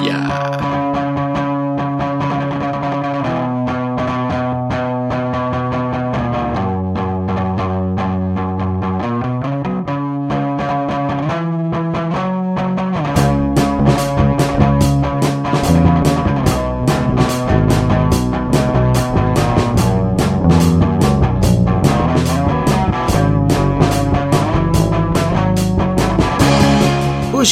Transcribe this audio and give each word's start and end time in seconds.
Yeah. 0.00 0.91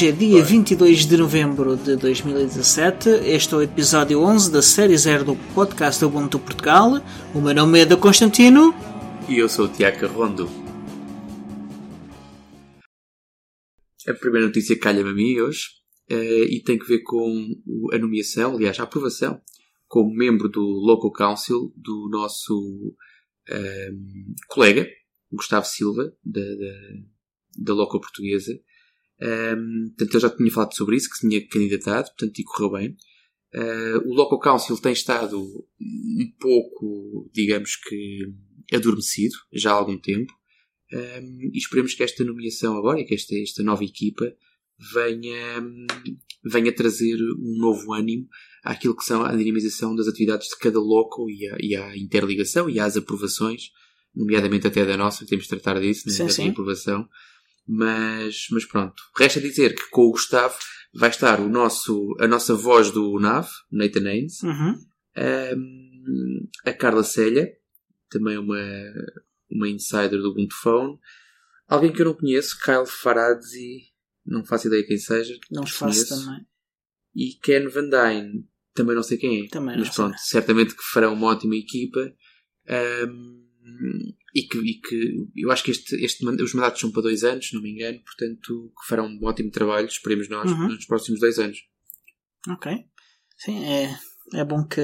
Hoje 0.00 0.08
é 0.08 0.12
dia 0.12 0.42
22 0.42 1.04
de 1.04 1.14
novembro 1.18 1.76
de 1.76 1.94
2017. 1.94 3.10
Este 3.22 3.52
é 3.52 3.56
o 3.58 3.60
episódio 3.60 4.18
11 4.18 4.50
da 4.50 4.62
série 4.62 4.96
0 4.96 5.24
do 5.27 5.36
podcast 5.54 6.02
Ubuntu 6.02 6.38
Portugal. 6.38 6.92
O 7.34 7.41
meu 7.42 7.54
nome 7.54 7.80
é 7.80 7.84
Da 7.84 7.98
Constantino. 7.98 8.74
E 9.28 9.36
eu 9.36 9.46
sou 9.46 9.66
o 9.66 9.68
Tiago 9.68 10.06
Rondo. 10.06 10.48
A 14.08 14.14
primeira 14.14 14.46
notícia 14.46 14.78
calha-me 14.78 15.10
a 15.10 15.12
mim 15.12 15.38
hoje 15.38 15.66
uh, 16.10 16.44
e 16.48 16.62
tem 16.64 16.78
que 16.78 16.86
ver 16.86 17.00
com 17.00 17.50
a 17.92 17.98
nomeação, 17.98 18.56
aliás, 18.56 18.80
a 18.80 18.84
aprovação, 18.84 19.38
como 19.86 20.14
membro 20.14 20.48
do 20.48 20.62
Local 20.62 21.12
Council 21.12 21.74
do 21.77 22.08
nosso 22.10 22.56
uh, 23.50 23.94
colega, 24.48 24.88
Gustavo 25.30 25.66
Silva, 25.66 26.10
da, 26.24 26.41
da, 26.41 26.72
da 27.58 27.74
Local 27.74 28.00
Portuguesa, 28.00 28.58
um, 29.23 29.88
portanto, 29.88 30.15
eu 30.15 30.20
já 30.20 30.30
tinha 30.30 30.51
falado 30.51 30.74
sobre 30.74 30.97
isso, 30.97 31.10
que 31.10 31.16
se 31.16 31.28
tinha 31.28 31.47
candidatado, 31.47 32.09
portanto, 32.09 32.38
e 32.38 32.45
correu 32.45 32.73
bem. 32.73 32.97
Uh, 33.52 34.09
o 34.09 34.15
Local 34.15 34.38
Council 34.38 34.78
tem 34.78 34.92
estado 34.92 35.38
um 35.41 36.33
pouco, 36.39 37.28
digamos 37.33 37.77
que, 37.77 38.33
adormecido 38.72 39.34
já 39.53 39.72
há 39.72 39.75
algum 39.75 39.98
tempo. 39.98 40.33
Um, 40.92 41.50
e 41.53 41.59
esperemos 41.59 41.94
que 41.94 42.03
esta 42.03 42.25
nomeação 42.25 42.77
agora, 42.77 43.00
e 43.00 43.05
que 43.05 43.14
esta, 43.14 43.34
esta 43.36 43.62
nova 43.62 43.84
equipa, 43.84 44.25
venha, 44.92 45.62
venha 46.44 46.72
trazer 46.72 47.16
um 47.39 47.59
novo 47.59 47.92
ânimo 47.92 48.27
àquilo 48.64 48.97
que 48.97 49.05
são 49.05 49.22
a 49.22 49.34
dinamização 49.37 49.94
das 49.94 50.09
atividades 50.09 50.48
de 50.48 50.56
cada 50.56 50.81
local 50.81 51.28
e 51.28 51.47
à, 51.47 51.56
e 51.61 51.77
à 51.77 51.97
interligação 51.97 52.69
e 52.69 52.81
às 52.81 52.97
aprovações, 52.97 53.70
nomeadamente 54.14 54.66
até 54.66 54.84
da 54.84 54.97
nossa, 54.97 55.27
temos 55.27 55.44
de 55.44 55.50
tratar 55.50 55.81
disso, 55.81 56.09
né, 56.09 56.28
sim, 56.28 56.47
da 56.47 56.50
aprovação. 56.50 57.09
Mas, 57.66 58.47
mas 58.50 58.64
pronto. 58.64 58.94
Resta 59.16 59.41
dizer 59.41 59.75
que 59.75 59.89
com 59.91 60.03
o 60.03 60.11
Gustavo 60.12 60.56
vai 60.94 61.11
estar 61.11 61.39
o 61.41 61.48
nosso, 61.48 62.16
a 62.20 62.27
nossa 62.27 62.55
voz 62.55 62.91
do 62.91 63.19
NAV, 63.20 63.48
Nathan 63.70 64.08
Haynes, 64.08 64.42
Uhum. 64.42 64.75
um, 65.56 66.48
a 66.64 66.72
Carla 66.72 67.05
Célia, 67.05 67.48
também 68.08 68.36
uma, 68.38 68.58
uma 69.50 69.69
insider 69.69 70.11
do 70.20 70.31
Ubuntu 70.31 70.55
Phone, 70.62 70.98
alguém 71.69 71.92
que 71.92 72.00
eu 72.03 72.06
não 72.06 72.14
conheço, 72.14 72.58
Kyle 72.61 72.86
Faradzi, 72.86 73.92
não 74.27 74.44
faço 74.44 74.66
ideia 74.66 74.84
quem 74.86 74.98
seja, 74.98 75.38
Não 75.50 75.62
os 75.62 75.70
faço 75.70 76.00
desconheço. 76.00 76.27
também. 76.27 76.47
e 77.14 77.34
Ken 77.41 77.69
Van 77.69 77.88
Dyne, 77.88 78.48
também 78.75 78.97
não 78.97 79.03
sei 79.03 79.16
quem 79.19 79.44
é, 79.44 79.48
Também 79.48 79.78
mas 79.78 79.91
pronto, 79.94 80.16
certamente 80.19 80.75
que 80.75 80.83
farão 80.83 81.14
uma 81.14 81.28
ótima 81.28 81.55
equipa. 81.56 82.12
um, 83.08 83.48
e 84.34 84.42
que, 84.42 84.58
e 84.58 84.80
que 84.80 85.26
eu 85.36 85.50
acho 85.50 85.64
que 85.64 85.70
este, 85.70 85.96
este, 86.04 86.24
os 86.26 86.54
mandatos 86.54 86.80
são 86.80 86.90
para 86.92 87.02
dois 87.02 87.24
anos, 87.24 87.48
se 87.48 87.54
não 87.54 87.62
me 87.62 87.70
engano, 87.70 88.00
portanto 88.04 88.72
que 88.80 88.88
farão 88.88 89.06
um 89.06 89.24
ótimo 89.24 89.50
trabalho, 89.50 89.86
esperemos 89.86 90.28
nós, 90.28 90.50
Uhum. 90.50 90.68
nos 90.68 90.84
próximos 90.86 91.20
dois 91.20 91.38
anos. 91.38 91.58
Ok. 92.48 92.72
Sim, 93.36 93.64
é, 93.64 93.98
é 94.34 94.44
bom 94.44 94.64
que 94.66 94.82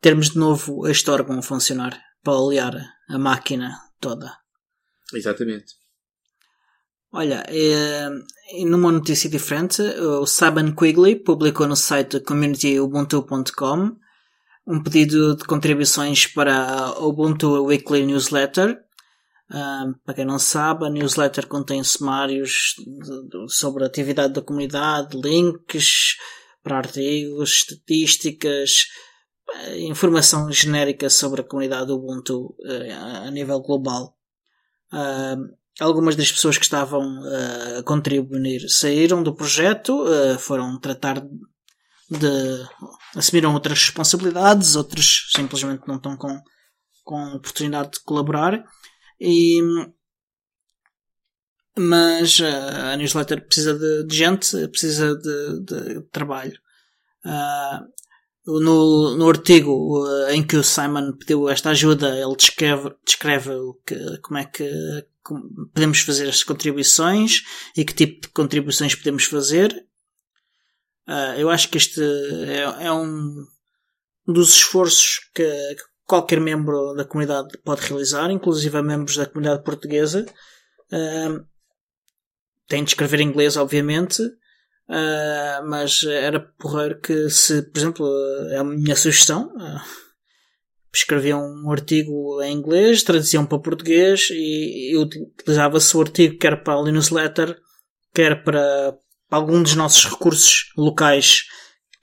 termos 0.00 0.30
de 0.30 0.38
novo 0.38 0.86
este 0.86 1.10
órgão 1.10 1.38
a 1.38 1.42
funcionar 1.42 1.98
para 2.22 2.34
aliar 2.38 2.74
a 3.08 3.18
máquina 3.18 3.74
toda. 4.00 4.30
Exatamente. 5.12 5.74
Olha, 7.12 7.44
é, 7.48 8.08
numa 8.66 8.90
notícia 8.90 9.30
diferente, 9.30 9.80
o 9.82 10.26
Saban 10.26 10.74
Quigley 10.74 11.16
publicou 11.16 11.66
no 11.68 11.76
site 11.76 12.18
communityubuntu.com 12.20 13.96
um 14.66 14.82
pedido 14.82 15.36
de 15.36 15.44
contribuições 15.44 16.26
para 16.26 16.54
a 16.56 16.98
Ubuntu 17.04 17.64
Weekly 17.64 18.06
Newsletter. 18.06 18.78
Ah, 19.50 19.84
para 20.04 20.14
quem 20.14 20.24
não 20.24 20.38
sabe, 20.38 20.86
a 20.86 20.90
newsletter 20.90 21.46
contém 21.46 21.84
sumários 21.84 22.74
de- 22.78 23.28
de- 23.46 23.52
sobre 23.52 23.84
a 23.84 23.86
atividade 23.86 24.32
da 24.32 24.40
comunidade, 24.42 25.20
links 25.20 26.16
para 26.62 26.78
artigos, 26.78 27.50
estatísticas, 27.50 28.86
eh, 29.52 29.80
informação 29.80 30.50
genérica 30.50 31.10
sobre 31.10 31.42
a 31.42 31.44
comunidade 31.44 31.92
Ubuntu 31.92 32.56
eh, 32.64 32.90
a 32.92 33.30
nível 33.30 33.60
global. 33.60 34.16
Ah, 34.90 35.36
algumas 35.78 36.16
das 36.16 36.32
pessoas 36.32 36.56
que 36.56 36.64
estavam 36.64 37.04
eh, 37.26 37.78
a 37.80 37.82
contribuir 37.82 38.66
saíram 38.70 39.22
do 39.22 39.34
projeto, 39.34 40.04
foram 40.38 40.80
tratar 40.80 41.22
de. 42.10 42.66
assumiram 43.16 43.54
outras 43.54 43.78
responsabilidades, 43.84 44.76
outros 44.76 45.30
simplesmente 45.34 45.86
não 45.86 45.96
estão 45.96 46.16
com, 46.16 46.40
com 47.02 47.34
oportunidade 47.34 47.92
de 47.92 48.00
colaborar. 48.00 48.64
E, 49.20 49.60
mas 51.76 52.40
eh, 52.40 52.92
a 52.92 52.96
newsletter 52.96 53.44
precisa 53.46 53.78
de, 53.78 54.06
de 54.06 54.16
gente, 54.16 54.68
precisa 54.68 55.16
de, 55.16 55.60
de 55.60 56.00
trabalho. 56.12 56.58
Ah, 57.24 57.84
no, 58.46 59.16
no 59.16 59.28
artigo 59.28 60.06
eh, 60.06 60.34
em 60.34 60.46
que 60.46 60.56
o 60.56 60.62
Simon 60.62 61.12
pediu 61.12 61.48
esta 61.48 61.70
ajuda, 61.70 62.16
ele 62.16 62.36
descreve, 62.36 62.94
descreve 63.04 63.50
o 63.50 63.74
que, 63.86 64.18
como 64.18 64.38
é 64.38 64.44
que 64.44 64.68
como 65.22 65.68
podemos 65.72 66.00
fazer 66.00 66.28
as 66.28 66.44
contribuições 66.44 67.42
e 67.74 67.84
que 67.84 67.94
tipo 67.94 68.20
de 68.20 68.28
contribuições 68.28 68.94
podemos 68.94 69.24
fazer. 69.24 69.86
Ah, 71.06 71.34
eu 71.38 71.50
acho 71.50 71.68
que 71.68 71.78
este 71.78 72.00
é, 72.00 72.86
é 72.86 72.92
um 72.92 73.44
dos 74.26 74.54
esforços 74.54 75.20
que 75.34 75.76
qualquer 76.06 76.40
membro 76.40 76.94
da 76.94 77.04
comunidade 77.04 77.58
pode 77.58 77.82
realizar, 77.82 78.30
inclusive 78.30 78.80
membros 78.82 79.16
da 79.16 79.26
comunidade 79.26 79.62
portuguesa. 79.62 80.24
Ah, 80.92 81.44
tem 82.66 82.82
de 82.82 82.90
escrever 82.90 83.20
em 83.20 83.28
inglês, 83.28 83.56
obviamente, 83.56 84.22
ah, 84.88 85.62
mas 85.66 86.02
era 86.04 86.40
porreiro 86.40 87.00
que 87.00 87.28
se, 87.30 87.62
por 87.62 87.78
exemplo, 87.78 88.06
é 88.50 88.58
a 88.58 88.64
minha 88.64 88.96
sugestão, 88.96 89.52
escreviam 90.94 91.42
um 91.42 91.70
artigo 91.70 92.40
em 92.42 92.56
inglês, 92.56 93.02
traduziam 93.02 93.44
para 93.44 93.58
português 93.58 94.28
e, 94.30 94.92
e 94.92 94.96
utilizava-se 94.96 95.96
o 95.96 96.00
artigo 96.00 96.38
quer 96.38 96.62
para 96.62 96.74
a 96.74 96.84
newsletter, 96.84 97.58
quer 98.14 98.42
para 98.44 98.96
algum 99.30 99.62
dos 99.62 99.74
nossos 99.74 100.04
recursos 100.04 100.72
locais 100.76 101.44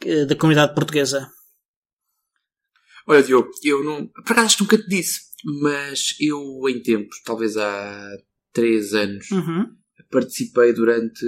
eh, 0.06 0.26
da 0.26 0.36
comunidade 0.36 0.74
portuguesa. 0.76 1.30
Olha, 3.08 3.24
Diogo, 3.24 3.50
eu 3.64 3.84
não. 3.84 4.08
Por 4.08 4.32
acaso 4.34 4.58
nunca 4.62 4.78
te 4.78 4.88
disse, 4.88 5.22
mas 5.62 6.16
eu, 6.20 6.40
em 6.70 6.82
tempos, 6.82 7.22
talvez 7.24 7.58
há 7.58 8.10
três 8.54 8.94
anos, 8.94 9.30
Uhum. 9.32 9.68
participei 10.12 10.74
durante. 10.74 11.26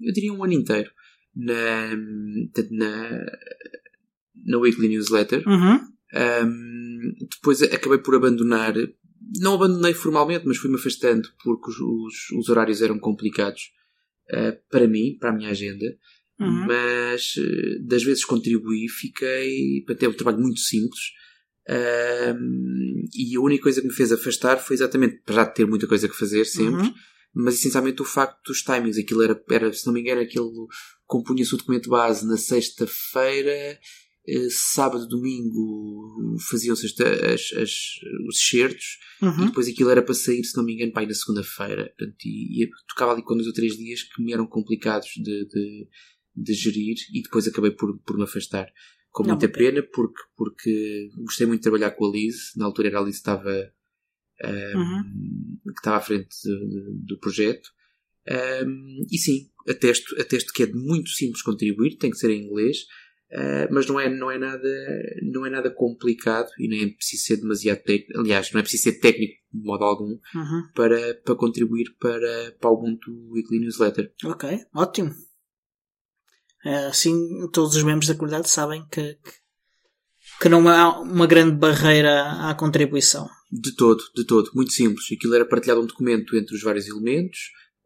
eu 0.00 0.12
diria 0.12 0.32
um 0.32 0.42
ano 0.44 0.54
inteiro 0.54 0.90
na. 1.34 1.94
na. 2.70 3.20
na 4.46 4.58
Weekly 4.58 4.88
Newsletter. 4.88 5.46
Uhum. 5.46 5.80
Um, 6.12 7.12
depois 7.30 7.62
acabei 7.62 7.98
por 7.98 8.14
abandonar. 8.14 8.74
Não 9.40 9.54
abandonei 9.54 9.94
formalmente, 9.94 10.44
mas 10.46 10.56
fui-me 10.56 10.76
afastando 10.76 11.28
porque 11.44 11.70
os, 11.70 11.78
os, 11.78 12.30
os 12.38 12.48
horários 12.48 12.82
eram 12.82 12.98
complicados 12.98 13.70
uh, 14.32 14.56
para 14.70 14.86
mim, 14.88 15.16
para 15.18 15.30
a 15.30 15.32
minha 15.32 15.50
agenda. 15.50 15.86
Uhum. 16.38 16.66
Mas 16.66 17.34
uh, 17.36 17.86
das 17.86 18.02
vezes 18.02 18.24
contribuí, 18.24 18.88
fiquei. 18.88 19.84
Até 19.88 20.08
um 20.08 20.12
trabalho 20.12 20.40
muito 20.40 20.60
simples. 20.60 21.00
Um, 21.68 23.04
e 23.14 23.36
a 23.36 23.40
única 23.40 23.62
coisa 23.62 23.80
que 23.80 23.86
me 23.86 23.92
fez 23.92 24.10
afastar 24.10 24.56
foi 24.58 24.74
exatamente 24.74 25.20
para 25.24 25.34
já 25.36 25.46
ter 25.46 25.66
muita 25.66 25.86
coisa 25.86 26.08
que 26.08 26.16
fazer 26.16 26.44
sempre, 26.44 26.82
Uhum. 26.86 26.94
mas 27.34 27.54
essencialmente 27.54 28.02
o 28.02 28.04
facto 28.04 28.48
dos 28.48 28.62
timings. 28.62 28.98
Aquilo 28.98 29.22
era, 29.22 29.40
era 29.50 29.72
se 29.72 29.86
não 29.86 29.92
me 29.92 30.00
engano, 30.00 30.20
aquilo 30.20 30.66
compunha-se 31.06 31.54
o 31.54 31.58
documento 31.58 31.88
base 31.90 32.26
na 32.26 32.36
sexta-feira, 32.36 33.78
sábado, 34.50 35.08
domingo 35.08 36.36
faziam-se 36.50 36.86
os 36.86 36.94
excertos 38.36 38.98
e 39.22 39.24
Uhum. 39.26 39.46
depois 39.46 39.68
aquilo 39.68 39.90
era 39.90 40.02
para 40.02 40.14
sair, 40.14 40.42
se 40.44 40.56
não 40.56 40.64
me 40.64 40.74
engano, 40.74 40.92
para 40.92 41.06
na 41.06 41.14
segunda-feira. 41.14 41.92
E, 42.24 42.64
e 42.64 42.68
tocava 42.88 43.12
ali 43.12 43.22
com 43.22 43.34
dois 43.34 43.46
ou 43.46 43.52
três 43.52 43.76
dias 43.76 44.02
que 44.02 44.22
me 44.22 44.32
eram 44.32 44.46
complicados 44.46 45.08
de, 45.16 45.46
de, 45.46 45.88
de 46.36 46.54
gerir 46.54 46.96
e 47.12 47.22
depois 47.22 47.46
acabei 47.46 47.70
por, 47.72 47.98
por 48.00 48.16
me 48.16 48.24
afastar. 48.24 48.66
Com 49.10 49.24
Não, 49.24 49.30
muita 49.30 49.48
pena, 49.48 49.82
porque, 49.82 50.22
porque 50.36 51.08
gostei 51.24 51.46
muito 51.46 51.60
de 51.60 51.64
trabalhar 51.64 51.90
com 51.92 52.06
a 52.06 52.12
Liz. 52.12 52.52
Na 52.56 52.64
altura 52.66 52.88
era 52.88 53.00
a 53.00 53.02
Liz 53.02 53.16
que 53.16 53.20
estava, 53.20 53.72
ehm, 54.42 54.78
Uhum. 54.78 55.58
que 55.64 55.80
estava 55.80 55.96
à 55.96 56.00
frente 56.00 56.28
de- 56.44 57.06
do 57.06 57.18
projeto. 57.18 57.68
Um, 58.66 59.04
e 59.10 59.18
sim, 59.18 59.50
atesto, 59.68 60.14
atesto 60.20 60.52
que 60.52 60.62
é 60.62 60.66
muito 60.66 61.10
simples 61.10 61.42
contribuir, 61.42 61.96
tem 61.96 62.10
que 62.10 62.16
ser 62.18 62.30
em 62.30 62.46
inglês, 62.46 62.78
uh, 63.32 63.72
mas 63.72 63.86
não 63.86 63.98
é, 64.00 64.08
não, 64.08 64.30
é 64.30 64.38
nada, 64.38 64.68
não 65.22 65.46
é 65.46 65.50
nada 65.50 65.70
complicado 65.70 66.48
e 66.58 66.68
nem 66.68 66.84
é 66.84 66.88
preciso 66.88 67.24
ser 67.24 67.36
demasiado 67.38 67.82
técnico. 67.82 68.20
Aliás, 68.20 68.50
não 68.52 68.60
é 68.60 68.62
preciso 68.62 68.84
ser 68.84 69.00
técnico 69.00 69.34
de 69.52 69.64
modo 69.64 69.84
algum 69.84 70.10
Uhum. 70.34 70.62
para, 70.74 71.14
para 71.24 71.34
contribuir 71.34 71.94
para, 71.98 72.52
para 72.60 72.70
o 72.70 72.74
Ubuntu 72.74 73.10
Weekly 73.32 73.58
Newsletter. 73.60 74.12
Ok, 74.24 74.60
ótimo. 74.74 75.12
Eh, 76.64 76.86
Assim, 76.86 77.48
todos 77.52 77.74
os 77.76 77.82
membros 77.82 78.06
da 78.08 78.14
comunidade 78.14 78.48
sabem 78.50 78.84
que, 78.90 79.14
que, 79.14 79.32
que 80.42 80.48
não 80.48 80.68
há 80.68 81.00
uma 81.00 81.26
grande 81.26 81.56
barreira 81.56 82.48
à 82.48 82.54
contribuição. 82.54 83.28
De 83.50 83.74
todo, 83.74 84.02
de 84.14 84.24
todo. 84.24 84.50
Muito 84.54 84.72
simples. 84.72 85.06
Aquilo 85.12 85.34
era 85.34 85.44
partilhado 85.44 85.80
um 85.80 85.86
documento 85.86 86.36
entre 86.36 86.54
os 86.54 86.62
vários 86.62 86.86
elementos, 86.86 87.38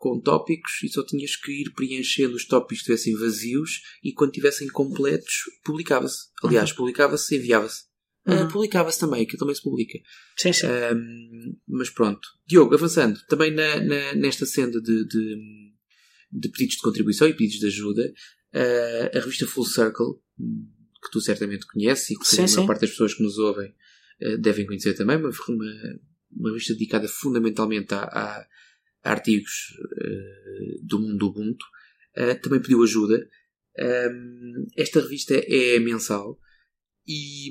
com 0.05 0.21
tópicos, 0.21 0.83
e 0.83 0.89
só 0.89 1.03
tinhas 1.05 1.35
que 1.37 1.51
ir 1.63 1.73
preenchendo 1.73 2.35
os 2.37 2.45
tópicos 2.47 2.85
que 2.85 2.93
estivessem 2.93 3.17
vazios, 3.19 3.81
e 4.03 4.13
quando 4.13 4.31
estivessem 4.31 4.69
completos, 4.69 5.33
publicava-se. 5.65 6.29
Aliás, 6.43 6.73
publicava-se 6.73 7.35
e 7.35 7.39
enviava-se. 7.39 7.85
Uhum. 8.27 8.49
publicava-se 8.49 8.99
também, 9.01 9.23
aquilo 9.23 9.39
também 9.39 9.55
se 9.55 9.63
publica. 9.63 9.99
Sim, 10.37 10.53
sim. 10.53 10.67
Ahm, 10.67 11.57
mas 11.69 11.89
pronto. 11.91 12.21
Diogo, 12.47 12.75
avançando, 12.75 13.19
também 13.29 13.51
na, 13.51 13.81
na- 13.81 14.15
nesta 14.15 14.45
senda 14.47 14.81
de, 14.81 15.07
de, 15.07 15.37
de 16.33 16.49
pedidos 16.51 16.77
de 16.77 16.83
contribuição 16.83 17.27
e 17.29 17.33
pedidos 17.35 17.59
de 17.61 17.67
ajuda, 17.67 18.13
ah, 18.55 19.11
a 19.17 19.21
revista 19.21 19.47
Full 19.47 19.65
Circle, 19.67 20.15
que 21.03 21.11
tu 21.13 21.21
certamente 21.21 21.67
conheces 21.67 22.11
e 22.11 22.19
que 22.19 22.27
Sim, 22.27 22.43
a 22.43 22.49
sim. 22.49 22.55
maior 22.57 22.67
parte 22.69 22.81
das 22.83 22.91
pessoas 22.91 23.15
que 23.15 23.23
nos 23.23 23.37
ouvem 23.39 23.75
ah, 24.23 24.37
devem 24.39 24.67
conhecer 24.67 24.95
também, 24.95 25.17
uma, 25.19 25.29
uma, 25.49 25.73
uma 26.33 26.49
revista 26.51 26.73
dedicada 26.75 27.07
fundamentalmente 27.09 27.93
a- 27.95 28.05
a 28.05 28.47
artigos 29.05 29.53
ah, 30.03 30.79
do 30.83 30.99
mundo 31.01 31.19
do 31.19 31.27
Ubuntu, 31.29 31.65
ah, 32.17 32.35
também 32.37 32.61
pediu 32.61 32.83
ajuda. 32.83 33.29
Ahm, 33.79 34.67
esta 34.77 35.01
revista 35.01 35.35
é 35.35 35.79
mensal 35.81 36.39
e 37.07 37.51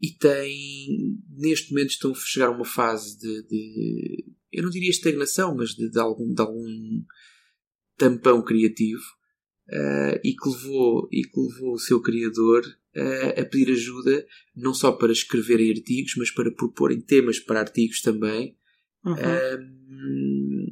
e 0.00 0.12
tem 0.18 1.18
neste 1.30 1.70
momento 1.72 1.90
estão 1.90 2.12
a 2.12 2.14
chegar 2.14 2.48
a 2.48 2.50
uma 2.50 2.64
fase 2.64 3.18
de, 3.18 3.42
de- 3.46 4.24
eu 4.52 4.62
não 4.62 4.70
diria 4.70 4.90
estagnação 4.90 5.54
mas 5.56 5.70
de, 5.70 5.90
de 5.90 5.98
algum 5.98 6.32
de 6.32 6.40
algum 6.42 7.02
tampão 7.96 8.42
criativo 8.44 9.02
eh, 9.70 10.20
e 10.24 10.34
que 10.34 10.48
levou 10.48 11.08
e 11.10 11.22
que 11.22 11.40
levou 11.40 11.74
o 11.74 11.78
seu 11.78 12.00
criador 12.00 12.62
eh, 12.64 12.76
a 13.40 13.44
pedir 13.44 13.72
ajuda 13.72 14.26
não 14.54 14.72
só 14.72 14.92
para 14.92 15.12
escreverem 15.12 15.70
artigos 15.70 16.14
mas 16.16 16.30
para 16.30 16.50
proporem 16.50 17.00
temas 17.00 17.38
para 17.38 17.60
artigos 17.60 18.00
também 18.00 18.56
Uhum. 19.06 19.14
um, 19.14 20.66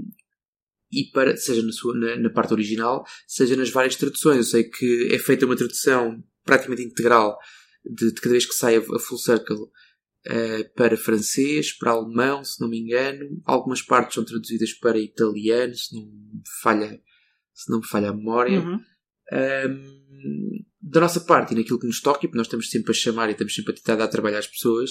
e 0.92 1.04
para, 1.12 1.36
seja 1.36 1.62
na, 1.62 1.72
sua, 1.72 1.96
na, 1.96 2.16
na 2.16 2.30
parte 2.30 2.52
original, 2.52 3.04
seja 3.26 3.56
nas 3.56 3.70
várias 3.70 3.96
traduções. 3.96 4.38
Eu 4.38 4.44
sei 4.44 4.64
que 4.64 5.08
é 5.12 5.18
feita 5.18 5.46
uma 5.46 5.56
tradução 5.56 6.22
praticamente 6.44 6.82
integral 6.82 7.38
de, 7.84 8.12
de 8.12 8.20
cada 8.20 8.32
vez 8.32 8.46
que 8.46 8.54
sai 8.54 8.76
a, 8.76 8.80
a 8.80 8.98
Full 8.98 9.18
Circle 9.18 9.66
eh, 10.26 10.64
para 10.76 10.96
francês, 10.96 11.72
para 11.72 11.92
alemão, 11.92 12.44
se 12.44 12.60
não 12.60 12.68
me 12.68 12.78
engano. 12.78 13.40
Algumas 13.44 13.82
partes 13.82 14.14
são 14.14 14.24
traduzidas 14.24 14.72
para 14.72 14.98
italiano, 14.98 15.74
se 15.74 15.94
não 15.94 16.06
me 16.06 16.42
falha, 16.62 17.00
se 17.52 17.70
não 17.70 17.80
me 17.80 17.86
falha 17.86 18.10
a 18.10 18.14
memória. 18.14 18.60
Uhum. 18.60 18.80
Um, 19.32 20.64
da 20.80 21.00
nossa 21.00 21.20
parte 21.20 21.52
e 21.52 21.56
naquilo 21.56 21.78
que 21.80 21.86
nos 21.86 22.00
toca, 22.00 22.20
porque 22.20 22.36
nós 22.36 22.46
estamos 22.46 22.68
sempre 22.70 22.90
a 22.92 22.94
chamar 22.94 23.28
e 23.28 23.32
estamos 23.32 23.54
sempre 23.54 23.72
a 23.72 23.76
tentar 23.76 23.96
dar 23.96 24.08
trabalho 24.08 24.36
às 24.38 24.46
pessoas, 24.46 24.90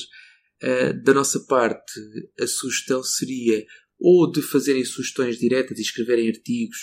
uh, 0.64 0.94
da 1.04 1.14
nossa 1.14 1.40
parte 1.42 1.94
a 2.40 2.48
sugestão 2.48 3.04
seria 3.04 3.64
ou 4.00 4.30
de 4.32 4.42
fazerem 4.42 4.84
sugestões 4.84 5.38
diretas 5.38 5.78
e 5.78 5.82
escreverem 5.82 6.30
artigos 6.30 6.78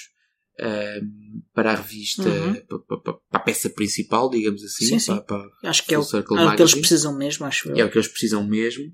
um, 0.62 1.42
para 1.54 1.72
a 1.72 1.74
revista, 1.74 2.28
Uhum. 2.28 2.54
pa- 2.66 2.78
pa- 2.78 2.96
pa- 2.98 3.12
para, 3.30 3.40
a 3.40 3.44
peça 3.44 3.70
principal, 3.70 4.28
digamos 4.30 4.62
assim, 4.62 4.86
Sim, 4.86 4.98
sim. 4.98 5.06
para- 5.16 5.22
para, 5.22 5.70
Acho 5.70 5.84
que 5.86 5.94
é 5.94 5.98
o, 5.98 6.02
Circle 6.02 6.38
é 6.38 6.44
o 6.44 6.54
que 6.56 6.62
eles 6.62 6.74
precisam 6.74 7.16
mesmo, 7.16 7.46
acho 7.46 7.68
eu. 7.70 7.76
é 7.76 7.84
o 7.84 7.90
que 7.90 7.96
eles 7.98 8.08
precisam 8.08 8.46
mesmo. 8.46 8.84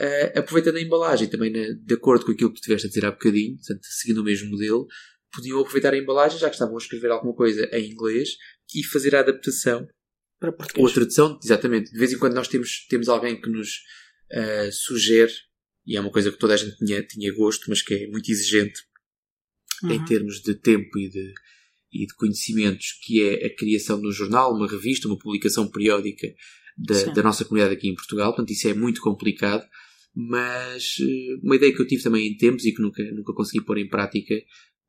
Uh, 0.00 0.38
aproveitando 0.38 0.76
a 0.76 0.80
embalagem, 0.80 1.28
também 1.28 1.50
na- 1.50 1.74
de 1.84 1.94
acordo 1.94 2.24
com 2.24 2.30
aquilo 2.32 2.52
que 2.52 2.60
tu 2.60 2.62
tiveste 2.64 2.86
a 2.86 2.88
dizer 2.88 3.04
há 3.04 3.10
bocadinho, 3.10 3.56
portanto, 3.56 3.80
seguindo 3.82 4.18
o 4.18 4.24
mesmo 4.24 4.48
modelo, 4.50 4.86
podiam 5.32 5.60
aproveitar 5.60 5.94
a 5.94 5.98
embalagem, 5.98 6.38
já 6.38 6.48
que 6.48 6.54
estavam 6.54 6.74
a 6.74 6.78
escrever 6.78 7.10
alguma 7.10 7.34
coisa 7.34 7.68
em 7.72 7.90
inglês, 7.90 8.30
e 8.74 8.82
fazer 8.84 9.14
a 9.16 9.20
adaptação 9.20 9.86
Para 10.38 10.52
português. 10.52 10.84
ou 10.84 10.90
a 10.90 10.94
tradução, 10.94 11.38
exatamente. 11.42 11.90
De 11.90 11.98
vez 11.98 12.12
em 12.12 12.18
quando 12.18 12.34
nós 12.34 12.48
temos, 12.48 12.86
temos 12.88 13.08
alguém 13.08 13.40
que 13.40 13.48
nos 13.48 13.68
uh, 14.32 14.72
sugere, 14.72 15.32
e 15.86 15.96
é 15.96 16.00
uma 16.00 16.10
coisa 16.12 16.30
que 16.30 16.38
toda 16.38 16.54
a 16.54 16.56
gente 16.56 16.76
tinha, 16.76 17.02
tinha 17.02 17.32
gosto, 17.34 17.64
mas 17.68 17.82
que 17.82 17.94
é 17.94 18.06
muito 18.08 18.30
exigente 18.30 18.80
em 19.84 19.98
Uhum. 19.98 20.04
termos 20.06 20.40
de 20.42 20.54
tempo 20.54 20.98
e 20.98 21.08
de, 21.08 21.32
e 21.92 22.06
de 22.06 22.14
conhecimentos, 22.16 22.98
que 23.04 23.22
é 23.22 23.46
a 23.46 23.56
criação 23.56 24.00
de 24.00 24.08
um 24.08 24.12
jornal, 24.12 24.52
uma 24.52 24.66
revista, 24.68 25.06
uma 25.06 25.18
publicação 25.18 25.68
periódica 25.70 26.26
da, 26.76 27.04
da 27.12 27.22
nossa 27.22 27.44
comunidade 27.44 27.74
aqui 27.74 27.88
em 27.88 27.94
Portugal. 27.94 28.32
Portanto, 28.32 28.50
isso 28.50 28.68
é 28.68 28.74
muito 28.74 29.00
complicado. 29.00 29.64
Mas 30.14 30.96
eh, 31.00 31.36
uma 31.44 31.54
ideia 31.54 31.72
que 31.72 31.80
eu 31.80 31.86
tive 31.86 32.02
também 32.02 32.26
em 32.26 32.36
tempos 32.36 32.64
e 32.64 32.72
que 32.72 32.82
nunca, 32.82 33.02
nunca 33.12 33.32
consegui 33.32 33.64
pôr 33.64 33.78
em 33.78 33.88
prática 33.88 34.34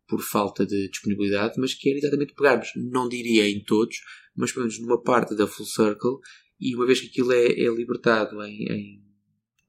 por 0.09 0.21
falta 0.21 0.65
de 0.65 0.89
disponibilidade, 0.89 1.53
mas 1.59 1.73
que 1.73 1.89
era 1.89 1.99
exatamente 1.99 2.33
pegarmos, 2.33 2.69
não 2.75 3.07
diria 3.07 3.47
em 3.49 3.63
todos, 3.63 3.95
mas 4.35 4.51
pelo 4.51 4.65
menos 4.65 4.79
numa 4.79 5.01
parte 5.01 5.35
da 5.35 5.45
Full 5.47 5.65
Circle, 5.67 6.17
e 6.59 6.75
uma 6.75 6.85
vez 6.85 6.99
que 6.99 7.07
aquilo 7.07 7.31
é, 7.31 7.45
é 7.45 7.69
libertado 7.73 8.41
em, 8.43 8.63
em, 8.71 9.01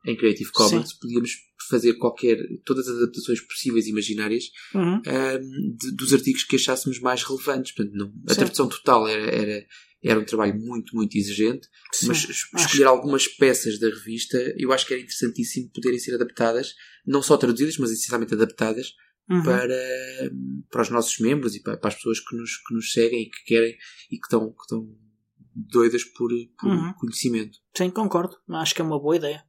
em 0.06 0.16
Creative 0.16 0.50
Commons, 0.50 0.94
podíamos 0.94 1.30
fazer 1.68 1.94
qualquer, 1.94 2.38
todas 2.64 2.88
as 2.88 2.96
adaptações 2.96 3.40
possíveis 3.42 3.86
e 3.86 3.90
imaginárias 3.90 4.44
Uhum. 4.74 4.94
ahm, 5.06 5.76
de- 5.76 5.94
dos 5.94 6.12
artigos 6.14 6.42
que 6.42 6.56
achássemos 6.56 6.98
mais 6.98 7.22
relevantes. 7.22 7.72
Portanto, 7.72 7.94
não, 7.96 8.12
a 8.28 8.32
Sim. 8.32 8.40
tradução 8.40 8.68
total 8.68 9.06
era, 9.06 9.22
era, 9.30 9.66
era 10.02 10.18
um 10.18 10.24
trabalho 10.24 10.58
muito, 10.58 10.96
muito 10.96 11.16
exigente, 11.16 11.68
Sim. 11.92 12.08
mas 12.08 12.18
es- 12.24 12.30
acho- 12.54 12.66
escolher 12.66 12.84
algumas 12.84 13.28
peças 13.28 13.78
da 13.78 13.88
revista 13.88 14.36
eu 14.58 14.72
acho 14.72 14.86
que 14.86 14.94
era 14.94 15.02
interessantíssimo 15.02 15.70
poderem 15.70 15.98
ser 15.98 16.14
adaptadas, 16.14 16.74
não 17.06 17.22
só 17.22 17.36
traduzidas, 17.36 17.76
mas 17.76 17.90
essencialmente 17.92 18.34
adaptadas 18.34 18.94
Uhum. 19.30 19.44
para, 19.44 19.78
para 20.70 20.82
os 20.82 20.90
nossos 20.90 21.18
membros 21.20 21.54
e 21.54 21.62
para, 21.62 21.76
para 21.76 21.88
as 21.88 21.94
pessoas 21.94 22.18
que 22.20 22.36
nos, 22.36 22.56
que 22.56 22.74
nos 22.74 22.92
seguem 22.92 23.22
e 23.22 23.30
que 23.30 23.44
querem 23.44 23.76
e 24.10 24.18
que 24.18 24.24
estão, 24.26 24.50
que 24.52 24.62
estão 24.62 24.88
doidas 25.54 26.02
por, 26.04 26.30
por 26.58 26.68
Uhum. 26.68 26.92
conhecimento. 26.94 27.58
Sim, 27.76 27.90
concordo. 27.90 28.36
Acho 28.50 28.74
que 28.74 28.82
é 28.82 28.84
uma 28.84 28.98
boa 28.98 29.16
ideia. 29.16 29.44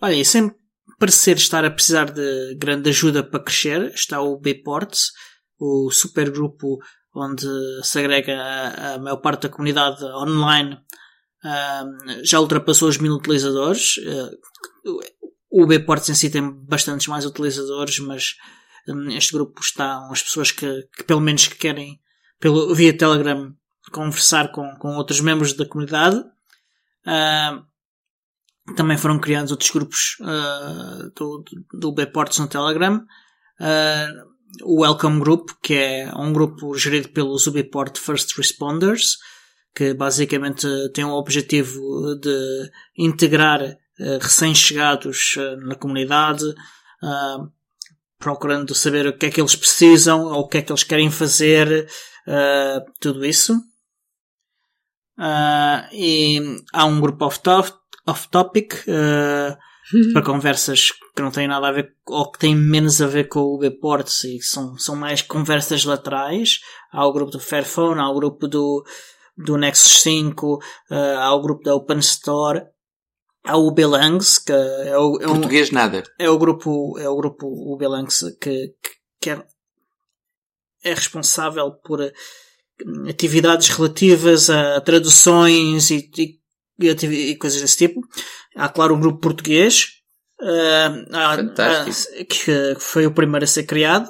Olha, 0.00 0.14
e 0.14 0.24
sem 0.24 0.50
parecer 0.98 1.36
estar 1.36 1.64
a 1.64 1.70
precisar 1.70 2.10
de 2.10 2.56
grande 2.56 2.90
ajuda 2.90 3.22
para 3.22 3.42
crescer, 3.42 3.92
está 3.94 4.20
o 4.20 4.38
Bports, 4.38 5.12
o 5.58 5.90
supergrupo 5.90 6.78
onde 7.14 7.46
se 7.84 7.98
agrega 8.00 8.34
a, 8.36 8.94
a 8.94 8.98
maior 8.98 9.18
parte 9.18 9.42
da 9.42 9.48
comunidade 9.48 10.04
online. 10.04 10.76
Já 12.24 12.40
ultrapassou 12.40 12.88
os 12.88 12.98
mil 12.98 13.14
utilizadores. 13.14 13.96
Eh, 13.98 14.30
o 15.56 15.66
Bports 15.68 16.08
em 16.08 16.14
si 16.14 16.28
tem 16.30 16.50
bastantes 16.50 17.06
mais 17.06 17.24
utilizadores, 17.24 18.00
mas 18.00 18.34
hum, 18.88 19.08
este 19.10 19.32
grupo 19.32 19.60
está 19.60 20.04
as 20.10 20.20
pessoas 20.20 20.50
que, 20.50 20.88
que 20.96 21.04
pelo 21.04 21.20
menos 21.20 21.46
que 21.46 21.54
querem 21.54 22.00
pelo, 22.40 22.74
via 22.74 22.96
Telegram 22.96 23.54
conversar 23.92 24.50
com, 24.50 24.74
com 24.80 24.96
outros 24.96 25.20
membros 25.20 25.52
da 25.52 25.64
comunidade. 25.64 26.20
Ah, 27.06 27.62
também 28.76 28.98
foram 28.98 29.20
criados 29.20 29.52
outros 29.52 29.70
grupos 29.70 30.16
ah, 30.22 31.08
do, 31.14 31.44
do, 31.72 31.92
Bports 31.92 32.40
no 32.40 32.48
Telegram. 32.48 33.04
Ah, 33.60 34.08
o 34.64 34.82
Welcome 34.82 35.20
Group, 35.20 35.50
que 35.62 35.74
é 35.74 36.12
um 36.16 36.32
grupo 36.32 36.76
gerido 36.76 37.10
pelos 37.10 37.46
Ubiport 37.46 37.96
First 37.96 38.36
Responders, 38.36 39.18
que 39.72 39.94
basicamente 39.94 40.66
tem 40.92 41.04
o 41.04 41.14
objetivo 41.14 41.80
de 42.20 42.70
integrar 42.98 43.78
recém-chegados 44.20 45.36
ah, 45.38 45.56
na 45.56 45.74
comunidade, 45.74 46.44
ah, 47.02 47.38
procurando 48.18 48.74
saber 48.74 49.06
o 49.06 49.16
que 49.16 49.26
é 49.26 49.30
que 49.30 49.40
eles 49.40 49.54
precisam 49.54 50.24
ou 50.26 50.40
o 50.40 50.48
que 50.48 50.58
é 50.58 50.62
que 50.62 50.72
eles 50.72 50.84
querem 50.84 51.10
fazer, 51.10 51.86
tudo 52.98 53.22
isso. 53.24 53.54
E 55.92 56.40
há 56.72 56.86
um 56.86 57.00
grupo 57.00 57.26
off-top- 57.26 57.76
off-topic 58.06 58.82
para 60.12 60.22
conversas 60.24 60.90
que 61.14 61.22
não 61.22 61.30
têm 61.30 61.46
nada 61.46 61.68
a 61.68 61.72
ver 61.72 61.94
ou 62.06 62.30
que 62.30 62.38
têm 62.38 62.56
menos 62.56 63.02
a 63.02 63.06
ver 63.06 63.28
com 63.28 63.40
o 63.40 63.58
Bports 63.58 64.24
e 64.24 64.40
são, 64.40 64.78
são 64.78 64.96
mais 64.96 65.20
conversas 65.20 65.84
laterais. 65.84 66.60
Há 66.90 67.06
o 67.06 67.12
grupo 67.12 67.30
do 67.30 67.40
Fairphone, 67.40 68.00
há 68.00 68.08
o 68.08 68.14
grupo 68.14 68.48
do, 68.48 68.82
do 69.36 69.58
Nexus 69.58 70.00
5, 70.02 70.58
ah, 70.90 71.24
há 71.26 71.34
o 71.34 71.42
grupo 71.42 71.62
da 71.62 71.74
Open 71.74 71.98
Store, 71.98 72.62
há 73.44 73.56
o 73.56 73.70
Belangs, 73.70 74.38
que 74.38 74.52
é 74.52 74.96
o, 74.96 75.20
é 75.20 75.26
um, 75.26 75.34
Português 75.34 75.70
nada. 75.70 76.02
é 76.18 76.28
o 76.30 76.38
grupo 76.38 76.98
é 76.98 77.08
o 77.08 77.16
grupo 77.16 77.46
o 77.46 77.76
Belanx 77.76 78.24
que, 78.40 78.74
que, 79.20 79.30
é, 79.30 79.42
é 80.82 80.94
responsável 80.94 81.72
por 81.84 82.00
eh, 82.00 82.12
atividades 83.08 83.68
relativas 83.68 84.48
a 84.48 84.80
traduções 84.80 85.90
e, 85.90 86.10
e, 86.18 86.88
e 86.88 87.36
coisas 87.36 87.60
desse 87.60 87.76
tipo. 87.76 88.00
Há 88.56 88.68
claro 88.68 88.94
o 88.94 88.98
grupo 88.98 89.20
português 89.20 89.86
uh, 90.40 92.24
que 92.28 92.76
foi 92.78 93.06
o 93.06 93.14
primeiro 93.14 93.44
a 93.44 93.48
ser 93.48 93.64
criado 93.64 94.08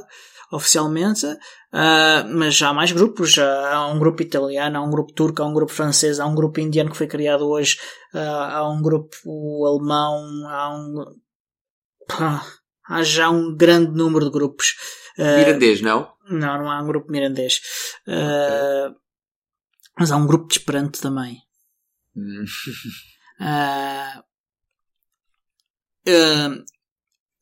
oficialmente, 0.53 1.27
uh, 1.75 2.29
mas 2.33 2.55
já 2.55 2.69
há 2.69 2.73
mais 2.73 2.93
grupos, 2.93 3.33
já 3.33 3.75
há 3.75 3.87
um 3.89 3.99
grupo 3.99 4.23
italiano, 4.23 4.79
há 4.79 4.83
um 4.83 4.91
grupo 4.91 5.13
turco, 5.13 5.43
há 5.43 5.47
um 5.47 5.53
grupo 5.53 5.73
francês, 5.73 6.21
há 6.21 6.27
um 6.27 6.35
grupo 6.35 6.61
indiano 6.61 6.91
que 6.91 6.97
foi 6.97 7.07
criado 7.07 7.47
hoje, 7.49 7.77
uh, 8.15 8.19
há 8.19 8.71
um 8.71 8.81
grupo 8.81 9.67
alemão, 9.67 10.49
há 10.49 10.75
um 10.75 11.05
há 12.89 13.03
já 13.03 13.31
um 13.31 13.55
grande 13.57 13.93
número 13.93 14.27
de 14.27 14.31
grupos. 14.31 14.75
Mirandês, 15.19 15.81
não? 15.81 16.13
Não, 16.29 16.59
não 16.59 16.71
há 16.71 16.81
um 16.83 16.87
grupo 16.87 17.11
mirandês. 17.11 17.61
Okay. 18.03 18.97
mas 19.99 20.11
há 20.11 20.17
um 20.17 20.27
grupo 20.27 20.49
de 20.49 20.59
Esperanto 20.59 21.01
também. 21.01 21.39
Uh, 23.41 24.25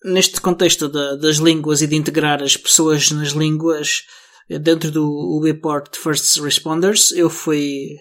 neste 0.05 0.41
contexto 0.41 0.89
das 0.89 1.37
línguas 1.37 1.83
e 1.83 1.87
de 1.87 1.97
integrar 1.97 2.43
as 2.43 2.57
pessoas 2.57 3.11
nas 3.11 3.31
línguas, 3.31 4.05
dentro 4.49 4.91
do 4.91 5.07
Ubiport 5.37 5.97
First 5.97 6.41
Responders, 6.41 7.13
eu 7.13 7.31
fui 7.31 7.97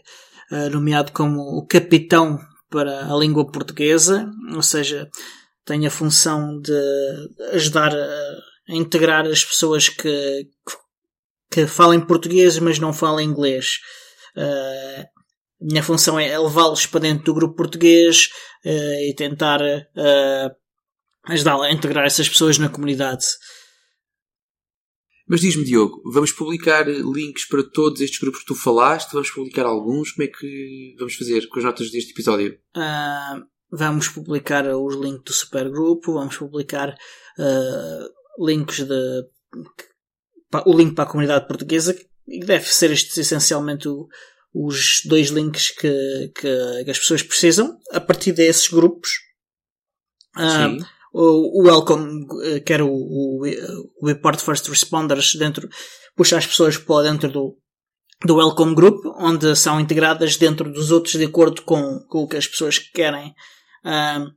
uh, 0.51 0.69
nomeado 0.69 1.11
como 1.11 1.41
o 1.57 1.65
capitão 1.65 2.39
para 2.69 3.11
a 3.11 3.17
língua 3.17 3.49
portuguesa, 3.49 4.29
ou 4.53 4.61
seja, 4.61 5.09
tenho 5.65 5.87
a 5.87 5.91
função 5.91 6.59
de 6.59 6.73
ajudar 7.53 7.93
a, 7.93 8.37
integrar 8.69 9.25
as 9.25 9.43
pessoas 9.43 9.89
que, 9.89 10.47
que 11.51 11.67
falem 11.67 11.99
português, 11.99 12.57
mas 12.59 12.79
não 12.79 12.93
falam 12.93 13.21
inglês. 13.21 13.79
Uh, 14.35 15.05
minha 15.61 15.83
função 15.83 16.19
é 16.19 16.37
levá-los 16.37 16.85
para 16.85 17.01
dentro 17.01 17.25
do 17.25 17.33
grupo 17.33 17.55
português 17.55 18.29
uh, 18.65 19.09
e 19.09 19.13
tentar 19.15 19.61
uh, 19.61 20.60
ajudá-la 21.25 21.67
a 21.67 21.71
integrar 21.71 22.05
essas 22.05 22.27
pessoas 22.27 22.57
na 22.57 22.69
comunidade. 22.69 23.25
Mas 25.27 25.41
diz-me, 25.41 25.63
Diogo, 25.63 26.01
vamos 26.11 26.31
publicar 26.31 26.85
links 26.87 27.45
para 27.45 27.63
todos 27.63 28.01
estes 28.01 28.19
grupos 28.19 28.41
que 28.41 28.47
tu 28.47 28.55
falaste? 28.55 29.13
Vamos 29.13 29.31
publicar 29.31 29.65
alguns? 29.65 30.11
Como 30.11 30.27
é 30.27 30.27
que 30.27 30.95
vamos 30.97 31.15
fazer 31.15 31.47
com 31.47 31.59
as 31.59 31.63
notas 31.63 31.89
deste 31.89 32.11
episódio? 32.11 32.59
Uh, 32.75 33.45
vamos 33.71 34.09
publicar 34.09 34.67
os 34.75 34.95
links 34.95 35.23
do 35.23 35.33
supergrupo, 35.33 36.15
vamos 36.15 36.35
publicar 36.35 36.89
uh, 36.89 38.45
links 38.45 38.79
de. 38.79 39.25
o 40.65 40.77
link 40.77 40.95
para 40.95 41.05
a 41.05 41.11
comunidade 41.11 41.47
portuguesa, 41.47 41.97
e 42.27 42.41
deve 42.41 42.67
ser 42.67 42.91
essencialmente 42.91 43.87
o, 43.87 44.09
os 44.53 45.01
dois 45.05 45.29
links 45.29 45.69
que, 45.69 46.31
que, 46.35 46.83
que, 46.83 46.91
as 46.91 46.99
pessoas 46.99 47.23
precisam 47.23 47.79
a 47.93 48.01
partir 48.01 48.33
desses 48.33 48.67
grupos. 48.67 49.11
Uh, 50.35 50.77
Sim 50.77 50.85
o, 51.13 51.63
welcome, 51.63 52.25
eh, 52.43 52.59
que 52.61 52.73
era 52.73 52.85
o, 52.85 52.89
o, 52.89 53.43
o 54.01 54.07
report 54.07 54.39
first 54.39 54.67
responders 54.67 55.35
dentro, 55.35 55.67
puxa 56.15 56.37
as 56.37 56.45
pessoas 56.45 56.77
para 56.77 57.09
dentro 57.11 57.29
do, 57.29 57.57
do 58.25 58.35
welcome 58.35 58.75
group, 58.75 59.05
onde 59.17 59.55
são 59.55 59.79
integradas 59.79 60.37
dentro 60.37 60.71
dos 60.71 60.91
outros 60.91 61.15
de 61.15 61.25
acordo 61.25 61.61
com, 61.63 61.99
com 62.07 62.19
o 62.23 62.27
que 62.27 62.37
as 62.37 62.47
pessoas 62.47 62.79
querem. 62.79 63.33
Um, 63.83 64.27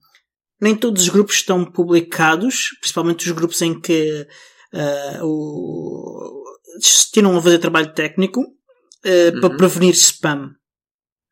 nem 0.61 0.75
todos 0.75 1.02
os 1.02 1.09
grupos 1.09 1.37
estão 1.37 1.64
publicados, 1.64 2.71
principalmente 2.81 3.26
os 3.26 3.33
grupos 3.33 3.61
em 3.62 3.78
que 3.78 4.26
uh, 4.73 5.25
o, 5.25 6.43
destinam 6.78 7.37
a 7.37 7.43
fazer 7.43 7.59
trabalho 7.59 7.93
técnico 7.93 8.40
uh, 8.40 9.35
uhum. 9.35 9.40
para 9.40 9.57
prevenir 9.57 9.95
spam. 9.95 10.50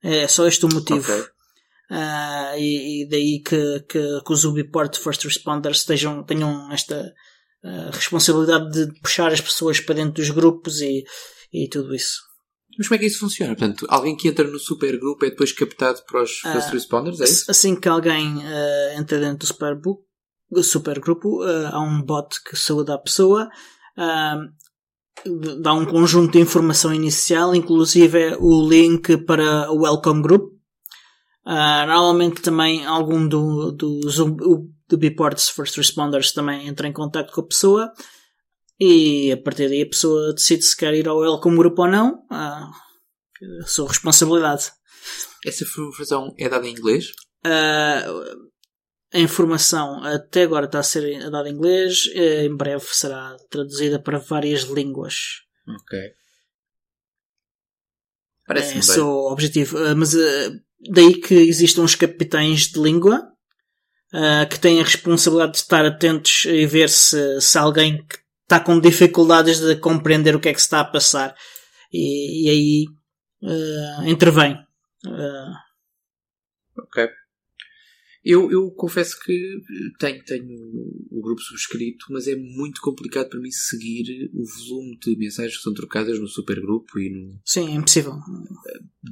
É 0.03 0.27
só 0.29 0.47
este 0.47 0.67
o 0.67 0.69
motivo. 0.69 1.01
Okay. 1.01 1.25
Uh, 1.93 2.57
e, 2.57 3.03
e, 3.03 3.07
daí 3.07 3.43
que, 3.45 3.81
que, 3.87 4.21
que 4.25 4.33
os 4.33 4.45
Ubiport 4.47 4.97
First 4.97 5.25
Responders 5.25 5.81
estejam, 5.81 6.23
tenham 6.25 6.73
esta 6.73 7.13
uh, 7.63 7.91
responsabilidade 7.93 8.71
de 8.73 8.99
puxar 9.01 9.31
as 9.31 9.43
pessoas 9.43 9.79
para 9.79 9.97
dentro 9.97 10.15
dos 10.15 10.31
grupos 10.31 10.81
e, 10.81 11.05
e 11.53 11.69
tudo 11.69 11.95
isso. 11.95 12.23
Mas 12.79 12.89
como 12.89 12.97
é 12.97 12.99
que 12.99 13.05
isso 13.05 13.19
funciona? 13.19 13.55
Portanto, 13.55 13.85
alguém 13.91 14.17
que 14.17 14.27
entra 14.27 14.49
no 14.49 14.59
supergrupo 14.59 15.27
é 15.27 15.31
depois 15.31 15.53
captado 15.53 16.01
para 16.07 16.23
os 16.23 16.39
First 16.39 16.71
uh, 16.71 16.73
Responders, 16.73 17.21
é 17.21 17.25
isso? 17.25 17.51
Assim 17.51 17.77
que 17.77 17.91
alguém 17.91 18.39
entra 18.97 19.21
dentro 19.21 19.41
do 19.41 19.47
supergrupo, 19.47 20.03
supergrupo 20.63 21.43
há 21.43 21.79
um 21.79 22.01
bot 22.01 22.43
que 22.43 22.57
saúda 22.57 22.95
a 22.95 22.99
pessoa, 22.99 23.51
dá 25.61 25.75
um 25.75 25.85
conjunto 25.85 26.33
de 26.33 26.41
informação 26.41 26.95
inicial, 26.95 27.55
inclusive 27.55 28.19
é 28.19 28.37
o 28.39 28.67
link 28.67 29.19
para 29.19 29.71
o 29.71 29.83
Welcome 29.83 30.23
Group, 30.23 30.52
Uh, 31.45 31.87
normalmente 31.87 32.41
também 32.41 32.87
algum 32.87 33.27
do, 33.27 33.73
dos 33.73 34.17
do 34.17 34.99
Biports 34.99 35.49
First 35.49 35.77
Responders 35.77 36.33
também 36.33 36.69
entra 36.69 36.87
em 36.87 36.93
contato 36.93 37.33
com 37.33 37.41
a 37.41 37.47
pessoa 37.47 37.93
e 38.79 39.33
a 39.33 39.37
partir 39.37 39.69
daí 39.69 39.83
a 39.83 39.89
pessoa 39.89 40.35
decide 40.35 40.63
se 40.63 40.77
quer 40.77 40.95
ir 40.95 41.09
ao 41.09 41.19
Welcome 41.19 41.57
Group 41.57 41.79
ou 41.79 41.89
não. 41.89 42.15
Uh, 42.31 42.71
a 43.61 43.67
sua 43.67 43.89
responsabilidade. 43.89 44.71
Essa 45.45 45.65
informação 45.65 46.33
é 46.39 46.49
dada 46.49 46.67
em 46.67 46.73
inglês? 46.73 47.07
Uh, 47.45 48.53
a 49.13 49.19
informação 49.19 50.03
até 50.05 50.45
agora 50.45 50.67
está 50.67 50.79
a 50.79 50.85
ser 50.85 51.29
dada 51.29 51.49
em 51.49 51.53
inglês, 51.53 52.07
em 52.15 52.57
breve 52.57 52.85
será 52.87 53.37
traduzida 53.51 54.01
para 54.01 54.19
várias 54.19 54.63
línguas. 54.63 55.43
Ok. 55.69 55.99
Parece-me 58.47 58.77
é 58.77 58.79
esse 58.79 58.99
é 58.99 59.03
o 59.03 59.31
objetivo. 59.31 59.77
mas 59.97 60.15
daí 60.91 61.15
que 61.15 61.35
existam 61.35 61.83
os 61.83 61.95
capitães 61.95 62.69
de 62.69 62.81
língua 62.81 63.33
uh, 64.13 64.49
que 64.49 64.59
têm 64.59 64.81
a 64.81 64.85
responsabilidade 64.85 65.53
de 65.53 65.59
estar 65.59 65.85
atentos 65.85 66.45
e 66.47 66.67
ver 66.67 66.89
se, 66.89 67.41
se 67.41 67.59
alguém 67.59 68.05
está 68.43 68.61
com 68.61 68.81
dificuldades 68.81 69.61
de 69.61 69.77
compreender 69.77 70.35
o 70.35 70.41
que 70.41 70.49
é 70.49 70.53
que 70.53 70.61
se 70.61 70.67
está 70.67 70.81
a 70.81 70.85
passar 70.85 71.35
e, 71.93 72.47
e 72.47 72.51
aí 72.51 72.85
uh, 73.43 74.09
intervém. 74.09 74.55
Uh, 75.07 75.53
ok. 76.83 77.09
Eu, 78.25 78.53
eu 78.53 78.71
confesso 78.71 79.19
que 79.19 79.61
tenho, 79.99 80.25
tenho 80.25 80.57
o 81.11 81.21
grupo 81.21 81.41
subscrito, 81.41 82.07
mas 82.11 82.29
é 82.29 82.37
muito 82.37 82.81
complicado 82.81 83.29
para 83.29 83.41
mim 83.41 83.51
seguir 83.51 84.31
o 84.33 84.45
volume 84.45 84.97
de 84.99 85.17
mensagens 85.17 85.57
que 85.57 85.63
são 85.63 85.75
trocadas 85.75 86.21
no 86.21 86.29
supergrupo 86.29 87.01
e 87.01 87.11
no. 87.11 87.41
Sim, 87.45 87.73
é 87.73 87.75
impossível. 87.75 88.15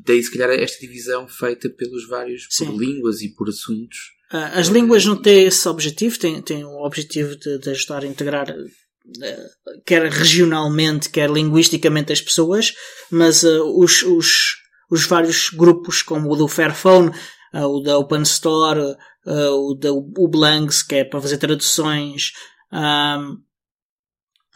Daí, 0.07 0.23
se 0.23 0.31
calhar, 0.31 0.51
esta 0.51 0.79
divisão 0.81 1.27
feita 1.27 1.69
pelos 1.69 2.07
vários, 2.07 2.47
Sim. 2.51 2.67
por 2.67 2.81
línguas 2.81 3.21
e 3.21 3.31
por 3.31 3.49
assuntos. 3.49 3.99
Ah, 4.31 4.61
as 4.61 4.69
línguas 4.69 5.05
não 5.05 5.21
têm 5.21 5.47
esse 5.47 5.69
objetivo, 5.69 6.17
têm, 6.17 6.41
têm 6.41 6.65
o 6.65 6.85
objetivo 6.85 7.35
de, 7.37 7.59
de 7.59 7.71
ajudar 7.71 8.05
a 8.05 8.07
integrar 8.07 8.49
ah, 8.49 9.51
quer 9.85 10.05
regionalmente, 10.07 11.11
quer 11.11 11.29
linguisticamente 11.29 12.13
as 12.13 12.21
pessoas, 12.21 12.75
mas 13.11 13.43
uh, 13.43 13.65
os, 13.77 14.03
os, 14.03 14.57
os 14.89 15.05
vários 15.05 15.51
grupos, 15.51 16.01
como 16.01 16.31
o 16.31 16.37
do 16.37 16.47
Fairphone, 16.47 17.11
uh, 17.55 17.67
o 17.67 17.83
da 17.83 17.99
Open 17.99 18.23
Store, 18.23 18.97
uh, 19.27 19.71
o 19.71 19.75
da 19.75 19.93
o 19.93 20.29
Blanks, 20.29 20.83
que 20.83 20.97
é 20.97 21.05
para 21.05 21.21
fazer 21.21 21.39
traduções, 21.39 22.33
um, 22.73 23.39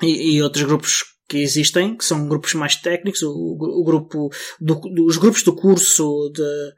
e, 0.03 0.37
e, 0.37 0.43
outros 0.43 0.65
grupos 0.65 1.05
que 1.29 1.39
existem, 1.39 1.97
que 1.97 2.05
são 2.05 2.29
grupos 2.29 2.55
mais 2.55 2.77
técnicos, 2.77 3.23
o, 3.23 3.31
o 3.31 3.85
grupo 3.85 4.31
do, 4.61 4.81
os 5.07 5.17
grupos 5.17 5.43
do 5.43 5.55
curso 5.55 6.31
de, 6.35 6.75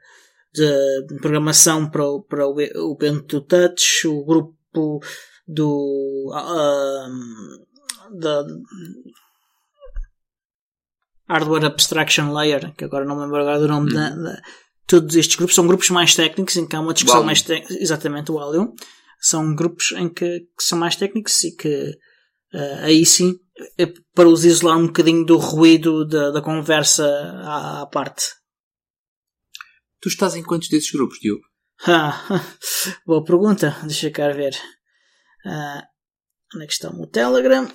de 0.53 1.19
programação 1.21 1.89
para, 1.89 2.05
o, 2.05 2.21
para 2.21 2.47
o 2.47 2.91
Ubuntu 2.91 3.41
Touch, 3.41 4.07
o 4.07 4.23
grupo 4.23 5.01
do 5.47 6.31
da 8.11 8.45
Hardware 11.27 11.65
Abstraction 11.65 12.31
Layer, 12.31 12.73
que 12.75 12.85
agora 12.85 13.05
não 13.05 13.15
me 13.15 13.23
lembro 13.23 13.41
agora 13.41 13.59
do 13.59 13.67
nome 13.67 13.91
hum. 13.91 13.95
da, 13.95 14.09
da, 14.09 14.41
todos 14.87 15.15
estes 15.15 15.35
grupos 15.35 15.55
são 15.55 15.67
grupos 15.67 15.89
mais 15.89 16.15
técnicos 16.15 16.55
em 16.55 16.65
que 16.65 16.75
há 16.75 16.79
uma 16.79 16.93
discussão 16.93 17.23
mais 17.23 17.41
técnica, 17.41 17.73
exatamente 17.73 18.31
o 18.31 18.39
áudio, 18.39 18.73
são 19.19 19.53
grupos 19.53 19.91
em 19.91 20.07
que, 20.07 20.39
que 20.39 20.63
são 20.63 20.79
mais 20.79 20.95
técnicos 20.95 21.43
e 21.43 21.55
que 21.55 21.89
uh, 22.53 22.83
aí 22.83 23.05
sim 23.05 23.37
é 23.77 23.87
para 24.13 24.29
os 24.29 24.45
isolar 24.45 24.77
um 24.77 24.87
bocadinho 24.87 25.25
do 25.25 25.37
ruído 25.37 26.07
da, 26.07 26.31
da 26.31 26.41
conversa 26.41 27.05
à, 27.43 27.81
à, 27.81 27.85
parte. 27.87 28.23
Tu 29.99 30.09
estás 30.09 30.35
em 30.35 30.43
quantos 30.43 30.69
desses 30.69 30.91
grupos, 30.91 31.19
Diogo? 31.19 31.43
Ah, 31.85 32.25
boa 33.05 33.23
pergunta, 33.23 33.77
deixa 33.83 34.09
cá 34.09 34.29
ver. 34.29 34.55
Uh, 35.45 35.83
onde 36.55 36.63
é 36.63 36.67
que 36.67 36.73
está 36.73 36.89
o 36.89 36.95
meu 36.95 37.05
Telegram? 37.05 37.71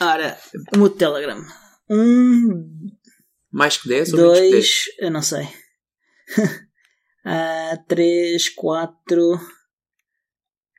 Ora, 0.00 0.36
o 0.74 0.78
meu 0.78 0.90
Telegram. 0.90 1.40
Um, 1.88 2.90
mais 3.52 3.76
que 3.76 3.86
10 3.88 4.14
ou 4.14 4.18
menos 4.18 4.38
que 4.38 4.50
10? 4.50 4.84
Eu 4.98 5.10
não 5.10 5.22
sei. 5.22 5.44
uh, 7.26 7.84
3, 7.86 8.48
4, 8.48 9.34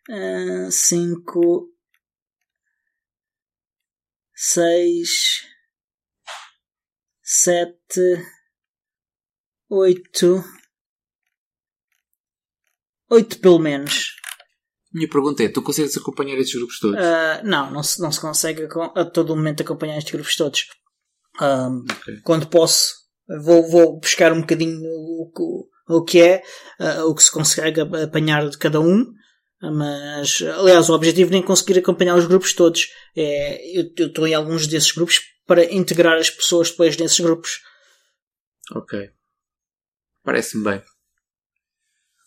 uh, 0.09 0.71
5, 0.71 1.69
6, 4.33 5.47
7, 7.21 7.77
8, 9.69 10.43
8 13.09 13.39
pelo 13.39 13.59
menos. 13.59 14.15
Minha 14.91 15.09
pergunta 15.09 15.43
é: 15.43 15.49
tu 15.49 15.61
consegues 15.61 15.95
acompanhar 15.95 16.37
estes 16.37 16.55
grupos 16.55 16.79
todos? 16.79 16.99
Uh, 16.99 17.45
não, 17.45 17.71
não 17.71 17.83
se, 17.83 18.01
não 18.01 18.11
se 18.11 18.19
consegue 18.19 18.67
a 18.95 19.05
todo 19.05 19.35
momento 19.35 19.61
acompanhar 19.61 19.97
estes 19.97 20.13
grupos 20.13 20.35
todos. 20.35 20.67
Um, 21.41 21.83
okay. 21.91 22.21
Quando 22.23 22.47
posso, 22.47 22.93
vou, 23.43 23.69
vou 23.69 23.99
buscar 23.99 24.31
um 24.31 24.41
bocadinho 24.41 24.79
o, 24.81 25.31
o, 25.35 25.97
o 25.97 26.03
que 26.03 26.21
é, 26.21 26.43
uh, 26.79 27.03
o 27.05 27.15
que 27.15 27.23
se 27.23 27.31
consegue 27.31 27.81
apanhar 27.81 28.49
de 28.49 28.57
cada 28.57 28.79
um. 28.79 29.05
Mas, 29.61 30.41
aliás, 30.41 30.89
o 30.89 30.93
objetivo 30.93 31.31
nem 31.31 31.41
conseguir 31.41 31.79
acompanhar 31.79 32.17
os 32.17 32.25
grupos 32.25 32.53
todos. 32.53 32.89
É, 33.15 33.79
eu 33.79 34.07
estou 34.07 34.27
em 34.27 34.33
alguns 34.33 34.67
desses 34.67 34.91
grupos 34.91 35.21
para 35.45 35.71
integrar 35.73 36.17
as 36.17 36.29
pessoas 36.29 36.69
depois 36.69 36.97
nesses 36.97 37.19
grupos. 37.19 37.61
Ok. 38.73 39.09
Parece-me 40.23 40.63
bem. 40.63 40.81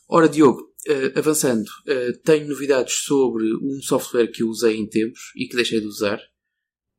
Ora, 0.08 0.28
Diogo, 0.28 0.62
uh, 0.88 1.18
avançando, 1.18 1.66
uh, 1.66 2.18
tenho 2.24 2.48
novidades 2.48 2.94
sobre 3.04 3.44
um 3.56 3.80
software 3.82 4.28
que 4.28 4.42
eu 4.42 4.48
usei 4.48 4.76
em 4.76 4.88
tempos 4.88 5.20
e 5.36 5.46
que 5.46 5.56
deixei 5.56 5.80
de 5.80 5.86
usar 5.86 6.20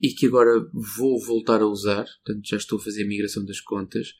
e 0.02 0.10
que 0.10 0.28
agora 0.28 0.54
vou 0.74 1.20
voltar 1.20 1.62
a 1.62 1.68
usar, 1.68 2.06
portanto 2.24 2.48
já 2.48 2.58
estou 2.58 2.80
a 2.80 2.84
fazer 2.84 3.04
a 3.04 3.08
migração 3.08 3.44
das 3.44 3.60
contas, 3.60 4.14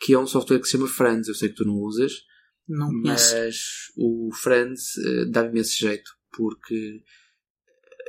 que 0.00 0.14
é 0.14 0.18
um 0.18 0.26
software 0.26 0.58
que 0.58 0.66
se 0.66 0.72
chama 0.72 0.88
Friends. 0.88 1.28
Eu 1.28 1.34
sei 1.34 1.50
que 1.50 1.56
tu 1.56 1.64
não 1.64 1.76
usas, 1.76 2.12
não 2.68 2.90
mas 2.92 3.32
o 3.96 4.30
Friends 4.32 4.96
uh, 4.96 5.30
dá-me 5.30 5.50
imenso 5.50 5.78
jeito 5.78 6.10
porque 6.32 7.02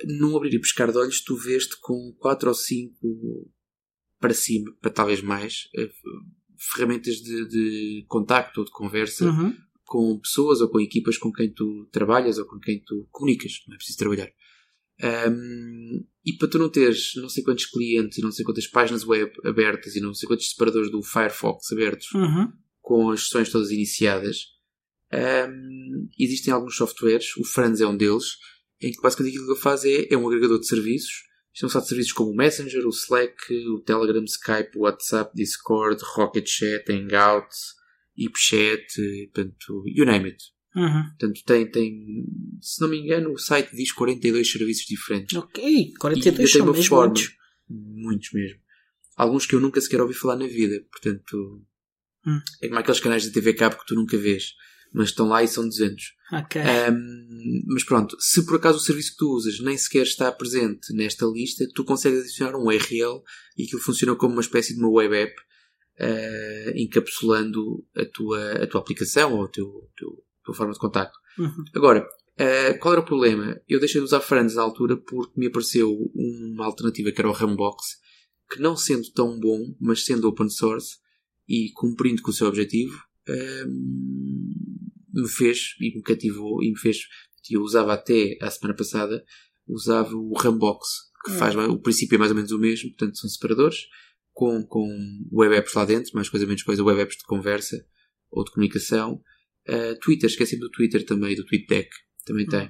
num 0.06 0.36
abrir 0.36 0.54
e 0.54 0.60
pescar 0.60 0.92
de 0.92 0.98
olhos 0.98 1.22
tu 1.22 1.36
vês-te 1.36 1.76
com 1.80 2.14
4 2.20 2.50
ou 2.50 2.56
5 2.56 2.96
para 4.20 4.34
cima, 4.34 4.72
para 4.80 4.92
talvez 4.92 5.22
mais, 5.22 5.68
ferramentas 6.58 7.16
de, 7.16 7.48
de 7.48 8.06
contacto 8.08 8.60
ou 8.60 8.66
de 8.66 8.72
conversa 8.72 9.26
uhum. 9.26 9.56
com 9.84 10.20
pessoas 10.20 10.62
ou 10.62 10.70
com 10.70 10.80
equipas 10.80 11.18
com 11.18 11.32
quem 11.32 11.52
tu 11.52 11.88
trabalhas 11.92 12.38
ou 12.38 12.46
com 12.46 12.60
quem 12.60 12.80
tu 12.84 13.08
comunicas. 13.12 13.64
Não 13.68 13.76
é 13.76 13.78
preciso 13.78 13.98
trabalhar. 13.98 14.32
Um, 15.04 16.06
e 16.24 16.34
para 16.38 16.48
tu 16.48 16.60
não 16.60 16.70
teres 16.70 17.14
não 17.16 17.28
sei 17.28 17.44
quantos 17.44 17.66
clientes 17.66 18.18
e 18.18 18.22
não 18.22 18.32
sei 18.32 18.46
quantas 18.46 18.68
páginas 18.68 19.04
web 19.06 19.32
abertas 19.44 19.96
e 19.96 20.00
não 20.00 20.14
sei 20.14 20.28
quantos 20.28 20.50
separadores 20.50 20.92
do 20.92 21.02
Firefox 21.02 21.72
abertos 21.72 22.12
uhum. 22.14 22.52
com 22.80 23.10
as 23.10 23.24
sessões 23.24 23.50
todas 23.50 23.72
iniciadas, 23.72 24.38
um, 25.12 26.08
existem 26.20 26.54
alguns 26.54 26.76
softwares, 26.76 27.36
o 27.38 27.44
Friends 27.44 27.82
é 27.82 27.88
um 27.88 27.98
deles, 27.98 28.38
em 28.82 28.92
que 28.92 29.02
basicamente 29.02 29.34
aquilo 29.34 29.48
que 29.48 29.54
ele 29.54 29.62
faz 29.62 29.84
é, 29.84 30.14
é 30.14 30.18
um 30.18 30.28
agregador 30.28 30.60
de 30.60 30.68
serviços 30.68 31.24
estão 31.54 31.70
só 31.70 31.80
de 31.80 31.88
serviços 31.88 32.14
como 32.14 32.32
o 32.32 32.36
Messenger, 32.36 32.86
o 32.86 32.90
Slack, 32.90 33.36
o 33.68 33.82
Telegram, 33.82 34.24
Skype, 34.24 34.78
o 34.78 34.82
WhatsApp, 34.82 35.32
Discord, 35.36 36.02
Rocket 36.16 36.48
Chat, 36.48 36.90
Hangout, 36.90 37.50
HipChat, 38.18 38.86
portanto, 39.34 39.84
you 39.86 40.06
name 40.06 40.28
it. 40.28 40.44
Uhum. 40.76 41.04
Portanto, 41.10 41.42
tem, 41.46 41.70
tem, 41.70 42.26
se 42.62 42.82
não 42.82 42.90
me 42.90 42.98
engano, 42.98 43.34
o 43.34 43.38
site 43.38 43.76
diz 43.76 43.92
42 43.92 44.50
serviços 44.50 44.86
diferentes. 44.86 45.38
Ok, 45.38 45.94
42 46.00 46.50
e 46.50 46.54
são 46.54 46.66
mesmo 46.66 46.84
forma, 46.84 47.14
muitos. 47.14 47.38
Muitos 47.70 48.30
mesmo. 48.34 48.60
Alguns 49.18 49.46
que 49.46 49.56
eu 49.56 49.60
nunca 49.60 49.82
sequer 49.82 50.02
ouvi 50.02 50.14
falar 50.14 50.38
na 50.38 50.48
vida. 50.48 50.84
Portanto, 50.92 51.62
hum. 52.26 52.40
é 52.62 52.68
como 52.68 52.80
aqueles 52.80 53.00
canais 53.00 53.26
da 53.26 53.32
TV 53.32 53.54
Cabo 53.54 53.78
que 53.78 53.86
tu 53.86 53.96
nunca 53.96 54.18
vês 54.18 54.54
mas 54.94 55.10
estão 55.10 55.28
lá 55.28 55.44
e 55.44 55.48
são 55.48 55.68
200. 55.68 56.14
Ok. 56.34 56.62
Um, 56.62 57.64
mas 57.68 57.84
pronto, 57.84 58.16
se 58.20 58.46
por 58.46 58.58
acaso 58.58 58.78
o 58.78 58.82
serviço 58.82 59.12
que 59.12 59.18
tu 59.18 59.34
usas 59.34 59.60
nem 59.60 59.78
sequer 59.78 60.04
está 60.04 60.32
presente 60.32 60.94
nesta 60.94 61.26
lista, 61.26 61.66
tu 61.74 61.84
consegues 61.84 62.22
adicionar 62.22 62.58
um 62.58 62.66
URL 62.66 63.22
e 63.58 63.64
aquilo 63.64 63.82
funciona 63.82 64.16
como 64.16 64.34
uma 64.34 64.42
espécie 64.42 64.74
de 64.74 64.80
uma 64.80 64.92
web 64.92 65.16
app, 65.16 65.34
uh, 66.00 66.72
encapsulando 66.76 67.86
a 67.96 68.06
tua, 68.06 68.64
a 68.64 68.68
tua 68.68 68.82
aplicação 68.82 69.34
ou 69.34 69.46
a 69.46 69.48
teu, 69.48 69.90
teu, 69.96 70.24
tua 70.44 70.56
forma 70.56 70.74
de 70.74 70.80
contacto. 70.80 71.18
Uhum. 71.38 71.64
Agora, 71.76 72.06
uh, 72.06 72.80
qual 72.80 72.94
era 72.94 73.02
o 73.02 73.06
problema? 73.06 73.60
Eu 73.68 73.80
deixei 73.80 74.00
de 74.02 74.06
usar 74.06 74.22
Friends 74.22 74.56
na 74.56 74.62
altura 74.62 74.98
porque 74.98 75.40
me 75.40 75.48
apareceu 75.48 75.92
uma 76.14 76.66
alternativa 76.66 77.12
que 77.12 77.22
era 77.22 77.30
o 77.30 77.34
Rambox, 77.34 78.00
que 78.52 78.60
não 78.60 78.76
sendo 78.76 79.10
tão 79.14 79.40
bom, 79.40 79.76
mas 79.80 80.04
sendo 80.04 80.28
open 80.28 80.50
source 80.50 80.98
e 81.48 81.72
cumprindo 81.74 82.22
com 82.22 82.32
o 82.32 82.34
seu 82.34 82.48
objetivo, 82.48 82.98
me 85.14 85.28
fez 85.30 85.76
e 85.80 85.96
me 85.96 86.02
cativou 86.02 86.64
e 86.64 86.70
me 86.70 86.78
fez. 86.78 86.98
Eu 87.50 87.62
usava 87.62 87.94
até 87.94 88.38
a 88.42 88.50
semana 88.50 88.78
passada, 88.78 89.24
usava 89.68 90.16
o 90.16 90.34
Rambox, 90.38 90.88
que 91.26 91.32
hum. 91.32 91.36
faz 91.36 91.56
o 91.56 91.80
princípio 91.80 92.16
é 92.16 92.20
mais 92.20 92.32
ou 92.32 92.36
menos 92.36 92.52
o 92.52 92.60
mesmo, 92.60 92.90
portanto 92.90 93.18
são 93.18 93.30
separadores, 93.30 93.88
com, 94.32 94.64
com 94.66 94.88
web 95.32 95.56
apps 95.56 95.74
lá 95.74 95.86
dentro, 95.86 96.12
mais 96.14 96.30
coisa 96.30 96.46
menos 96.46 96.64
coisa, 96.64 96.84
web 96.84 97.02
apps 97.02 97.18
de 97.18 97.24
conversa 97.24 97.86
ou 98.30 98.44
de 98.44 98.52
comunicação. 98.52 99.22
Uh, 99.68 99.98
Twitter, 100.00 100.30
esqueci 100.30 100.58
do 100.58 100.70
Twitter 100.70 101.06
também, 101.06 101.36
do 101.36 101.46
TweetDeck, 101.46 101.90
também 102.26 102.46
tem. 102.46 102.70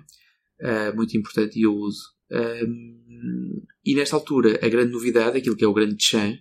Uh, 0.61 0.95
muito 0.95 1.17
importante 1.17 1.57
e 1.57 1.63
eu 1.63 1.73
uso. 1.73 2.01
Um, 2.31 3.63
e 3.85 3.95
nesta 3.95 4.15
altura, 4.15 4.59
a 4.61 4.69
grande 4.69 4.91
novidade, 4.91 5.37
aquilo 5.37 5.55
que 5.55 5.65
é 5.65 5.67
o 5.67 5.73
grande 5.73 6.01
chan, 6.01 6.37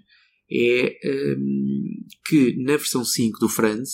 é 0.50 0.98
um, 1.36 1.84
que 2.26 2.56
na 2.62 2.76
versão 2.76 3.04
5 3.04 3.38
do 3.38 3.48
Friends, 3.48 3.92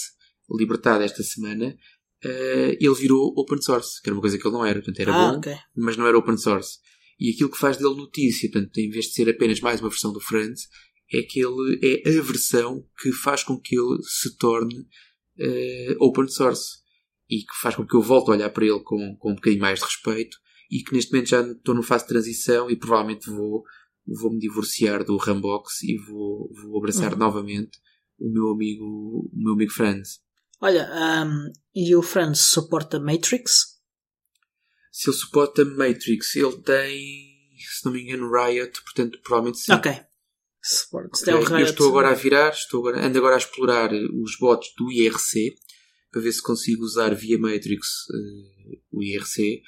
libertada 0.51 1.05
esta 1.05 1.23
semana, 1.23 1.77
uh, 2.25 2.77
ele 2.81 2.95
virou 2.95 3.33
open 3.37 3.61
source, 3.61 4.01
que 4.03 4.09
era 4.09 4.15
uma 4.15 4.21
coisa 4.21 4.39
que 4.39 4.47
ele 4.47 4.55
não 4.55 4.65
era. 4.65 4.81
Portanto, 4.81 5.01
era 5.01 5.15
ah, 5.15 5.33
bom, 5.33 5.39
okay. 5.39 5.57
mas 5.77 5.97
não 5.97 6.07
era 6.07 6.19
open 6.19 6.37
source. 6.37 6.79
E 7.19 7.31
aquilo 7.31 7.51
que 7.51 7.59
faz 7.59 7.77
dele 7.77 7.95
notícia, 7.95 8.51
portanto, 8.51 8.77
em 8.79 8.91
vez 8.91 9.07
de 9.07 9.13
ser 9.13 9.29
apenas 9.29 9.61
mais 9.61 9.81
uma 9.81 9.89
versão 9.89 10.13
do 10.13 10.21
Friends, 10.21 10.69
é 11.13 11.23
que 11.23 11.41
ele 11.41 11.79
é 11.83 12.19
a 12.19 12.23
versão 12.23 12.85
que 13.01 13.13
faz 13.13 13.43
com 13.43 13.59
que 13.59 13.79
ele 13.79 14.03
se 14.03 14.37
torne 14.37 14.87
uh, 15.39 16.05
open 16.05 16.29
source 16.29 16.79
e 17.29 17.39
que 17.39 17.61
faz 17.61 17.75
com 17.75 17.87
que 17.87 17.95
eu 17.95 18.03
volte 18.03 18.31
a 18.31 18.35
olhar 18.35 18.51
para 18.51 18.65
ele 18.65 18.81
com, 18.81 19.17
com 19.17 19.33
um 19.33 19.35
bocadinho 19.35 19.63
mais 19.63 19.79
de 19.79 19.85
respeito 19.85 20.37
e 20.71 20.83
que 20.83 20.93
neste 20.93 21.13
momento 21.13 21.29
já 21.29 21.41
estou 21.41 21.75
numa 21.75 21.85
fase 21.85 22.05
de 22.05 22.09
transição 22.09 22.71
e 22.71 22.77
provavelmente 22.77 23.29
vou 23.31 23.65
vou 24.21 24.33
me 24.33 24.39
divorciar 24.39 25.03
do 25.05 25.17
Rambox 25.17 25.83
e 25.83 25.97
vou, 25.99 26.49
vou 26.63 26.79
abraçar 26.79 27.13
uhum. 27.13 27.19
novamente 27.19 27.79
o 28.19 28.33
meu 28.33 28.51
amigo 28.51 28.85
o 28.85 29.31
meu 29.35 29.55
amigo 29.55 29.73
Franz 29.73 30.21
Olha, 30.61 30.89
um, 31.27 31.53
e 31.75 31.95
o 31.95 32.03
Franz 32.03 32.41
suporta 32.41 32.99
Matrix? 32.99 33.77
Se 34.91 35.11
ele 35.11 35.17
suporta 35.17 35.65
Matrix, 35.65 36.35
ele 36.35 36.57
tem, 36.63 36.99
se 37.59 37.85
não 37.85 37.93
me 37.93 38.03
engano, 38.03 38.33
Riot, 38.33 38.83
portanto, 38.83 39.19
provavelmente 39.23 39.59
sim. 39.59 39.73
Ok. 39.73 39.93
Okay. 41.39 41.57
Riot, 41.57 41.61
eu 41.61 41.71
estou 41.71 41.89
agora 41.89 42.11
a 42.11 42.15
virar, 42.15 42.51
estou 42.51 42.81
agora, 42.81 43.07
ando 43.07 43.19
agora 43.19 43.35
a 43.35 43.39
explorar 43.39 43.91
os 43.93 44.37
bots 44.39 44.73
do 44.77 44.91
IRC 44.91 45.55
para 46.11 46.23
ver 46.23 46.33
se 46.33 46.43
consigo 46.43 46.83
usar 46.83 47.15
via 47.15 47.39
Matrix 47.39 47.89
uh, 48.11 48.81
o 48.93 49.03
IRC. 49.03 49.63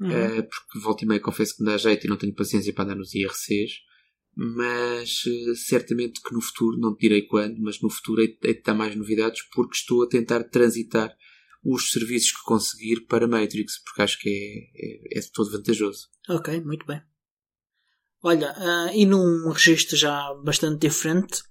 Uhum. 0.00 0.08
Uh, 0.08 0.42
porque 0.42 0.78
volta 0.80 1.04
e 1.04 1.08
meia 1.08 1.20
confesso 1.20 1.56
que 1.56 1.62
me 1.62 1.70
dá 1.70 1.76
jeito 1.76 2.04
e 2.04 2.10
não 2.10 2.16
tenho 2.16 2.34
paciência 2.34 2.72
para 2.72 2.84
andar 2.84 2.96
nos 2.96 3.14
IRCs 3.14 3.72
mas 4.36 5.24
uh, 5.26 5.54
certamente 5.54 6.20
que 6.20 6.34
no 6.34 6.40
futuro, 6.40 6.78
não 6.78 6.94
te 6.94 7.02
direi 7.02 7.22
quando, 7.22 7.60
mas 7.60 7.80
no 7.80 7.88
futuro 7.88 8.20
hei 8.20 8.36
de 8.42 8.62
dar 8.62 8.74
mais 8.74 8.94
novidades 8.96 9.42
porque 9.54 9.76
estou 9.76 10.02
a 10.02 10.08
tentar 10.08 10.42
transitar 10.44 11.14
os 11.64 11.90
serviços 11.90 12.32
que 12.32 12.42
conseguir 12.44 13.06
para 13.06 13.26
Matrix, 13.26 13.82
porque 13.82 14.02
acho 14.02 14.18
que 14.20 14.28
é, 14.28 15.16
é, 15.16 15.18
é 15.18 15.20
de 15.20 15.32
todo 15.32 15.50
vantajoso. 15.50 16.08
Ok, 16.28 16.60
muito 16.60 16.84
bem. 16.84 17.00
Olha, 18.26 18.54
uh, 18.56 18.90
e 18.94 19.04
num 19.04 19.50
registro 19.50 19.98
já 19.98 20.32
bastante 20.42 20.88
diferente, 20.88 21.42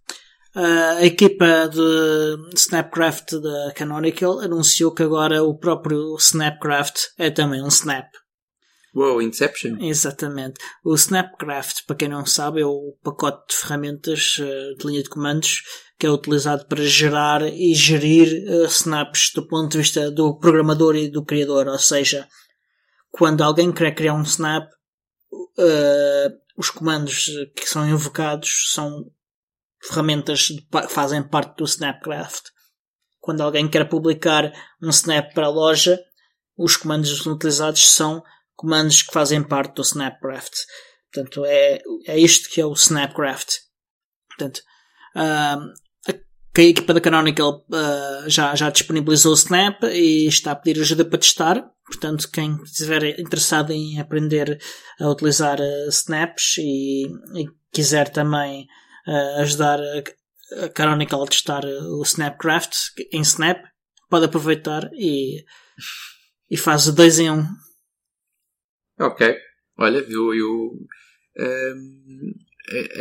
uh, 0.55 0.97
a 0.97 1.05
equipa 1.05 1.69
de 1.69 2.55
Snapcraft 2.55 3.33
da 3.33 3.73
Canonical 3.75 4.39
anunciou 4.39 4.91
que 4.91 5.03
agora 5.03 5.43
o 5.43 5.55
próprio 5.55 6.15
Snapcraft 6.17 7.09
é 7.19 7.29
também 7.29 7.61
um 7.61 7.67
Snap. 7.67 8.07
Uou, 8.95 9.21
Inception? 9.21 9.77
Exatamente. 9.81 10.59
O 10.83 10.95
Snapcraft, 10.95 11.85
para 11.85 11.95
quem 11.95 12.09
não 12.09 12.25
sabe, 12.25 12.61
é 12.61 12.65
o 12.65 12.97
pacote 13.03 13.53
de 13.53 13.55
ferramentas 13.55 14.39
uh, 14.39 14.75
de 14.75 14.87
linha 14.87 15.03
de 15.03 15.09
comandos 15.09 15.61
que 15.99 16.07
é 16.07 16.09
utilizado 16.09 16.65
para 16.65 16.83
gerar 16.83 17.43
e 17.43 17.75
gerir 17.75 18.27
snaps 18.65 19.31
do 19.35 19.47
ponto 19.47 19.71
de 19.71 19.77
vista 19.77 20.09
do 20.09 20.39
programador 20.39 20.95
e 20.95 21.07
do 21.07 21.23
criador. 21.23 21.67
Ou 21.67 21.77
seja, 21.77 22.27
quando 23.11 23.43
alguém 23.43 23.71
quer 23.71 23.93
criar 23.93 24.15
um 24.15 24.23
snap, 24.23 24.67
uh, 25.31 26.42
os 26.55 26.69
comandos 26.69 27.29
que 27.55 27.67
são 27.67 27.87
invocados 27.87 28.71
são 28.73 29.11
ferramentas 29.81 30.47
que 30.47 30.87
fazem 30.89 31.21
parte 31.23 31.57
do 31.57 31.65
Snapcraft. 31.65 32.49
Quando 33.19 33.41
alguém 33.41 33.69
quer 33.69 33.87
publicar 33.87 34.51
um 34.81 34.89
snap 34.89 35.33
para 35.33 35.47
a 35.47 35.49
loja, 35.49 35.99
os 36.57 36.75
comandos 36.75 37.25
utilizados 37.25 37.89
são 37.89 38.23
comandos 38.55 39.01
que 39.01 39.13
fazem 39.13 39.41
parte 39.41 39.75
do 39.75 39.81
Snapcraft. 39.81 40.53
Portanto, 41.11 41.45
é, 41.45 41.81
é 42.05 42.19
isto 42.19 42.49
que 42.49 42.61
é 42.61 42.65
o 42.65 42.73
Snapcraft. 42.73 43.59
Portanto, 44.27 44.61
uh, 45.15 45.73
a 46.61 46.65
equipa 46.65 46.93
da 46.93 47.01
Canonical 47.01 47.65
uh, 47.69 48.29
já, 48.29 48.53
já 48.55 48.69
disponibilizou 48.69 49.31
o 49.31 49.35
Snap 49.35 49.83
e 49.83 50.27
está 50.27 50.51
a 50.51 50.55
pedir 50.55 50.79
ajuda 50.79 51.03
para 51.03 51.19
testar. 51.19 51.71
Portanto, 51.85 52.29
quem 52.31 52.61
estiver 52.63 53.19
interessado 53.19 53.71
em 53.71 53.99
aprender 53.99 54.59
a 54.99 55.09
utilizar 55.09 55.59
uh, 55.59 55.89
Snaps 55.89 56.57
e, 56.59 57.07
e, 57.35 57.47
quiser 57.71 58.09
também 58.09 58.67
uh, 59.07 59.41
ajudar 59.41 59.79
a, 59.79 60.63
a 60.65 60.69
Canonical 60.69 61.23
a 61.23 61.27
testar 61.27 61.65
o 61.65 62.01
Snapcraft 62.03 62.73
em 63.11 63.21
Snap, 63.21 63.63
pode 64.09 64.25
aproveitar 64.25 64.89
e 64.93 65.43
e 66.53 66.57
faz 66.57 66.87
o 66.87 66.93
2 66.93 67.19
em 67.19 67.31
1. 67.31 67.33
Um. 67.33 67.47
Ok. 68.99 69.35
Olha, 69.75 69.97
eu, 70.07 70.35
eu 70.35 70.71
um, 71.39 72.33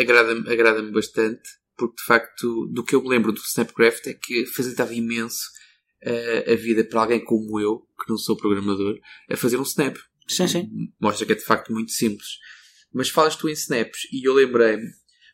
agrada-me 0.00 0.50
agrada 0.50 0.82
bastante, 0.90 1.42
porque 1.76 1.96
de 1.96 2.04
facto, 2.04 2.66
do 2.72 2.84
que 2.84 2.94
eu 2.94 3.02
me 3.02 3.08
lembro 3.08 3.32
do 3.32 3.40
Snapcraft 3.40 4.06
é 4.06 4.14
que 4.14 4.46
facilitava 4.46 4.94
imenso 4.94 5.48
uh, 6.04 6.52
a 6.52 6.54
vida 6.54 6.84
para 6.84 7.02
alguém 7.02 7.24
como 7.24 7.58
eu, 7.60 7.80
que 8.02 8.10
não 8.10 8.18
sou 8.18 8.36
programador, 8.36 8.98
a 9.30 9.36
fazer 9.36 9.58
um 9.58 9.62
Snap. 9.62 9.96
Sim, 10.28 10.48
sim. 10.48 10.70
Mostra 11.00 11.26
que 11.26 11.32
é 11.32 11.36
de 11.36 11.44
facto 11.44 11.72
muito 11.72 11.92
simples. 11.92 12.38
Mas 12.92 13.08
falas 13.08 13.36
tu 13.36 13.48
em 13.48 13.52
Snaps 13.52 14.08
e 14.12 14.26
eu 14.26 14.34
lembrei-me 14.34 14.86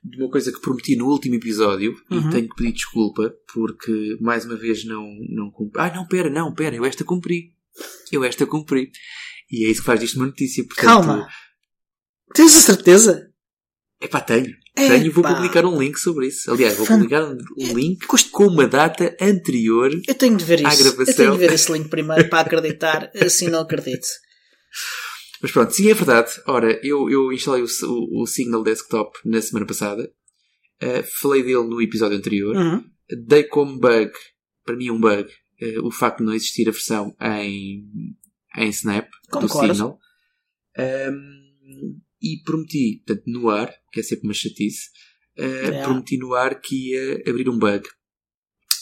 de 0.02 0.16
uma 0.16 0.30
coisa 0.30 0.52
que 0.52 0.60
prometi 0.60 0.96
no 0.96 1.08
último 1.08 1.34
episódio 1.34 1.94
uhum. 2.10 2.28
e 2.28 2.30
tenho 2.30 2.48
que 2.48 2.54
pedir 2.54 2.72
desculpa 2.72 3.34
porque 3.52 4.16
mais 4.20 4.44
uma 4.44 4.56
vez 4.56 4.84
não, 4.84 5.04
não 5.28 5.50
cumpri. 5.50 5.80
Ah, 5.80 5.92
não, 5.94 6.06
pera, 6.06 6.30
não, 6.30 6.54
pera, 6.54 6.76
eu 6.76 6.84
esta 6.84 7.04
cumpri. 7.04 7.52
Eu 8.12 8.24
esta 8.24 8.46
cumpri. 8.46 8.90
E 9.50 9.66
é 9.66 9.70
isso 9.70 9.80
que 9.80 9.86
faz 9.86 10.00
disto 10.00 10.16
uma 10.16 10.26
notícia. 10.26 10.64
Portanto, 10.64 10.86
Calma. 10.86 11.28
Tens 12.34 12.54
a 12.54 12.60
certeza? 12.60 13.32
Epá, 14.00 14.20
tenho. 14.20 14.54
É, 14.76 14.88
tenho, 14.88 15.12
vou 15.12 15.24
publicar 15.24 15.64
um 15.64 15.80
link 15.80 15.98
sobre 15.98 16.28
isso. 16.28 16.50
Aliás, 16.52 16.76
vou 16.76 16.86
publicar 16.86 17.24
um 17.24 17.74
link 17.74 18.06
com 18.30 18.46
uma 18.46 18.66
data 18.66 19.16
anterior 19.20 19.90
eu 20.06 20.14
tenho 20.14 20.36
de 20.36 20.44
ver 20.44 20.60
isso. 20.60 20.86
Eu 20.86 21.14
tenho 21.14 21.32
de 21.32 21.38
ver 21.38 21.52
esse 21.52 21.72
link 21.72 21.88
primeiro 21.88 22.28
para 22.28 22.40
acreditar, 22.40 23.10
assim 23.20 23.48
não 23.48 23.60
acredito. 23.60 24.06
Mas 25.42 25.50
pronto, 25.50 25.72
sim, 25.72 25.90
é 25.90 25.94
verdade. 25.94 26.30
Ora, 26.46 26.78
eu, 26.84 27.10
eu 27.10 27.32
instalei 27.32 27.62
o, 27.62 27.66
o, 27.66 28.22
o 28.22 28.26
Signal 28.26 28.62
Desktop 28.62 29.18
na 29.24 29.42
semana 29.42 29.66
passada. 29.66 30.10
Uh, 30.80 31.02
falei 31.20 31.42
dele 31.42 31.64
no 31.64 31.82
episódio 31.82 32.16
anterior. 32.16 32.56
Uhum. 32.56 32.84
Dei 33.26 33.44
como 33.44 33.78
bug, 33.78 34.12
para 34.64 34.76
mim 34.76 34.90
um 34.90 35.00
bug, 35.00 35.28
uh, 35.62 35.86
o 35.86 35.90
facto 35.90 36.18
de 36.18 36.24
não 36.24 36.34
existir 36.34 36.68
a 36.68 36.72
versão 36.72 37.16
em, 37.20 37.84
em 38.56 38.68
Snap 38.68 39.08
Concordo. 39.28 39.66
do 39.68 39.74
Signal. 39.74 39.98
Um, 40.78 42.00
e 42.20 42.42
prometi, 42.42 43.02
portanto, 43.06 43.24
no 43.26 43.48
ar, 43.48 43.72
que 43.92 44.00
é 44.00 44.02
sempre 44.02 44.26
uma 44.26 44.34
chatice, 44.34 44.88
uh, 45.38 45.82
prometi 45.84 46.18
no 46.18 46.34
ar 46.34 46.60
que 46.60 46.90
ia 46.90 47.22
abrir 47.28 47.48
um 47.48 47.58
bug. 47.58 47.88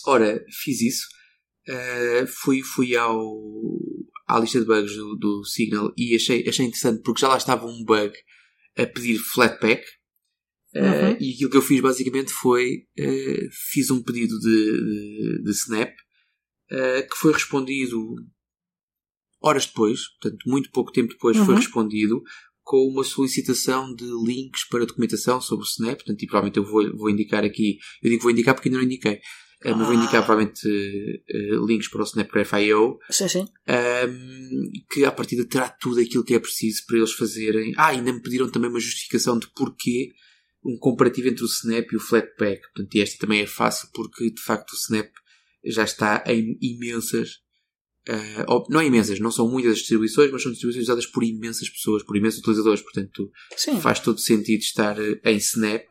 Ora, 0.07 0.45
fiz 0.63 0.81
isso. 0.81 1.07
Uh, 1.69 2.27
fui, 2.29 2.63
fui 2.63 2.97
ao, 2.97 3.19
à 4.29 4.39
lista 4.39 4.61
de 4.61 4.67
bugs 4.67 4.95
do, 4.95 5.17
do, 5.17 5.45
Signal 5.45 5.93
e 5.97 6.15
achei, 6.15 6.49
achei 6.49 6.65
interessante 6.65 7.03
porque 7.03 7.21
já 7.21 7.29
lá 7.29 7.37
estava 7.37 7.67
um 7.67 7.85
bug 7.85 8.13
a 8.77 8.87
pedir 8.87 9.19
Flatpak. 9.19 9.85
Uh, 10.75 10.79
uhum. 10.79 11.17
E 11.19 11.33
aquilo 11.33 11.51
que 11.51 11.57
eu 11.57 11.63
fiz 11.63 11.81
basicamente 11.81 12.31
foi 12.33 12.87
uh, 13.01 13.49
fiz 13.73 13.91
um 13.91 14.03
pedido 14.03 14.39
de, 14.39 14.49
de, 14.49 15.43
de 15.43 15.51
Snap 15.51 15.93
que 16.69 17.17
foi 17.17 17.33
respondido 17.33 17.97
horas 19.41 19.67
depois, 19.67 20.09
portanto, 20.19 20.43
muito 20.49 20.71
pouco 20.71 20.91
tempo 20.91 21.13
depois 21.13 21.37
uhum. 21.37 21.47
foi 21.47 21.55
respondido 21.55 22.21
com 22.67 22.85
uma 22.89 23.05
solicitação 23.05 23.95
de 23.95 24.05
links 24.27 24.69
para 24.69 24.85
documentação 24.85 25.41
sobre 25.41 25.65
o 25.65 25.69
Snap. 25.69 25.99
Portanto, 25.99 26.21
e 26.21 26.27
provavelmente 26.27 26.59
eu 26.59 26.65
vou, 26.65 26.97
vou 26.97 27.09
indicar 27.09 27.45
aqui, 27.45 27.79
eu 28.03 28.11
digo 28.11 28.25
vou 28.25 28.33
indicar 28.33 28.57
porque 28.57 28.69
ainda 28.69 28.79
não 28.79 28.85
indiquei. 28.85 29.21
Ah. 29.65 29.73
Mas 29.73 29.87
vou 29.87 29.95
indicar 29.95 30.27
provavelmente 30.27 30.67
uh, 30.67 31.65
links 31.65 31.89
para 31.89 32.01
o 32.01 32.05
Snapcraft.io 32.05 32.99
sim, 33.09 33.29
sim. 33.29 33.47
Um, 33.69 34.71
que 34.91 35.05
à 35.05 35.13
partida 35.13 35.47
terá 35.47 35.69
tudo 35.69 36.01
aquilo 36.01 36.25
que 36.25 36.35
é 36.35 36.41
preciso 36.41 36.85
para 36.87 36.97
eles 36.97 37.13
fazerem. 37.13 37.73
Ah, 37.77 37.91
ainda 37.91 38.13
me 38.13 38.21
pediram 38.21 38.51
também 38.51 38.69
uma 38.69 38.81
justificação 38.81 39.39
de 39.39 39.47
porquê 39.55 40.11
um 40.65 40.77
comparativo 40.77 41.29
entre 41.29 41.45
o 41.45 41.47
Snap 41.47 41.87
e 41.93 41.97
o 41.97 42.01
Flatpak. 42.01 42.63
Portanto, 42.75 42.95
e 42.97 43.01
esta 43.01 43.19
também 43.21 43.43
é 43.43 43.47
fácil 43.47 43.89
porque 43.95 44.29
de 44.29 44.43
facto 44.43 44.73
o 44.73 44.77
Snap 44.77 45.09
já 45.65 45.85
está 45.85 46.25
em 46.27 46.59
imensas 46.61 47.46
Uh, 48.09 48.65
não 48.71 48.81
é 48.81 48.87
imensas, 48.87 49.19
não 49.19 49.33
são 49.33 49.49
muitas 49.51 49.73
as 49.73 49.79
distribuições, 49.79 50.31
mas 50.31 50.41
são 50.41 50.53
distribuições 50.53 50.85
usadas 50.85 51.07
por 51.07 51.25
imensas 51.25 51.69
pessoas, 51.69 52.05
por 52.05 52.17
imensos 52.17 52.39
utilizadores, 52.39 52.81
portanto 52.81 53.29
Sim. 53.57 53.81
faz 53.81 53.99
todo 53.99 54.21
sentido 54.21 54.61
estar 54.61 54.97
uh, 54.97 55.19
em 55.25 55.37
Snap. 55.39 55.83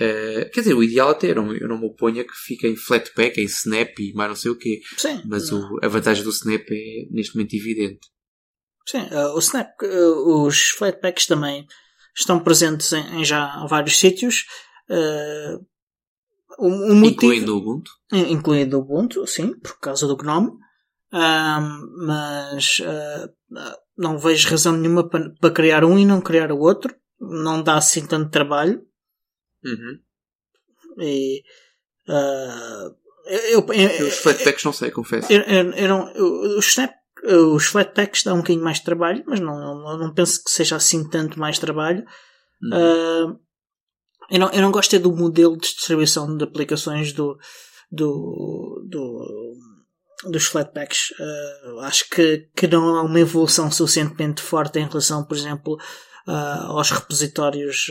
Uh, 0.00 0.48
quer 0.52 0.60
dizer, 0.60 0.74
o 0.74 0.84
ideal 0.84 1.08
até, 1.08 1.32
eu 1.32 1.34
não, 1.34 1.52
eu 1.52 1.66
não 1.66 1.80
me 1.80 1.86
oponho 1.86 2.20
a 2.20 2.24
que 2.24 2.32
fique 2.32 2.68
em 2.68 2.76
Flatpak, 2.76 3.40
em 3.40 3.44
Snap 3.44 3.98
e 3.98 4.12
mais 4.14 4.28
não 4.28 4.36
sei 4.36 4.52
o 4.52 4.56
quê. 4.56 4.80
Sim, 4.96 5.20
mas 5.26 5.50
o, 5.50 5.80
a 5.82 5.88
vantagem 5.88 6.22
do 6.22 6.30
Snap 6.30 6.64
é 6.70 7.08
neste 7.10 7.34
momento 7.34 7.54
evidente. 7.54 8.06
Sim, 8.86 9.08
o 9.34 9.38
Snap, 9.40 9.70
os 9.82 10.70
Flatpaks 10.70 11.26
também 11.26 11.66
estão 12.16 12.38
presentes 12.38 12.92
em, 12.92 13.20
em 13.20 13.24
já 13.24 13.66
vários 13.66 13.98
sítios. 13.98 14.44
O, 16.58 16.68
o 16.68 16.94
motivo, 16.94 17.06
incluindo 17.06 17.54
o 17.54 17.58
Ubuntu? 17.58 17.90
Incluindo 18.12 18.78
o 18.78 18.80
Ubuntu, 18.80 19.26
sim, 19.26 19.58
por 19.58 19.78
causa 19.80 20.06
do 20.06 20.16
GNOME. 20.16 20.52
Um, 21.12 22.06
mas 22.06 22.80
uh, 22.80 23.32
não 23.96 24.18
vejo 24.18 24.50
razão 24.50 24.76
nenhuma 24.76 25.08
para, 25.08 25.30
para 25.40 25.50
criar 25.50 25.84
um 25.84 25.98
e 25.98 26.04
não 26.04 26.20
criar 26.20 26.52
o 26.52 26.58
outro. 26.58 26.94
Não 27.20 27.62
dá 27.62 27.76
assim 27.76 28.06
tanto 28.06 28.30
trabalho. 28.30 28.82
Uhum. 29.64 29.98
E 31.00 31.42
uh, 32.08 32.94
eu, 33.26 33.66
eu, 33.72 34.06
os 34.06 34.18
flatpaks 34.18 34.64
não 34.64 34.72
sei, 34.72 34.90
confesso. 34.90 35.32
Eu, 35.32 35.42
eu, 35.72 35.88
não, 35.88 36.12
os, 36.56 36.66
snap, 36.68 36.92
os 37.24 37.66
flatpaks 37.66 38.22
dão 38.22 38.36
um 38.36 38.40
bocadinho 38.40 38.64
mais 38.64 38.78
de 38.78 38.84
trabalho, 38.84 39.24
mas 39.26 39.40
não, 39.40 39.58
não, 39.58 39.98
não 39.98 40.14
penso 40.14 40.42
que 40.42 40.50
seja 40.50 40.76
assim 40.76 41.08
tanto 41.08 41.38
mais 41.38 41.58
trabalho. 41.58 42.04
Uhum. 42.62 43.32
Uh, 43.32 43.40
eu, 44.30 44.38
não, 44.38 44.50
eu 44.50 44.62
não 44.62 44.70
gosto 44.70 44.94
é 44.94 44.98
do 44.98 45.14
modelo 45.14 45.56
de 45.56 45.62
distribuição 45.62 46.36
de 46.36 46.44
aplicações 46.44 47.12
do, 47.12 47.38
do, 47.90 48.84
do 48.88 49.47
dos 50.24 50.46
flatpaks. 50.46 51.10
Uh, 51.10 51.80
acho 51.80 52.08
que, 52.10 52.50
que 52.56 52.66
não 52.66 52.96
há 52.96 53.02
uma 53.02 53.20
evolução 53.20 53.70
suficientemente 53.70 54.42
forte 54.42 54.78
em 54.78 54.86
relação, 54.86 55.24
por 55.24 55.36
exemplo, 55.36 55.74
uh, 56.26 56.72
aos 56.72 56.90
repositórios 56.90 57.88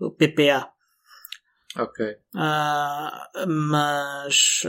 uh, 0.00 0.10
PPA. 0.12 0.70
Ok. 1.76 2.06
mas 3.48 4.62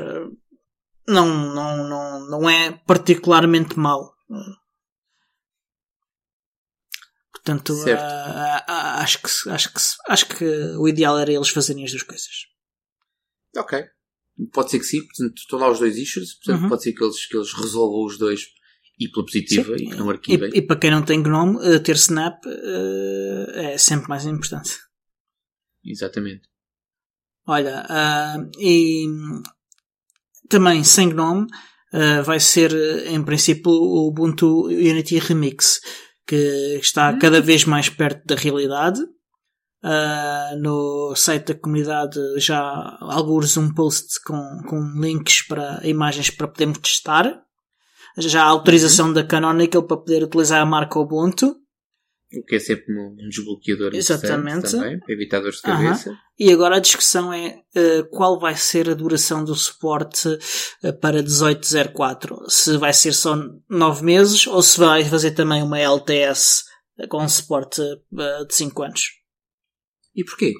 não, 1.07 1.27
não, 1.27 1.87
não, 1.87 2.27
não 2.27 2.49
é 2.49 2.71
particularmente 2.71 3.77
mau. 3.77 4.15
Portanto, 7.31 7.75
acho, 8.67 9.21
que, 9.21 9.49
acho, 9.51 9.71
que, 9.71 9.79
acho 10.07 10.25
que 10.29 10.45
o 10.79 10.87
ideal 10.87 11.19
era 11.19 11.31
eles 11.31 11.49
fazerem 11.49 11.85
as 11.85 11.91
duas 11.91 12.01
coisas. 12.01 12.47
Ok. 13.55 13.87
Pode 14.51 14.71
ser 14.71 14.79
que 14.79 14.85
sim, 14.85 15.01
portanto, 15.01 15.37
estão 15.37 15.59
lá 15.59 15.71
os 15.71 15.79
dois 15.79 15.97
issues, 15.97 16.33
portanto, 16.35 16.63
uhum. 16.63 16.69
pode 16.69 16.83
ser 16.83 16.93
que 16.93 17.03
eles, 17.03 17.25
que 17.25 17.37
eles 17.37 17.53
resolvam 17.53 18.05
os 18.05 18.17
dois 18.17 18.41
e 18.99 19.09
pela 19.09 19.25
positiva 19.25 19.77
sim. 19.77 19.85
e 19.85 19.89
que 19.89 19.95
não 19.95 20.09
arquivem. 20.09 20.49
E, 20.53 20.57
e, 20.57 20.61
para 20.61 20.77
quem 20.77 20.91
não 20.91 21.03
tem 21.03 21.21
Gnome, 21.21 21.57
eh, 21.61 21.79
ter 21.79 21.95
Snap 21.95 22.45
uh, 22.45 23.49
é 23.53 23.77
sempre 23.77 24.09
mais 24.09 24.25
importante. 24.25 24.77
Exatamente. 25.83 26.47
Olha, 27.47 27.85
uh, 27.85 28.49
e 28.59 29.05
também 30.49 30.83
sem 30.83 31.09
Gnome 31.09 31.47
uh, 31.93 32.23
vai 32.23 32.39
ser, 32.39 32.71
em 33.07 33.23
princípio, 33.23 33.71
o 33.71 34.07
Ubuntu 34.07 34.65
Unity 34.65 35.19
Remix, 35.19 35.79
que 36.25 36.79
está 36.81 37.11
hum. 37.11 37.19
cada 37.19 37.41
vez 37.41 37.65
mais 37.65 37.89
perto 37.89 38.25
da 38.25 38.35
realidade. 38.35 38.99
Uh, 39.85 40.59
no 40.59 41.13
site 41.15 41.53
da 41.53 41.59
comunidade 41.59 42.19
já 42.37 42.97
alguns 43.01 43.55
um 43.55 43.71
post 43.71 44.19
com, 44.25 44.63
com 44.67 44.81
links 44.99 45.43
para 45.43 45.79
imagens 45.83 46.31
para 46.31 46.47
podermos 46.47 46.79
testar. 46.79 47.43
Já 48.17 48.41
há 48.41 48.47
autorização 48.47 49.07
uhum. 49.07 49.13
da 49.13 49.23
Canonical 49.23 49.83
para 49.83 49.97
poder 49.97 50.23
utilizar 50.23 50.59
a 50.59 50.65
marca 50.65 50.97
Ubuntu. 50.97 51.55
O 52.33 52.43
que 52.43 52.55
é 52.55 52.59
sempre 52.59 52.91
um 52.99 53.15
desbloqueador 53.29 53.93
Exatamente. 53.93 54.71
também, 54.71 54.99
para 54.99 55.13
evitar 55.13 55.39
dores 55.39 55.57
de 55.57 55.61
cabeça. 55.61 56.09
Uhum. 56.09 56.15
E 56.39 56.51
agora 56.51 56.77
a 56.77 56.81
discussão 56.81 57.31
é 57.31 57.59
uh, 57.75 58.09
qual 58.09 58.39
vai 58.39 58.55
ser 58.55 58.89
a 58.89 58.95
duração 58.95 59.43
do 59.43 59.53
suporte 59.53 60.27
uh, 60.27 60.93
para 60.99 61.21
1804. 61.21 62.49
Se 62.49 62.75
vai 62.77 62.91
ser 62.91 63.13
só 63.13 63.37
9 63.69 64.03
meses 64.03 64.47
ou 64.47 64.63
se 64.63 64.79
vai 64.79 65.05
fazer 65.05 65.31
também 65.31 65.61
uma 65.61 65.77
LTS 65.77 66.63
com 67.07 67.29
suporte 67.29 67.81
de 68.11 68.55
5 68.55 68.81
anos. 68.81 69.24
E 70.15 70.23
porquê? 70.23 70.53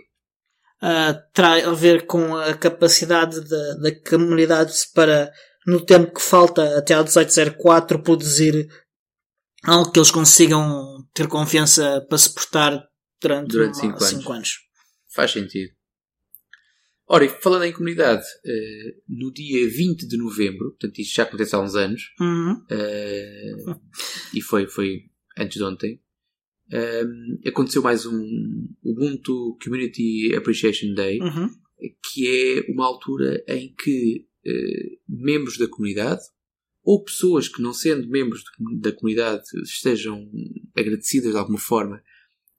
Uh, 0.83 1.15
terá 1.33 1.67
a 1.67 1.73
ver 1.73 2.05
com 2.05 2.35
a 2.35 2.53
capacidade 2.53 3.39
da, 3.47 3.73
da 3.75 4.09
comunidade 4.09 4.73
para, 4.93 5.31
no 5.65 5.83
tempo 5.83 6.13
que 6.13 6.21
falta 6.21 6.77
até 6.77 6.93
ao 6.93 7.03
1804, 7.03 8.03
produzir 8.03 8.67
algo 9.63 9.91
que 9.91 9.97
eles 9.97 10.11
consigam 10.11 11.07
ter 11.13 11.27
confiança 11.27 12.05
para 12.07 12.17
suportar 12.17 12.83
durante 13.21 13.77
5 13.77 13.87
anos. 13.87 14.07
Cinco 14.07 14.33
anos. 14.33 14.49
Faz 15.13 15.31
sentido. 15.31 15.73
Ora, 17.07 17.25
e 17.25 17.29
falando 17.29 17.63
em 17.63 17.71
comunidade, 17.73 18.23
uh, 18.23 19.01
no 19.07 19.31
dia 19.31 19.69
20 19.69 20.07
de 20.07 20.17
novembro, 20.17 20.71
portanto 20.71 20.99
isto 20.99 21.15
já 21.15 21.23
acontece 21.23 21.55
há 21.55 21.59
uns 21.59 21.75
anos, 21.75 22.01
uhum. 22.19 22.53
uh, 22.53 23.81
e 24.33 24.41
foi, 24.41 24.67
foi 24.67 25.03
antes 25.37 25.57
de 25.57 25.63
ontem, 25.63 26.01
um, 26.73 27.39
aconteceu 27.45 27.81
mais 27.81 28.05
um 28.05 28.67
Ubuntu 28.83 29.57
Community 29.63 30.33
Appreciation 30.35 30.93
Day, 30.93 31.19
uhum. 31.19 31.49
que 32.11 32.27
é 32.27 32.71
uma 32.71 32.85
altura 32.85 33.43
em 33.47 33.73
que 33.73 34.27
uh, 34.45 34.99
membros 35.07 35.57
da 35.57 35.67
comunidade, 35.67 36.21
ou 36.83 37.03
pessoas 37.03 37.47
que, 37.47 37.61
não 37.61 37.73
sendo 37.73 38.07
membros 38.07 38.43
da 38.79 38.91
comunidade, 38.91 39.43
estejam 39.63 40.29
agradecidas 40.75 41.31
de 41.31 41.37
alguma 41.37 41.57
forma 41.57 42.01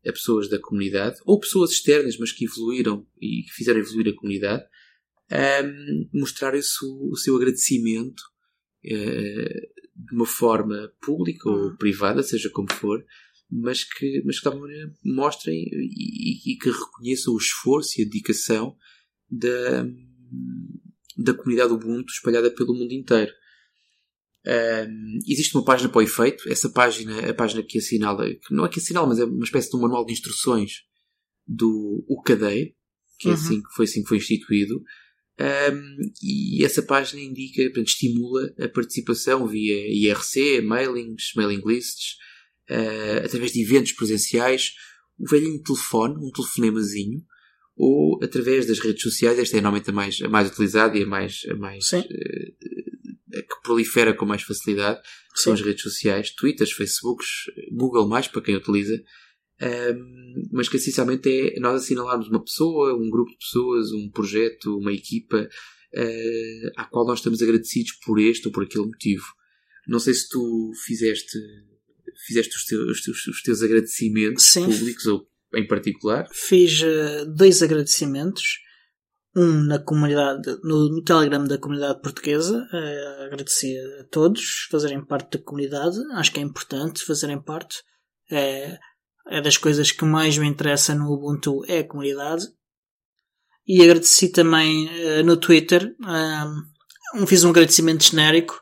a 0.07 0.12
pessoas 0.12 0.49
da 0.49 0.59
comunidade, 0.59 1.16
ou 1.25 1.40
pessoas 1.40 1.71
externas, 1.73 2.16
mas 2.19 2.33
que 2.33 2.45
evoluíram 2.45 3.07
e 3.21 3.42
que 3.42 3.53
fizeram 3.53 3.81
evoluir 3.81 4.09
a 4.09 4.16
comunidade, 4.16 4.64
um, 5.64 6.09
mostrar 6.21 6.55
o, 6.55 6.61
o 7.11 7.16
seu 7.16 7.37
agradecimento 7.37 8.23
uh, 8.85 9.77
de 9.97 10.14
uma 10.14 10.27
forma 10.27 10.92
pública 11.01 11.49
ou 11.49 11.71
uhum. 11.71 11.77
privada, 11.77 12.23
seja 12.23 12.51
como 12.51 12.73
for, 12.73 13.05
mas 13.51 13.85
que, 13.85 14.23
mas 14.25 14.37
que 14.37 14.43
de 14.43 14.49
alguma 14.49 14.67
maneira 14.67 14.93
mostrem 15.05 15.57
e, 15.57 16.53
e, 16.53 16.59
que 16.59 16.71
reconheçam 16.71 17.35
o 17.35 17.39
esforço 17.39 18.01
e 18.01 18.03
a 18.03 18.05
dedicação 18.05 18.77
da, 19.31 19.87
da 21.17 21.35
comunidade 21.35 21.73
Ubuntu 21.73 22.13
espalhada 22.13 22.51
pelo 22.51 22.75
mundo 22.75 22.93
inteiro. 22.93 23.33
Um, 24.47 25.19
existe 25.27 25.57
uma 25.57 25.65
página 25.65 25.89
para 25.89 25.99
o 25.99 26.03
efeito. 26.03 26.49
Essa 26.49 26.69
página, 26.69 27.31
a 27.31 27.35
página 27.35 27.63
que 27.63 27.79
assinala, 27.79 28.29
que 28.29 28.55
não 28.55 28.65
é 28.65 28.69
que 28.69 28.79
assinala, 28.79 29.07
mas 29.09 29.19
é 29.19 29.25
uma 29.25 29.45
espécie 29.45 29.71
de 29.71 29.77
um 29.77 29.81
manual 29.81 30.05
de 30.05 30.13
instruções 30.13 30.85
do 31.47 32.05
UCADEI, 32.09 32.75
que 33.19 33.29
é 33.29 33.31
uhum. 33.31 33.37
assim, 33.37 33.63
foi 33.75 33.85
assim 33.87 34.03
que 34.03 34.09
foi 34.09 34.19
instituído. 34.19 34.83
Um, 35.39 35.97
e 36.23 36.65
essa 36.65 36.83
página 36.83 37.21
indica, 37.21 37.63
portanto, 37.65 37.89
estimula 37.89 38.55
a 38.59 38.69
participação 38.69 39.47
via 39.47 39.89
IRC, 39.89 40.63
mailings, 40.63 41.33
mailing 41.37 41.63
lists, 41.67 42.17
uh, 42.71 43.25
através 43.25 43.53
de 43.53 43.63
eventos 43.63 43.93
presenciais, 43.93 44.73
o 45.19 45.29
velhinho 45.29 45.63
telefone, 45.63 46.17
um 46.17 46.31
telefonemazinho, 46.31 47.23
ou 47.77 48.19
através 48.23 48.67
das 48.67 48.79
redes 48.79 49.03
sociais. 49.03 49.39
Esta 49.39 49.57
é 49.57 49.61
normalmente 49.61 49.91
a 49.91 49.93
mais, 49.93 50.21
a 50.23 50.29
mais 50.29 50.49
utilizada 50.49 50.97
e 50.97 51.03
a 51.03 51.07
mais, 51.07 51.43
a 51.51 51.55
mais 51.55 51.93
uh, 51.93 51.97
a 53.35 53.43
que 53.43 53.63
prolifera 53.63 54.15
com 54.15 54.25
mais 54.25 54.43
facilidade, 54.43 55.01
que 55.33 55.41
são 55.41 55.53
as 55.53 55.61
redes 55.61 55.83
sociais, 55.83 56.31
Twitters, 56.31 56.73
Facebooks, 56.73 57.27
Google 57.73 58.09
mais 58.09 58.27
para 58.27 58.43
quem 58.43 58.57
utiliza. 58.57 59.03
Um, 59.61 60.49
mas 60.53 60.69
que 60.69 60.77
essencialmente 60.77 61.31
é 61.31 61.59
nós 61.61 61.83
assinalarmos 61.83 62.29
uma 62.29 62.45
pessoa, 62.45 62.95
um 62.95 63.09
grupo 63.09 63.31
de 63.31 63.39
pessoas, 63.39 63.91
um 63.91 64.11
projeto, 64.11 64.77
uma 64.79 64.93
equipa 64.93 65.49
uh, 65.95 66.71
à 66.77 66.85
qual 66.85 67.07
nós 67.07 67.21
estamos 67.21 67.41
agradecidos 67.41 67.93
por 68.05 68.21
este 68.21 68.47
ou 68.47 68.53
por 68.53 68.65
aquele 68.65 68.87
motivo. 68.87 69.25
Não 69.87 69.99
sei 69.99 70.15
se 70.15 70.29
tu 70.29 70.73
fizeste, 70.85 71.39
fizeste 72.27 72.57
os, 72.57 72.65
teus, 72.65 72.91
os 72.91 73.03
teus, 73.03 73.27
os 73.27 73.43
teus 73.43 73.63
agradecimentos 73.63 74.45
Sim. 74.45 74.67
públicos 74.67 75.07
ou 75.07 75.27
em 75.55 75.67
particular. 75.67 76.27
Fiz 76.33 76.81
uh, 76.83 77.27
dois 77.35 77.63
agradecimentos. 77.63 78.61
Um 79.39 79.65
na 79.65 79.79
comunidade, 79.79 80.49
no, 80.65 80.89
no 80.89 81.03
Telegram 81.03 81.45
da 81.45 81.59
comunidade 81.59 82.01
portuguesa. 82.01 82.67
Uh, 82.73 83.25
agradeci 83.25 83.77
a 84.01 84.05
todos 84.05 84.67
fazerem 84.71 85.05
parte 85.05 85.37
da 85.39 85.45
comunidade. 85.45 85.99
Acho 86.15 86.33
que 86.33 86.41
é 86.41 86.43
importante 86.43 87.05
fazerem 87.05 87.41
parte. 87.41 87.77
É, 88.31 88.79
é 89.29 89.41
das 89.43 89.59
coisas 89.59 89.93
que 89.93 90.05
mais 90.05 90.39
me 90.39 90.47
interessa 90.47 90.95
no 90.95 91.13
Ubuntu 91.13 91.63
é 91.69 91.81
a 91.81 91.87
comunidade. 91.87 92.47
E 93.67 93.83
agradeci 93.83 94.31
também 94.31 94.87
uh, 94.87 95.25
no 95.25 95.37
Twitter. 95.37 95.95
Um, 97.15 97.27
fiz 97.27 97.45
um 97.45 97.51
agradecimento 97.51 98.05
genérico. 98.05 98.61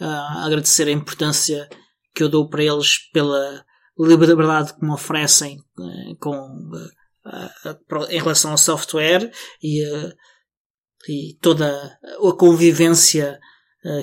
Uh, 0.00 0.44
agradecer 0.44 0.88
a 0.88 0.92
importância 0.92 1.68
que 2.16 2.22
eu 2.22 2.28
dou 2.28 2.48
para 2.48 2.64
eles 2.64 2.98
pela 3.12 3.64
liberdade 3.98 4.74
que 4.74 4.84
me 4.84 4.92
oferecem 4.92 5.58
uh, 5.78 6.16
com, 6.18 6.70
em 8.08 8.18
relação 8.18 8.52
ao 8.52 8.58
software 8.58 9.30
e, 9.62 9.82
e 11.08 11.34
toda 11.40 11.98
a 12.02 12.32
convivência 12.38 13.38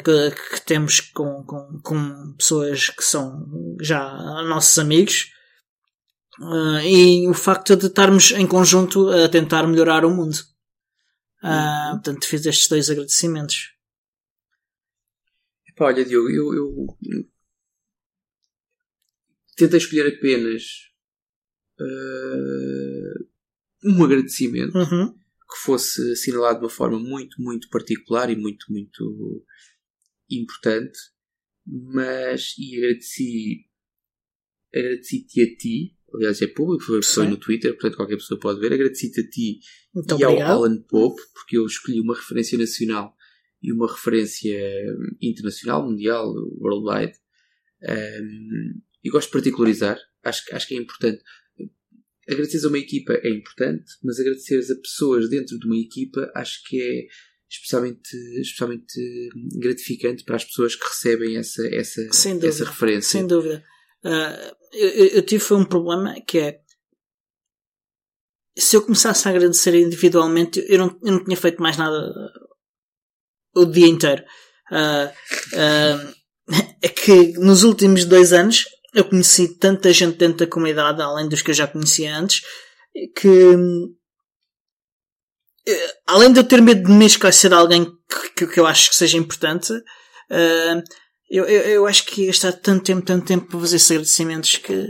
que, 0.04 0.32
que, 0.32 0.62
temos 0.66 1.02
com, 1.02 1.44
com, 1.44 1.80
com 1.84 2.36
pessoas 2.38 2.90
que 2.90 3.04
são 3.04 3.46
já 3.82 4.02
nossos 4.44 4.80
amigos 4.80 5.30
e 6.86 7.28
o 7.28 7.34
facto 7.34 7.76
de 7.76 7.88
estarmos 7.88 8.32
em 8.32 8.48
conjunto 8.48 9.10
a 9.10 9.28
tentar 9.30 9.68
melhorar 9.68 10.06
o 10.06 10.10
mundo. 10.10 10.36
Uh, 11.44 11.92
portanto, 11.96 12.26
fiz 12.26 12.46
estes 12.46 12.70
dois 12.70 12.90
agradecimentos. 12.90 13.74
Olha, 15.78 16.06
Diogo, 16.06 16.30
eu, 16.30 16.54
eu, 16.54 16.88
tentei 19.56 19.78
escolher 19.78 20.08
apenas 20.08 20.64
uh, 21.80 23.28
um 23.86 24.04
agradecimento 24.04 24.78
uhum. 24.78 25.14
que 25.14 25.58
fosse 25.64 26.12
assinalado 26.12 26.60
de 26.60 26.66
uma 26.66 26.70
forma 26.70 27.00
muito, 27.00 27.42
muito 27.42 27.70
particular 27.70 28.30
e 28.30 28.36
muito, 28.36 28.66
muito 28.70 29.46
importante, 30.30 30.98
mas 31.66 32.56
e 32.58 32.78
agradeci 32.78 33.68
agradeci-te 34.74 35.42
a 35.42 35.58
ti 35.58 35.98
aliás 36.16 36.42
é 36.42 36.48
público, 36.48 36.84
foi, 36.84 37.02
foi 37.02 37.28
no 37.28 37.38
Twitter, 37.38 37.72
portanto 37.74 37.96
qualquer 37.98 38.18
pessoa 38.18 38.40
pode 38.40 38.60
ver. 38.60 38.74
Agradeci-te 38.74 39.22
a 39.22 39.30
ti 39.30 39.60
Muito 39.94 40.12
e 40.12 40.26
obrigado. 40.26 40.52
ao 40.52 40.64
Alan 40.64 40.82
Pope, 40.84 41.22
porque 41.34 41.58
eu 41.58 41.66
escolhi 41.66 42.00
uma 42.00 42.16
referência 42.16 42.58
nacional 42.58 43.16
e 43.62 43.72
uma 43.72 43.92
referência 43.92 44.60
internacional, 45.22 45.88
mundial, 45.88 46.34
worldwide. 46.60 47.18
Um, 47.82 48.82
e 49.04 49.10
gosto 49.10 49.28
de 49.28 49.34
particularizar, 49.34 50.00
acho, 50.24 50.44
acho 50.54 50.68
que 50.68 50.76
é 50.76 50.78
importante. 50.78 51.22
Agradecer 52.28 52.66
a 52.66 52.70
uma 52.70 52.78
equipa 52.78 53.14
é 53.14 53.30
importante, 53.30 53.86
mas 54.02 54.20
agradecer 54.20 54.60
a 54.60 54.82
pessoas 54.82 55.30
dentro 55.30 55.60
de 55.60 55.66
uma 55.66 55.78
equipa 55.78 56.32
acho 56.36 56.64
que 56.68 56.82
é 56.82 57.08
especialmente, 57.50 58.16
especialmente 58.40 59.30
gratificante 59.60 60.24
para 60.24 60.38
as 60.38 60.46
pessoas 60.46 60.76
que 60.76 60.86
recebem 60.86 61.38
essa, 61.38 61.68
essa, 61.68 62.02
essa 62.02 62.66
referência. 62.66 63.12
Sem 63.12 63.28
dúvida. 63.28 63.64
Uh, 64.04 64.56
eu, 64.74 64.90
eu, 65.08 65.22
tive 65.22 65.54
um 65.54 65.64
problema 65.64 66.20
que 66.22 66.40
é 66.40 66.64
se 68.58 68.76
eu 68.76 68.82
começasse 68.82 69.28
a 69.28 69.32
agradecer 69.32 69.76
individualmente, 69.76 70.64
eu 70.68 70.78
não, 70.78 71.00
eu 71.04 71.12
não 71.14 71.24
tinha 71.24 71.38
feito 71.38 71.62
mais 71.62 71.78
nada 71.78 72.12
o 73.56 73.66
dia 73.66 73.88
inteiro. 73.88 74.24
Uh, 74.72 75.10
uh, 75.56 76.14
é 76.82 76.90
que 76.90 77.34
nos 77.34 77.64
últimos 77.64 78.06
dois 78.06 78.34
anos 78.34 78.66
eu 78.94 79.06
conheci 79.06 79.58
tanta 79.58 79.92
gente 79.92 80.18
dentro 80.18 80.38
da 80.40 80.48
comunidade, 80.48 81.02
além 81.02 81.28
dos 81.28 81.42
que 81.42 81.52
eu 81.52 81.56
já 81.56 81.68
conhecia 81.68 82.16
antes, 82.16 82.42
que 83.16 83.28
além 86.08 86.32
de 86.32 86.40
eu 86.40 86.44
ter 86.44 86.62
medo 86.62 86.84
de 86.84 86.92
me 86.92 87.06
esquecer 87.06 87.54
alguém 87.54 87.86
que, 88.36 88.48
que, 88.48 88.60
eu 88.60 88.68
acho 88.68 88.90
que 88.90 88.96
seja 88.96 89.18
importante, 89.18 89.74
uh, 89.74 90.84
eu, 91.30 91.46
eu, 91.46 91.62
eu 91.62 91.88
acho 91.88 92.06
que 92.06 92.22
ia 92.22 92.28
gastar 92.28 92.54
tanto 92.54 92.84
tempo, 92.84 93.06
tanto 93.06 93.26
tempo 93.26 93.48
para 93.48 93.60
fazer 93.60 93.94
agradecimentos 93.94 94.58
que, 94.58 94.88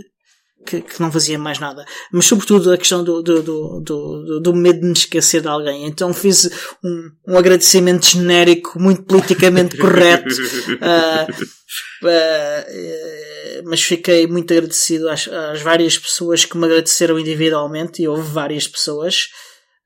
que, 0.65 0.81
que, 0.81 1.01
não 1.01 1.11
fazia 1.11 1.37
mais 1.37 1.59
nada. 1.59 1.85
Mas 2.11 2.25
sobretudo 2.25 2.71
a 2.71 2.77
questão 2.77 3.03
do, 3.03 3.21
do, 3.21 3.43
do, 3.43 3.81
do, 3.81 4.39
do 4.39 4.53
medo 4.55 4.79
de 4.81 4.87
me 4.87 4.93
esquecer 4.93 5.41
de 5.41 5.47
alguém. 5.47 5.85
Então 5.85 6.13
fiz 6.13 6.49
um, 6.83 7.11
um 7.27 7.37
agradecimento 7.37 8.05
genérico, 8.05 8.79
muito 8.79 9.03
politicamente 9.03 9.77
correto. 9.77 10.33
Uh, 10.33 11.31
uh, 12.05 13.63
mas 13.65 13.81
fiquei 13.81 14.27
muito 14.27 14.51
agradecido 14.53 15.09
às, 15.09 15.27
às, 15.27 15.61
várias 15.61 15.97
pessoas 15.97 16.45
que 16.45 16.57
me 16.57 16.65
agradeceram 16.65 17.19
individualmente, 17.19 18.01
e 18.01 18.07
houve 18.07 18.29
várias 18.31 18.67
pessoas, 18.67 19.27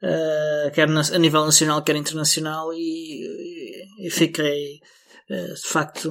uh, 0.03 0.71
quer 0.71 0.87
na, 0.87 1.01
a 1.01 1.17
nível 1.17 1.45
nacional, 1.45 1.83
quer 1.83 1.95
internacional, 1.95 2.73
e, 2.73 2.77
e, 3.99 4.07
e 4.07 4.09
fiquei 4.09 4.79
de 5.29 5.67
facto, 5.67 6.09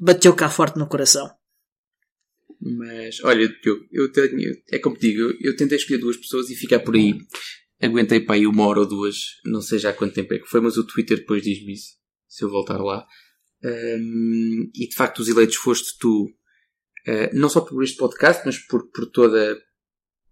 bateu 0.00 0.34
cá 0.34 0.48
forte 0.48 0.76
no 0.76 0.88
coração. 0.88 1.30
Mas, 2.60 3.22
olha, 3.24 3.50
eu, 3.64 3.80
eu 3.90 4.12
tenho, 4.12 4.54
é 4.70 4.78
como 4.78 4.98
digo, 4.98 5.20
eu, 5.20 5.34
eu 5.40 5.56
tentei 5.56 5.78
escolher 5.78 5.98
duas 5.98 6.16
pessoas 6.16 6.50
e 6.50 6.54
ficar 6.54 6.80
por 6.80 6.94
aí. 6.94 7.18
Aguentei 7.80 8.20
para 8.20 8.34
aí 8.34 8.46
uma 8.46 8.66
hora 8.66 8.80
ou 8.80 8.86
duas, 8.86 9.16
não 9.46 9.62
sei 9.62 9.78
já 9.78 9.92
quanto 9.92 10.14
tempo 10.14 10.34
é 10.34 10.38
que 10.38 10.46
foi, 10.46 10.60
mas 10.60 10.76
o 10.76 10.86
Twitter 10.86 11.18
depois 11.18 11.42
diz-me 11.42 11.72
isso, 11.72 11.94
se 12.28 12.44
eu 12.44 12.50
voltar 12.50 12.76
lá. 12.76 13.06
Um, 13.64 14.70
e 14.74 14.88
de 14.88 14.94
facto, 14.94 15.20
os 15.20 15.28
eleitos 15.28 15.56
foste 15.56 15.98
tu, 15.98 16.24
uh, 16.24 17.30
não 17.32 17.48
só 17.48 17.62
por 17.62 17.82
este 17.82 17.96
podcast, 17.96 18.42
mas 18.44 18.58
por, 18.58 18.90
por 18.90 19.06
toda, 19.06 19.58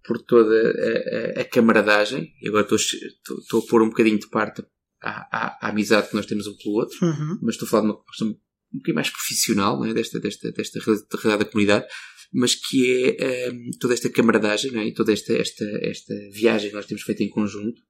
por 0.05 0.21
toda 0.23 0.55
a, 0.55 1.39
a, 1.39 1.43
a 1.43 1.45
camaradagem. 1.45 2.35
E 2.43 2.49
agora 2.49 2.65
estou, 2.65 3.39
estou 3.39 3.61
a 3.61 3.67
pôr 3.67 3.83
um 3.83 3.89
bocadinho 3.89 4.19
de 4.19 4.29
parte 4.29 4.63
à, 5.03 5.69
amizade 5.69 6.09
que 6.09 6.17
nós 6.17 6.27
temos 6.27 6.47
um 6.47 6.57
pelo 6.57 6.77
outro, 6.77 6.99
uhum. 7.03 7.39
mas 7.43 7.55
estou 7.55 7.67
a 7.67 7.71
falar 7.71 7.83
de 7.85 7.89
uma 7.89 8.05
questão 8.05 8.29
um 8.29 8.77
bocadinho 8.79 8.95
mais 8.95 9.11
profissional, 9.11 9.85
é? 9.85 9.95
desta, 9.95 10.21
desta, 10.21 10.53
desta 10.53 10.79
realidade 10.81 11.39
da 11.39 11.51
comunidade, 11.51 11.87
mas 12.33 12.55
que 12.55 13.17
é 13.19 13.51
um, 13.51 13.71
toda 13.81 13.95
esta 13.95 14.11
camaradagem 14.11 14.77
é? 14.79 14.87
e 14.87 14.95
toda 14.95 15.13
esta, 15.13 15.33
esta, 15.35 15.65
esta 15.83 16.15
viagem 16.33 16.71
que 16.71 16.77
nós 16.77 16.87
temos 16.87 17.03
feito 17.03 17.23
em 17.23 17.29
conjunto. 17.31 17.81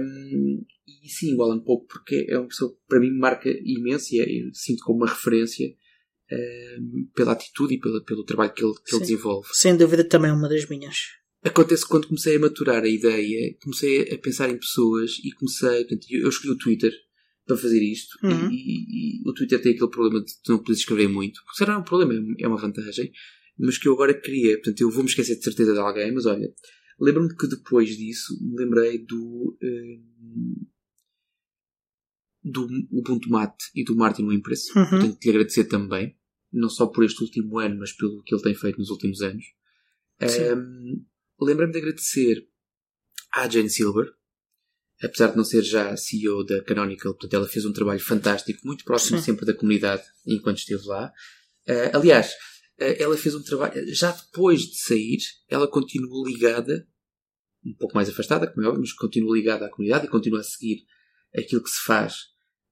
Um, 0.00 0.64
e 0.86 1.08
sim, 1.08 1.34
o 1.36 1.42
Alan 1.42 1.60
Pope, 1.60 1.86
porque 1.88 2.26
é 2.28 2.38
uma 2.38 2.48
pessoa 2.48 2.72
que 2.72 2.78
para 2.88 3.00
mim 3.00 3.10
marca 3.10 3.48
imenso 3.48 4.14
e 4.14 4.20
é, 4.20 4.24
eu 4.24 4.54
sinto 4.54 4.82
como 4.84 5.00
uma 5.00 5.08
referência 5.08 5.68
um, 6.32 7.08
pela 7.14 7.32
atitude 7.32 7.74
e 7.74 7.80
pela, 7.80 8.02
pelo 8.04 8.24
trabalho 8.24 8.52
que 8.52 8.64
ele, 8.64 8.74
que 8.84 8.94
ele 8.94 9.02
desenvolve. 9.02 9.48
Sem 9.52 9.76
dúvida, 9.76 10.04
também 10.04 10.30
é 10.30 10.34
uma 10.34 10.48
das 10.48 10.68
minhas. 10.68 10.96
Acontece 11.42 11.86
quando 11.86 12.06
comecei 12.06 12.36
a 12.36 12.40
maturar 12.40 12.82
a 12.82 12.88
ideia, 12.88 13.56
comecei 13.62 14.12
a 14.12 14.18
pensar 14.18 14.50
em 14.50 14.58
pessoas 14.58 15.18
e 15.24 15.32
comecei. 15.32 15.84
Portanto, 15.84 16.06
eu 16.10 16.28
escolhi 16.28 16.52
o 16.52 16.58
Twitter 16.58 16.92
para 17.54 17.62
fazer 17.62 17.82
isto. 17.82 18.16
Uhum. 18.24 18.50
E, 18.50 19.18
e- 19.18 19.28
o 19.28 19.32
Twitter 19.34 19.60
tem 19.60 19.72
aquele 19.72 19.90
problema 19.90 20.24
de 20.24 20.32
tu 20.42 20.52
não 20.52 20.58
podes 20.58 20.78
escrever 20.80 21.08
muito. 21.08 21.40
Será 21.54 21.78
um 21.78 21.82
problema, 21.82 22.14
é 22.38 22.46
uma 22.48 22.56
vantagem. 22.56 23.10
Mas 23.58 23.76
que 23.76 23.88
eu 23.88 23.92
agora 23.92 24.14
queria, 24.18 24.54
portanto, 24.56 24.80
eu 24.80 24.90
vou-me 24.90 25.08
esquecer 25.08 25.36
de 25.36 25.44
certeza 25.44 25.72
de 25.72 25.78
alguém, 25.78 26.12
mas 26.12 26.24
olha, 26.26 26.50
lembro-me 26.98 27.34
que 27.36 27.46
depois 27.48 27.96
disso 27.96 28.38
me 28.42 28.56
lembrei 28.56 28.98
do. 29.04 29.58
hum, 29.62 30.66
do 32.42 32.66
Ubuntu 32.90 33.28
Mate 33.28 33.66
e 33.74 33.84
do 33.84 33.94
Martin 33.94 34.24
Wimpress. 34.24 34.74
Uhum. 34.74 35.14
Que 35.16 35.26
lhe 35.30 35.36
agradecer 35.36 35.64
também, 35.64 36.16
não 36.52 36.70
só 36.70 36.86
por 36.86 37.04
este 37.04 37.22
último 37.22 37.58
ano, 37.58 37.78
mas 37.78 37.92
pelo 37.92 38.22
que 38.22 38.34
ele 38.34 38.42
tem 38.42 38.54
feito 38.54 38.78
nos 38.78 38.88
últimos 38.90 39.20
anos. 39.20 39.44
Um, 40.22 41.04
Lembrei-me 41.42 41.72
de 41.72 41.78
agradecer 41.78 42.46
à 43.34 43.48
Jane 43.48 43.70
Silver, 43.70 44.06
apesar 45.02 45.28
de 45.28 45.36
não 45.36 45.44
ser 45.44 45.62
já 45.62 45.96
CEO 45.96 46.44
da 46.44 46.62
Canonical, 46.62 47.12
portanto, 47.12 47.34
ela 47.34 47.48
fez 47.48 47.64
um 47.64 47.72
trabalho 47.72 48.00
fantástico, 48.00 48.60
muito 48.64 48.84
próximo 48.84 49.18
Sim. 49.18 49.24
sempre 49.24 49.46
da 49.46 49.54
comunidade 49.54 50.02
enquanto 50.26 50.58
esteve 50.58 50.84
lá. 50.86 51.12
Uh, 51.68 51.96
aliás, 51.96 52.32
uh, 52.80 52.96
ela 52.98 53.16
fez 53.16 53.34
um 53.34 53.42
trabalho, 53.42 53.94
já 53.94 54.12
depois 54.12 54.60
de 54.62 54.78
sair, 54.78 55.18
ela 55.48 55.66
continuou 55.68 56.26
ligada, 56.26 56.86
um 57.64 57.74
pouco 57.74 57.94
mais 57.94 58.08
afastada, 58.08 58.46
como 58.46 58.64
é 58.64 58.68
óbvio, 58.68 58.82
mas 58.82 58.92
continua 58.92 59.36
ligada 59.36 59.66
à 59.66 59.70
comunidade 59.70 60.06
e 60.06 60.10
continua 60.10 60.40
a 60.40 60.44
seguir 60.44 60.84
aquilo 61.34 61.62
que 61.62 61.70
se 61.70 61.82
faz 61.84 62.14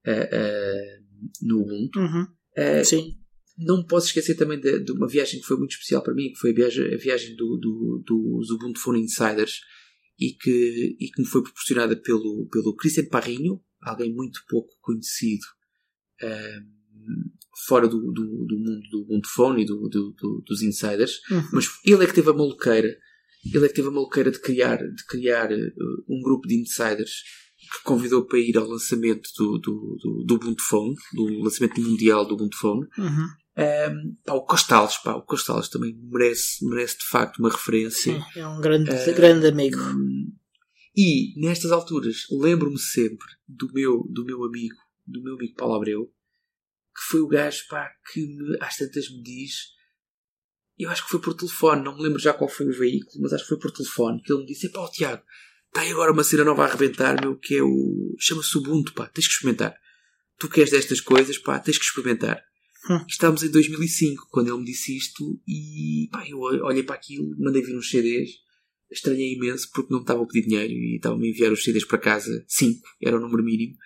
uh, 0.07 1.05
no 1.43 1.63
Ubuntu. 1.63 1.99
Uhum. 1.99 2.27
Uh, 2.57 2.85
Sim. 2.85 3.17
não 3.57 3.87
posso 3.87 4.09
esquecer 4.09 4.35
também 4.35 4.61
de, 4.61 4.81
de 4.81 4.93
uma 4.93 5.09
viagem 5.09 5.41
que 5.41 5.47
foi 5.47 5.57
muito 5.57 5.73
especial 5.73 6.03
para 6.03 6.15
mim, 6.15 6.31
que 6.31 6.39
foi 6.39 6.51
a 6.51 6.55
viagem, 6.55 6.93
a 6.93 6.99
viagem 6.99 7.37
do, 7.37 7.57
do, 7.57 8.03
dos 8.05 8.51
Ubuntu 8.51 8.81
Phone 8.81 9.01
Insiders 9.01 9.61
e 10.19 10.33
que, 10.33 10.97
e 10.99 11.11
que 11.11 11.23
me 11.23 11.27
foi 11.29 11.43
proporcionada 11.43 11.95
pelo, 11.97 12.49
pelo 12.51 12.75
Christian 12.77 13.07
Parrinho, 13.07 13.61
alguém 13.83 14.13
muito 14.13 14.41
pouco 14.49 14.71
conhecido 14.81 15.45
um, 16.23 16.79
fora 17.67 17.89
do, 17.89 17.99
do, 18.13 18.45
do 18.47 18.59
mundo 18.59 19.21
do 19.21 19.29
Phone 19.29 19.63
e 19.63 19.67
do, 19.67 19.89
do, 19.89 20.13
do- 20.13 20.43
dos 20.47 20.63
Insiders, 20.63 21.21
Uhum. 21.31 21.43
mas 21.53 21.67
ele 21.85 22.05
é 22.05 22.07
que 22.07 22.15
teve 22.15 22.31
a 22.31 22.35
maluqueira, 22.35 22.89
ele 23.55 23.65
é 23.65 23.69
que 23.69 23.75
teve 23.75 23.89
a 23.89 23.93
maluqueira 23.93 24.31
de 24.31 24.41
criar, 24.41 24.77
de 24.79 25.05
criar 25.07 25.51
uh, 25.51 26.05
um 26.09 26.21
grupo 26.23 26.47
de 26.49 26.57
insiders 26.57 27.13
que 27.73 27.83
convidou 27.85 28.25
para 28.27 28.39
ir 28.39 28.57
ao 28.57 28.67
lançamento 28.67 29.29
do, 29.37 29.59
do, 29.59 29.97
do, 30.25 30.25
do 30.39 30.55
do 31.15 31.43
lançamento 31.43 31.81
mundial 31.81 32.27
do 32.27 32.35
Ubuntu 32.35 32.57
Phone, 32.57 32.87
Uhum. 32.97 33.27
um, 33.59 34.15
pá, 34.25 34.35
o 34.35 34.43
Costales, 34.47 34.97
pá, 34.99 35.15
o 35.17 35.23
Costales 35.23 35.69
também 35.69 35.95
merece, 36.11 36.65
merece 36.65 36.99
de 36.99 37.07
facto 37.07 37.39
uma 37.41 37.51
referência. 37.51 38.15
Sim, 38.15 38.41
é 38.41 38.47
um 38.47 38.61
grande, 38.61 38.91
Eh, 38.91 39.13
grande 39.13 39.47
amigo. 39.49 39.79
E 41.01 41.33
nestas 41.41 41.71
alturas 41.71 42.27
lembro-me 42.29 42.77
sempre 42.77 43.29
do 43.47 43.73
meu, 43.73 44.03
do 44.11 44.25
meu 44.25 44.43
amigo, 44.43 44.75
do 45.07 45.23
meu 45.23 45.37
amigo 45.37 45.55
Paulo 45.55 45.77
Abreu, 45.77 46.13
que 46.93 47.03
foi 47.09 47.21
o 47.21 47.29
gajo 47.29 47.69
pá, 47.69 47.89
que 48.11 48.27
me, 48.27 48.59
às 48.61 48.77
tantas 48.77 49.09
me 49.09 49.23
diz. 49.23 49.77
Eu 50.77 50.91
acho 50.91 51.05
que 51.05 51.11
foi 51.11 51.21
por 51.21 51.35
telefone, 51.35 51.85
não 51.85 51.97
me 51.97 52.03
lembro 52.03 52.19
já 52.19 52.35
qual 52.35 52.51
foi 52.51 52.67
o 52.67 52.77
veículo, 52.77 53.23
mas 53.23 53.33
acho 53.33 53.45
que 53.45 53.51
foi 53.51 53.61
por 53.61 53.71
telefone 53.71 54.21
que 54.25 54.33
ele 54.33 54.41
me 54.41 54.47
disse: 54.47 54.71
Pá, 54.71 54.89
Tiago, 54.89 55.23
está 55.69 55.83
aí 55.83 55.93
agora 55.93 56.11
uma 56.11 56.25
cena 56.25 56.43
nova 56.43 56.65
a 56.65 56.67
arrebentar, 56.67 57.21
meu, 57.21 57.37
que 57.37 57.55
é 57.55 57.63
o. 57.63 58.17
chama-se 58.19 58.59
Ubuntu, 58.59 58.93
pá, 58.93 59.07
tens 59.07 59.29
que 59.29 59.35
experimentar. 59.35 59.77
Tu 60.37 60.49
queres 60.49 60.73
destas 60.73 61.01
coisas, 61.01 61.39
pá, 61.39 61.61
tens 61.61 61.79
que 61.79 61.85
experimentar. 61.85 62.43
Hum. 62.91 63.05
Estávamos 63.09 63.45
em 63.45 63.53
2005, 63.53 64.27
quando 64.33 64.49
ele 64.49 64.59
me 64.59 64.65
disse 64.65 64.97
isto, 64.97 65.41
e 65.47 66.09
pá, 66.11 66.29
eu 66.29 66.41
olhei 66.41 66.83
para 66.83 66.97
aquilo, 66.97 67.37
mandei 67.39 67.63
vir 67.63 67.77
uns 67.77 67.89
CDs, 67.89 68.48
estranhei 68.91 69.35
imenso 69.35 69.69
porque 69.73 69.91
não 69.93 69.99
me 70.01 70.05
estavam 70.05 70.25
a 70.25 70.27
pedir 70.27 70.47
dinheiro 70.49 70.73
e 70.73 70.97
estavam 70.97 71.21
a 71.21 71.27
enviar 71.27 71.53
os 71.53 71.63
CDs 71.63 71.85
para 71.85 71.99
casa, 71.99 72.45
5, 72.49 72.81
era 73.03 73.17
o 73.17 73.21
número 73.21 73.45
mínimo. 73.45 73.77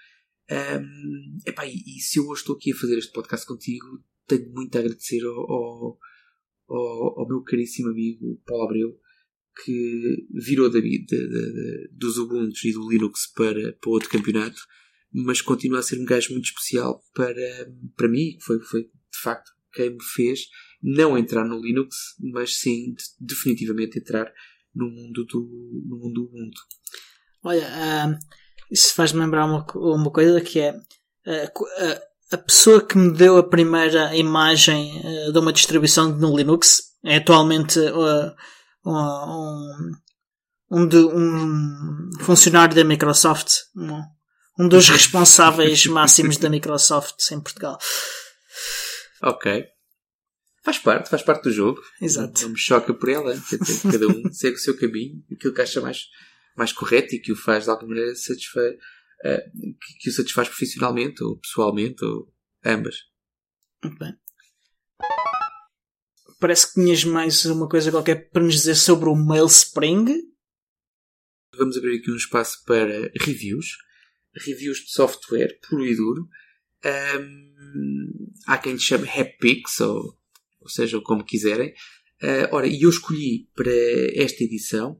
Ahm, 0.51 1.39
epá, 1.47 1.67
e, 1.67 1.75
e 1.87 2.01
se 2.01 2.19
eu 2.19 2.27
hoje 2.29 2.43
estou 2.43 2.57
aqui 2.57 2.73
a 2.73 2.77
fazer 2.77 2.99
este 2.99 3.13
podcast 3.13 3.47
contigo, 3.47 3.87
tenho 4.27 4.51
muito 4.53 4.77
a 4.77 4.81
agradecer 4.81 5.23
ao, 5.25 5.51
ao, 5.51 5.99
ao- 6.69 7.21
ao 7.21 7.29
meu 7.29 7.43
caríssimo 7.43 7.89
amigo 7.89 8.41
Paulo 8.47 8.65
Abreu, 8.65 8.99
que 9.65 10.27
virou 10.47 10.71
da, 10.71 10.79
da- 10.81 11.89
dos 11.93 12.17
Ubuntu 12.19 12.59
e 12.67 12.73
do 12.73 12.89
Linux 12.91 13.27
para, 13.35 13.73
para 13.75 13.91
outro 13.91 14.09
campeonato, 14.09 14.61
mas 15.13 15.41
continua 15.43 15.81
a 15.81 15.83
ser 15.83 16.01
um 16.01 16.05
gajo 16.07 16.33
muito 16.33 16.47
especial 16.47 17.03
para, 17.15 17.71
para 17.97 18.09
mim, 18.09 18.37
que 18.39 18.45
foi, 18.45 18.61
foi 18.61 18.83
de 18.85 19.19
facto 19.23 19.51
quem 19.75 19.91
me 19.91 20.03
fez 20.15 20.47
não 20.83 21.17
entrar 21.17 21.47
no 21.47 21.61
Linux, 21.61 21.97
mas 22.21 22.57
sim 22.57 22.95
de- 22.95 23.05
definitivamente 23.21 23.99
entrar 23.99 24.33
no 24.75 24.87
mundo 24.91 25.25
do, 25.27 25.41
no 25.89 25.97
mundo 25.99 26.15
do 26.15 26.23
Ubuntu. 26.25 26.61
Olha, 27.45 27.67
ah, 27.69 28.19
isso 28.71 28.95
faz-me 28.95 29.21
lembrar 29.21 29.45
uma, 29.47 29.67
uma 29.75 30.11
coisa 30.11 30.41
que 30.41 30.61
é 30.61 30.75
ah, 31.27 32.01
a 32.33 32.39
pessoa 32.39 32.81
que 32.85 32.97
me 32.97 33.13
deu 33.13 33.37
a 33.37 33.43
primeira 33.49 34.15
imagem 34.17 34.99
ah, 35.05 35.33
de 35.33 35.39
uma 35.39 35.53
distribuição 35.53 36.09
no 36.17 36.37
Linux 36.37 36.83
é 37.05 37.17
atualmente 37.17 37.79
ah, 37.81 38.35
um, 38.85 39.93
um, 40.71 40.87
de- 40.89 40.97
um 40.97 42.11
funcionário 42.21 42.75
da 42.75 42.85
Microsoft, 42.85 43.49
um, 43.77 44.03
um 44.65 44.69
dos 44.69 44.89
responsáveis 44.91 45.87
máximos 45.87 46.37
da 46.39 46.49
Microsoft 46.49 47.31
em 47.31 47.41
Portugal. 47.41 47.79
Ok. 49.23 49.67
Faz 50.63 50.79
parte, 50.79 51.11
faz 51.11 51.23
parte 51.23 51.45
do 51.45 51.51
jogo. 51.51 51.83
Exato. 52.01 52.43
Não 52.43 52.51
me 52.51 52.59
choca 52.59 52.95
por 52.95 53.09
ela. 53.09 53.35
Cada 53.91 54.07
um 54.07 54.31
segue 54.33 54.57
o 54.57 54.61
seu 54.61 54.77
caminho, 54.77 55.25
aquilo 55.33 55.53
que 55.53 55.61
acha 55.61 55.81
mais, 55.81 56.07
mais 56.57 56.73
correto 56.73 57.15
e 57.15 57.19
que 57.19 57.33
o 57.33 57.37
faz 57.37 57.65
de 57.65 57.71
alguma 57.71 57.89
maneira 57.89 58.15
satisfa, 58.15 58.61
eh, 59.25 59.51
que, 59.51 59.99
que 60.01 60.11
o 60.11 60.13
satisfaz 60.13 60.49
profissionalmente 60.49 61.23
ou 61.25 61.37
pessoalmente 61.39 62.05
ou 62.05 62.33
ambas. 62.65 62.97
Muito 63.83 63.99
bem. 63.99 64.15
Parece 66.39 66.69
que 66.69 66.75
tinhas 66.75 67.05
mais 67.05 67.45
uma 67.45 67.69
coisa 67.69 67.91
qualquer 67.91 68.31
para 68.31 68.43
nos 68.43 68.55
dizer 68.55 68.77
sobre 68.77 69.09
o 69.09 69.17
Mailspring. 69.17 70.07
Vamos 71.57 71.77
abrir 71.77 71.99
aqui 71.99 72.11
um 72.11 72.17
espaço 72.17 72.65
para 72.65 73.11
reviews. 73.21 73.79
Reviews 74.35 74.79
de 74.79 74.93
software, 74.93 75.59
puro 75.69 75.85
e 75.85 75.95
duro. 75.95 76.29
Ahm, 76.85 78.33
há 78.47 78.59
quem 78.59 78.73
lhe 78.73 78.81
chame 78.81 79.09
Happix, 79.09 79.81
ou, 79.81 80.19
ou 80.63 80.69
seja, 80.69 81.01
como 81.01 81.25
quiserem. 81.25 81.75
Ah, 82.23 82.49
ora, 82.53 82.67
e 82.67 82.83
eu 82.83 82.91
escolhi 82.91 83.49
para 83.55 83.73
esta 84.15 84.45
edição 84.45 84.99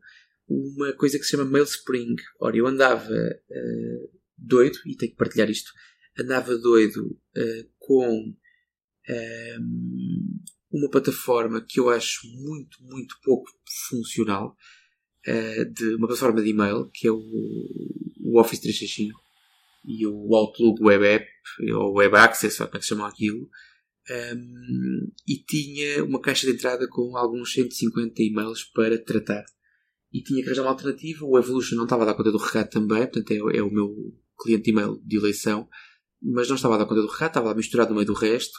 uma 0.49 0.93
coisa 0.95 1.19
que 1.19 1.25
se 1.25 1.31
chama 1.31 1.45
Mailspring. 1.45 2.17
Ora, 2.41 2.57
eu 2.57 2.67
andava 2.67 3.09
ah, 3.09 4.09
doido, 4.37 4.79
e 4.87 4.97
tenho 4.97 5.13
que 5.13 5.19
partilhar 5.19 5.49
isto, 5.49 5.71
andava 6.19 6.57
doido 6.59 7.19
ah, 7.37 7.67
com 7.79 8.35
uma 10.71 10.91
plataforma 10.91 11.65
que 11.67 11.79
eu 11.79 11.91
acho 11.91 12.27
muito, 12.29 12.83
muito 12.83 13.17
pouco 13.23 13.51
funcional, 13.89 14.57
de 15.75 15.95
uma 15.97 16.07
plataforma 16.07 16.41
de 16.41 16.51
e-mail, 16.51 16.89
que 16.93 17.07
é 17.07 17.11
o, 17.11 17.19
o 17.19 18.41
Office 18.41 18.61
365 18.61 19.21
e 19.85 20.07
o 20.07 20.35
Outlook 20.35 20.83
Web 20.83 21.05
App, 21.05 21.27
ou 21.75 21.95
Web 21.95 22.17
Access, 22.17 22.63
ou 22.63 22.69
como 22.69 22.77
é 22.77 22.79
que 22.79 22.85
se 22.85 22.89
chama 22.89 23.09
aquilo, 23.09 23.49
um, 24.11 25.13
e 25.29 25.37
tinha 25.37 26.05
uma 26.05 26.21
caixa 26.21 26.47
de 26.47 26.53
entrada 26.55 26.89
com 26.89 27.17
alguns 27.17 27.53
150 27.53 28.23
e-mails 28.23 28.65
para 28.65 29.03
tratar. 29.03 29.45
E 30.13 30.23
tinha 30.23 30.43
que 30.43 30.49
arranjar 30.49 30.63
uma 30.63 30.73
alternativa. 30.73 31.25
O 31.25 31.39
Evolution 31.39 31.77
não 31.77 31.85
estava 31.85 32.03
a 32.03 32.07
dar 32.07 32.15
conta 32.15 32.33
do 32.33 32.39
recado 32.39 32.69
também, 32.69 33.03
portanto 33.07 33.31
é, 33.31 33.59
é 33.59 33.63
o 33.63 33.71
meu 33.71 33.95
cliente 34.41 34.65
de 34.65 34.71
e-mail 34.71 35.01
de 35.05 35.17
eleição, 35.17 35.69
mas 36.21 36.49
não 36.49 36.57
estava 36.57 36.75
a 36.75 36.79
dar 36.79 36.87
conta 36.87 37.01
do 37.01 37.07
recado, 37.09 37.29
estava 37.29 37.49
lá 37.49 37.55
misturado 37.55 37.91
no 37.91 37.97
meio 37.97 38.07
do 38.07 38.15
resto. 38.15 38.59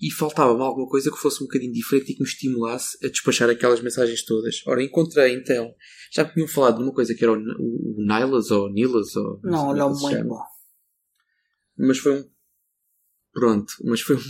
E 0.00 0.12
faltava-me 0.12 0.62
alguma 0.62 0.88
coisa 0.88 1.10
que 1.10 1.18
fosse 1.18 1.42
um 1.42 1.46
bocadinho 1.46 1.72
diferente 1.72 2.12
e 2.12 2.14
que 2.14 2.22
me 2.22 2.28
estimulasse 2.28 2.96
a 3.04 3.08
despachar 3.08 3.50
aquelas 3.50 3.80
mensagens 3.80 4.24
todas. 4.24 4.62
Ora, 4.64 4.82
encontrei 4.82 5.34
então, 5.34 5.74
já 6.12 6.22
me 6.22 6.32
tinham 6.32 6.46
falado 6.46 6.76
de 6.78 6.84
uma 6.84 6.92
coisa 6.92 7.14
que 7.16 7.24
era 7.24 7.32
o, 7.32 7.36
o, 7.36 7.96
o 7.98 8.06
Nilas 8.06 8.52
ou 8.52 8.70
Nilas 8.72 9.16
ou 9.16 9.40
Não, 9.42 9.66
como 9.66 9.74
é 9.74 9.78
não 9.78 9.90
muito 9.90 10.24
bom. 10.28 10.40
mas 11.76 11.98
foi 11.98 12.20
um 12.20 12.30
pronto, 13.32 13.72
mas 13.84 14.00
foi 14.00 14.16
um, 14.16 14.20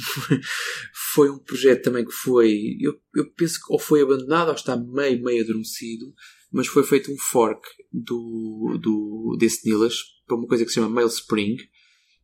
foi 1.14 1.30
um 1.30 1.38
projeto 1.38 1.84
também 1.84 2.04
que 2.04 2.12
foi 2.12 2.76
eu, 2.80 2.98
eu 3.14 3.30
penso 3.32 3.60
que 3.60 3.72
ou 3.72 3.78
foi 3.78 4.02
abandonado 4.02 4.48
ou 4.48 4.54
está 4.54 4.76
meio, 4.76 5.22
meio 5.22 5.42
adormecido 5.42 6.12
mas 6.50 6.66
foi 6.66 6.82
feito 6.82 7.12
um 7.12 7.18
fork 7.18 7.60
do, 7.92 8.78
do, 8.80 9.36
desse 9.38 9.68
Nilas 9.68 9.96
para 10.26 10.36
uma 10.36 10.46
coisa 10.46 10.64
que 10.64 10.70
se 10.70 10.76
chama 10.76 10.88
Mailspring 10.88 11.56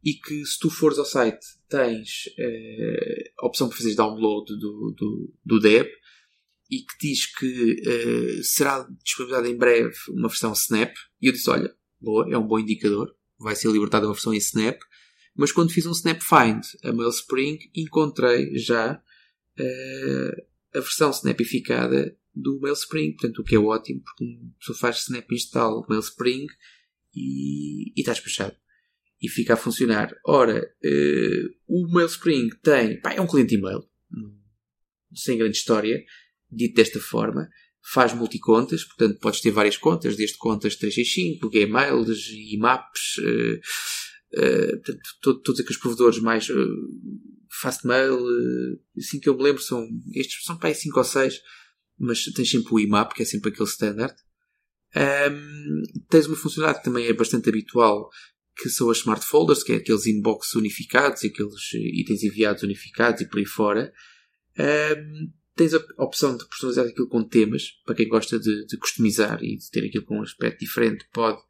e 0.03 0.15
que 0.15 0.45
se 0.45 0.59
tu 0.59 0.71
fores 0.71 0.99
ao 0.99 1.05
site 1.05 1.45
tens 1.69 2.25
eh, 2.39 3.33
a 3.39 3.47
opção 3.47 3.69
para 3.69 3.77
fazeres 3.77 3.97
download 3.97 4.47
do, 4.59 4.95
do, 4.97 5.35
do 5.45 5.61
Deb 5.61 5.89
e 6.71 6.79
que 6.79 6.99
diz 7.01 7.27
que 7.35 7.83
eh, 7.87 8.43
será 8.43 8.87
disponibilizada 9.03 9.49
em 9.49 9.57
breve 9.57 9.95
uma 10.11 10.29
versão 10.29 10.53
Snap. 10.53 10.93
E 11.21 11.29
eu 11.29 11.33
disse, 11.33 11.49
olha, 11.49 11.75
boa, 12.01 12.27
é 12.31 12.37
um 12.37 12.47
bom 12.47 12.59
indicador 12.59 13.15
vai 13.39 13.57
ser 13.57 13.71
libertada 13.71 14.07
uma 14.07 14.15
versão 14.15 14.33
em 14.33 14.39
Snap 14.39 14.79
mas 15.37 15.53
quando 15.53 15.73
fiz 15.73 15.87
um 15.87 15.93
Snap 15.93 16.21
Find 16.21 16.63
a 16.85 16.93
Mailspring, 16.93 17.59
encontrei 17.75 18.57
já 18.57 19.03
eh, 19.59 20.47
a 20.75 20.81
versão 20.81 21.11
snapificada 21.11 22.17
do 22.35 22.59
Mailspring, 22.61 23.13
portanto, 23.13 23.39
o 23.39 23.45
que 23.45 23.55
é 23.55 23.59
ótimo, 23.59 24.03
porque 24.03 24.25
pessoa 24.59 24.79
faz 24.79 25.03
Snap 25.03 25.31
install 25.31 25.87
Mailspring 25.89 26.47
e, 27.15 27.93
e 27.97 28.01
está 28.01 28.13
despachado. 28.13 28.57
e 29.23 29.29
fica 29.29 29.55
a 29.55 29.57
funcionar. 29.57 30.15
Ora, 30.27 30.61
uh, 30.85 31.55
o 31.67 31.89
MailSpring 31.89 32.51
tem, 32.63 33.01
pá, 33.01 33.15
é 33.15 33.21
um 33.21 33.27
cliente 33.27 33.55
e-mail, 33.55 33.89
sem 35.15 35.39
grande 35.39 35.57
história, 35.57 36.03
dito 36.51 36.75
desta 36.75 37.01
forma, 37.01 37.49
faz 37.93 38.13
multicontas, 38.13 38.83
portanto 38.85 39.21
podes 39.21 39.41
ter 39.41 39.51
várias 39.51 39.77
contas, 39.77 40.17
desde 40.17 40.37
contas 40.37 40.77
365, 40.77 41.49
Gmails, 41.49 42.29
IMAPs, 42.53 43.19
portanto, 44.35 45.43
todos 45.43 45.61
aqueles 45.61 45.79
provedores 45.79 46.19
mais 46.19 46.49
uh, 46.49 46.55
Fastmail, 47.61 48.17
uh, 48.17 48.81
assim 48.99 49.21
que 49.21 49.29
eu 49.29 49.37
me 49.37 49.43
lembro, 49.43 49.63
são 49.63 49.87
estes, 50.15 50.45
são 50.45 50.57
para 50.57 50.69
aí 50.69 50.75
5 50.75 50.99
ou 50.99 51.05
6, 51.05 51.41
mas 51.99 52.25
tens 52.25 52.51
sempre 52.51 52.73
o 52.73 52.81
IMAP, 52.81 53.15
que 53.15 53.23
é 53.23 53.27
sempre 53.27 53.51
aquele 53.51 53.69
standard. 53.69 54.15
Um, 54.97 55.83
tens 56.09 56.27
uma 56.27 56.37
funcionalidade 56.37 56.83
que 56.83 56.91
também 56.91 57.07
é 57.07 57.13
bastante 57.13 57.49
habitual, 57.49 58.09
que 58.57 58.69
são 58.69 58.91
as 58.91 58.99
smart 58.99 59.25
folders, 59.25 59.63
que 59.63 59.73
é 59.73 59.77
aqueles 59.77 60.07
inbox 60.07 60.55
unificados, 60.55 61.25
aqueles 61.25 61.73
itens 61.73 62.23
enviados 62.23 62.63
unificados 62.63 63.21
e 63.21 63.29
por 63.29 63.39
aí 63.39 63.47
fora. 63.47 63.93
Um, 64.59 65.33
tens 65.57 65.75
a 65.75 65.81
opção 65.99 66.37
de 66.37 66.47
personalizar 66.49 66.87
aquilo 66.87 67.09
com 67.09 67.23
temas, 67.23 67.71
para 67.85 67.95
quem 67.95 68.09
gosta 68.09 68.39
de, 68.39 68.67
de 68.67 68.77
customizar 68.77 69.43
e 69.43 69.57
de 69.57 69.71
ter 69.71 69.87
aquilo 69.87 70.05
com 70.05 70.19
um 70.19 70.23
aspecto 70.23 70.61
diferente, 70.61 71.07
pode 71.13 71.41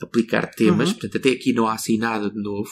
aplicar 0.00 0.46
temas. 0.54 0.88
Uhum. 0.88 0.94
Portanto, 0.94 1.16
até 1.16 1.30
aqui 1.30 1.52
não 1.52 1.66
há 1.66 1.74
assim 1.74 1.98
nada 1.98 2.30
de 2.30 2.40
novo. 2.40 2.70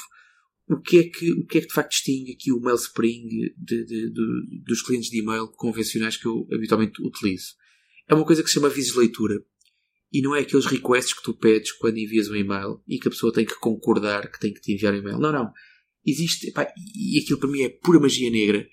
O 0.69 0.81
que 0.81 0.99
é 0.99 1.03
que, 1.05 1.33
o 1.33 1.47
que, 1.47 1.59
é 1.59 1.61
que 1.61 1.67
de 1.67 1.75
facto 1.75 1.91
distingue 1.91 2.33
aqui 2.33 2.51
o 2.51 2.61
MailSpring 2.61 3.29
de, 3.59 3.85
de, 3.85 4.11
de, 4.11 4.63
dos 4.65 4.81
clientes 4.83 5.11
de 5.11 5.21
e-mail 5.21 5.49
convencionais 5.49 6.17
que 6.17 6.27
eu 6.27 6.47
habitualmente 6.53 7.03
utilizo? 7.03 7.55
É 8.09 8.15
uma 8.15 8.25
coisa 8.25 8.43
que 8.43 8.49
se 8.49 8.55
chama 8.55 8.69
avisos 8.69 8.93
de 8.93 8.99
leitura. 8.99 9.45
E 10.13 10.23
não 10.23 10.35
é 10.35 10.41
aqueles 10.41 10.67
requests 10.67 11.13
que 11.13 11.23
tu 11.23 11.35
pedes 11.35 11.73
quando 11.73 11.99
envias 11.99 12.31
um 12.31 12.37
e-mail 12.37 12.81
e 12.87 12.99
que 12.99 13.09
a 13.09 13.11
pessoa 13.11 13.33
tem 13.33 13.45
que 13.45 13.59
concordar 13.59 14.31
que 14.31 14.39
tem 14.39 14.55
que 14.55 14.61
te 14.61 14.73
enviar 14.73 14.95
um 14.95 14.99
e-mail. 14.99 15.19
Não, 15.19 15.33
não. 15.33 15.53
Existe, 16.07 16.53
pá, 16.53 16.73
e 16.95 17.19
aquilo 17.21 17.41
para 17.41 17.49
mim 17.49 17.63
é 17.63 17.69
pura 17.69 17.99
magia 17.99 18.31
negra, 18.31 18.67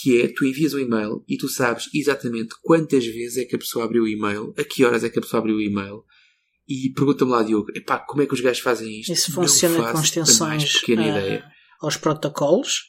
que 0.00 0.20
é, 0.20 0.28
tu 0.28 0.44
envias 0.44 0.72
um 0.72 0.78
e-mail 0.78 1.24
e 1.28 1.36
tu 1.36 1.48
sabes 1.48 1.88
exatamente 1.94 2.54
quantas 2.62 3.04
vezes 3.06 3.38
é 3.38 3.44
que 3.44 3.56
a 3.56 3.58
pessoa 3.58 3.84
abriu 3.84 4.04
o 4.04 4.08
e-mail, 4.08 4.54
a 4.56 4.64
que 4.64 4.84
horas 4.84 5.04
é 5.04 5.10
que 5.10 5.18
a 5.18 5.22
pessoa 5.22 5.40
abriu 5.40 5.56
o 5.56 5.62
e-mail, 5.62 6.04
e 6.68 6.92
pergunta-me 6.94 7.30
lá, 7.30 7.42
Diogo, 7.42 7.70
epá, 7.74 7.98
como 7.98 8.22
é 8.22 8.26
que 8.26 8.34
os 8.34 8.40
gajos 8.40 8.62
fazem 8.62 9.00
isto? 9.00 9.12
Isso 9.12 9.32
funciona 9.32 9.92
com 9.92 10.00
extensões 10.00 10.74
uh, 10.74 11.42
aos 11.80 11.96
protocolos 11.96 12.84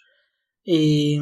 e 0.66 1.20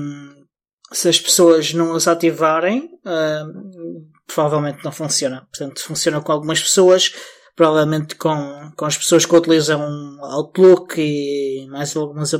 se 0.91 1.09
as 1.09 1.19
pessoas 1.19 1.73
não 1.73 1.93
os 1.93 2.07
ativarem, 2.07 2.89
uh, 3.05 4.07
provavelmente 4.27 4.83
não 4.83 4.91
funciona. 4.91 5.47
Portanto, 5.51 5.83
funciona 5.83 6.21
com 6.21 6.31
algumas 6.31 6.61
pessoas, 6.61 7.11
provavelmente 7.55 8.15
com, 8.15 8.71
com 8.77 8.85
as 8.85 8.97
pessoas 8.97 9.25
que 9.25 9.35
utilizam 9.35 9.81
Outlook 10.21 11.01
e 11.01 11.67
mais 11.69 11.95
algumas, 11.95 12.33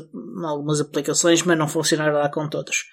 algumas 0.46 0.80
aplicações, 0.80 1.42
mas 1.42 1.58
não 1.58 1.68
funcionará 1.68 2.30
com 2.30 2.48
todos. 2.48 2.86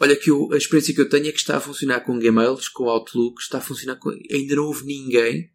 Olha 0.00 0.16
que 0.16 0.30
a 0.52 0.56
experiência 0.56 0.94
que 0.94 1.00
eu 1.00 1.08
tenho 1.08 1.28
é 1.28 1.32
que 1.32 1.38
está 1.38 1.56
a 1.56 1.60
funcionar 1.60 2.00
com 2.00 2.18
Gmails, 2.18 2.68
com 2.68 2.88
Outlook, 2.88 3.40
está 3.40 3.58
a 3.58 3.60
funcionar 3.60 3.96
com... 3.96 4.10
Ainda 4.10 4.56
não 4.56 4.64
houve 4.64 4.84
ninguém 4.84 5.50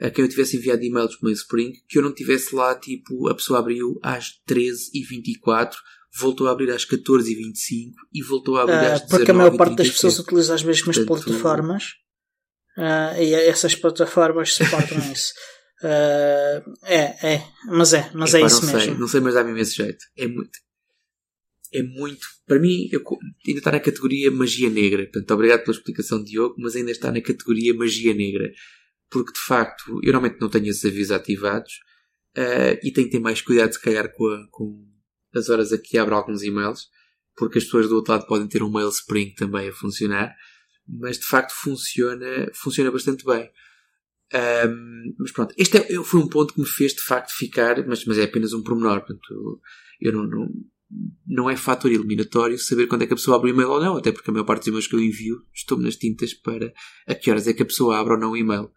a 0.00 0.10
quem 0.10 0.24
eu 0.24 0.28
tivesse 0.28 0.56
enviado 0.56 0.82
e-mails 0.82 1.16
para 1.16 1.28
o 1.28 1.32
Spring 1.32 1.72
que 1.88 1.98
eu 1.98 2.02
não 2.02 2.12
tivesse 2.12 2.54
lá, 2.54 2.74
tipo, 2.74 3.28
a 3.28 3.34
pessoa 3.34 3.58
abriu 3.58 3.98
às 4.02 4.30
13h24, 4.48 5.74
voltou 6.18 6.48
a 6.48 6.52
abrir 6.52 6.70
às 6.70 6.86
14h25 6.86 7.92
e 8.12 8.22
voltou 8.22 8.56
a 8.56 8.62
abrir 8.62 8.74
uh, 8.74 8.92
às 8.92 9.02
19 9.02 9.08
Porque 9.08 9.30
a 9.30 9.34
maior 9.34 9.56
parte 9.56 9.76
das 9.76 9.90
pessoas 9.90 10.18
utiliza 10.18 10.54
as 10.54 10.62
mesmas 10.62 10.96
Portanto, 10.98 11.24
plataformas 11.24 11.84
uh, 12.78 13.20
e 13.20 13.34
essas 13.34 13.74
plataformas 13.74 14.54
suportam 14.54 14.98
isso. 15.12 15.32
Uh, 15.82 16.72
é, 16.84 17.34
é, 17.34 17.46
mas 17.68 17.92
é, 17.92 18.10
mas 18.14 18.34
é, 18.34 18.40
é 18.40 18.46
isso 18.46 18.64
não 18.64 18.72
mesmo. 18.72 18.80
Sei, 18.80 18.94
não 19.00 19.08
sei, 19.08 19.20
mas 19.20 19.34
dá-me 19.34 19.50
imenso 19.50 19.74
jeito. 19.74 20.04
É 20.16 20.26
muito 20.26 20.65
é 21.76 21.82
muito. 21.82 22.26
Para 22.46 22.58
mim, 22.58 22.88
eu, 22.90 23.02
ainda 23.46 23.58
está 23.58 23.70
na 23.70 23.80
categoria 23.80 24.30
magia 24.30 24.70
negra. 24.70 25.04
Portanto, 25.04 25.30
obrigado 25.32 25.64
pela 25.64 25.76
explicação, 25.76 26.24
Diogo, 26.24 26.54
mas 26.58 26.74
ainda 26.74 26.90
está 26.90 27.12
na 27.12 27.20
categoria 27.20 27.74
magia 27.74 28.14
negra. 28.14 28.50
Porque, 29.10 29.32
de 29.32 29.40
facto, 29.40 30.00
eu 30.02 30.12
normalmente 30.12 30.40
não 30.40 30.48
tenho 30.48 30.68
esses 30.68 30.84
avisos 30.84 31.10
ativados 31.10 31.74
uh, 32.36 32.78
e 32.82 32.90
tenho 32.90 33.06
que 33.06 33.12
ter 33.12 33.20
mais 33.20 33.42
cuidado, 33.42 33.72
se 33.72 33.80
calhar, 33.80 34.10
com, 34.12 34.26
a, 34.26 34.46
com 34.50 34.88
as 35.34 35.50
horas 35.50 35.72
a 35.72 35.78
que 35.78 35.98
abro 35.98 36.14
alguns 36.14 36.42
e-mails, 36.42 36.88
porque 37.36 37.58
as 37.58 37.64
pessoas 37.64 37.88
do 37.88 37.96
outro 37.96 38.12
lado 38.14 38.26
podem 38.26 38.48
ter 38.48 38.62
um 38.62 38.72
mail 38.72 38.88
spring 38.88 39.34
também 39.34 39.68
a 39.68 39.72
funcionar. 39.72 40.34
Mas, 40.88 41.18
de 41.18 41.26
facto, 41.26 41.52
funciona, 41.52 42.50
funciona 42.54 42.90
bastante 42.90 43.24
bem. 43.24 43.50
Um, 44.34 45.14
mas 45.18 45.30
pronto, 45.30 45.54
este 45.58 45.76
é, 45.76 46.02
foi 46.02 46.20
um 46.20 46.28
ponto 46.28 46.54
que 46.54 46.60
me 46.60 46.66
fez 46.66 46.94
de 46.94 47.02
facto 47.02 47.30
ficar, 47.36 47.86
mas, 47.86 48.04
mas 48.06 48.18
é 48.18 48.24
apenas 48.24 48.54
um 48.54 48.62
pormenor. 48.62 49.00
Portanto, 49.00 49.60
eu 50.00 50.12
não, 50.12 50.26
não 50.26 50.48
não 51.26 51.50
é 51.50 51.56
fator 51.56 51.90
eliminatório 51.90 52.58
saber 52.58 52.86
quando 52.86 53.02
é 53.02 53.06
que 53.06 53.12
a 53.12 53.16
pessoa 53.16 53.36
abre 53.36 53.50
o 53.50 53.54
e-mail 53.54 53.70
ou 53.70 53.80
não, 53.80 53.96
até 53.96 54.12
porque 54.12 54.30
a 54.30 54.32
maior 54.32 54.44
parte 54.44 54.60
dos 54.60 54.68
e-mails 54.68 54.86
que 54.86 54.94
eu 54.94 55.00
envio 55.00 55.36
estou-me 55.52 55.84
nas 55.84 55.96
tintas 55.96 56.32
para 56.32 56.72
a 57.06 57.14
que 57.14 57.30
horas 57.30 57.46
é 57.46 57.52
que 57.52 57.62
a 57.62 57.66
pessoa 57.66 57.98
abre 57.98 58.14
ou 58.14 58.20
não 58.20 58.32
o 58.32 58.36
e-mail. 58.36 58.70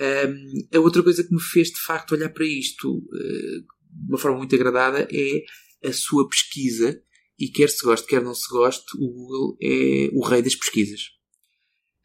Um, 0.00 0.76
a 0.76 0.80
outra 0.80 1.02
coisa 1.02 1.22
que 1.22 1.32
me 1.32 1.40
fez 1.40 1.68
de 1.68 1.80
facto 1.80 2.12
olhar 2.12 2.30
para 2.30 2.44
isto 2.44 2.98
uh, 2.98 3.10
de 3.10 4.08
uma 4.08 4.18
forma 4.18 4.38
muito 4.38 4.54
agradada 4.54 5.06
é 5.12 5.88
a 5.88 5.92
sua 5.92 6.28
pesquisa, 6.28 7.00
e 7.38 7.48
quer 7.48 7.70
se 7.70 7.82
goste, 7.82 8.06
quer 8.06 8.22
não 8.22 8.34
se 8.34 8.48
goste, 8.50 8.84
o 8.96 9.08
Google 9.08 9.56
é 9.62 10.10
o 10.12 10.22
rei 10.22 10.42
das 10.42 10.54
pesquisas. 10.54 11.00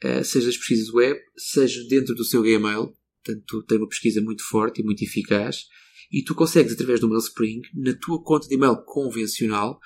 Uh, 0.03 0.23
seja 0.23 0.45
das 0.45 0.57
pesquisas 0.57 0.93
web, 0.93 1.19
seja 1.36 1.84
dentro 1.89 2.15
do 2.15 2.23
seu 2.23 2.41
Gmail, 2.41 2.93
portanto 3.23 3.63
tem 3.63 3.78
uma 3.78 3.89
pesquisa 3.89 4.21
muito 4.21 4.43
forte 4.47 4.82
e 4.82 4.84
muito 4.84 5.03
eficaz 5.03 5.65
e 6.11 6.23
tu 6.23 6.35
consegues, 6.35 6.73
através 6.73 6.99
do 6.99 7.09
MailSpring, 7.09 7.61
na 7.73 7.93
tua 7.93 8.21
conta 8.23 8.47
de 8.47 8.55
e-mail 8.55 8.77
convencional, 8.85 9.79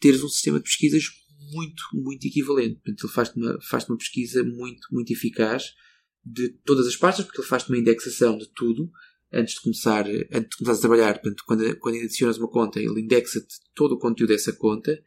teres 0.00 0.22
um 0.22 0.28
sistema 0.28 0.58
de 0.58 0.64
pesquisas 0.64 1.04
muito, 1.52 1.82
muito 1.94 2.26
equivalente. 2.26 2.76
Portanto, 2.76 3.04
ele 3.04 3.12
faz-te 3.12 3.36
uma, 3.38 3.58
faz 3.62 3.88
uma 3.88 3.98
pesquisa 3.98 4.42
muito, 4.42 4.88
muito 4.90 5.12
eficaz 5.12 5.72
de 6.24 6.48
todas 6.64 6.86
as 6.86 6.96
pastas, 6.96 7.24
porque 7.24 7.40
ele 7.40 7.48
faz-te 7.48 7.70
uma 7.70 7.78
indexação 7.78 8.36
de 8.36 8.48
tudo 8.52 8.90
antes 9.32 9.54
de 9.54 9.60
começar, 9.60 10.06
antes 10.32 10.50
de 10.50 10.56
começar 10.56 10.78
a 10.78 10.80
trabalhar. 10.80 11.12
Portanto, 11.14 11.44
quando, 11.46 11.76
quando 11.78 11.96
adicionas 11.96 12.38
uma 12.38 12.50
conta, 12.50 12.80
ele 12.80 13.00
indexa-te 13.00 13.54
todo 13.74 13.92
o 13.92 13.98
conteúdo 13.98 14.30
dessa 14.30 14.52
conta 14.52 15.00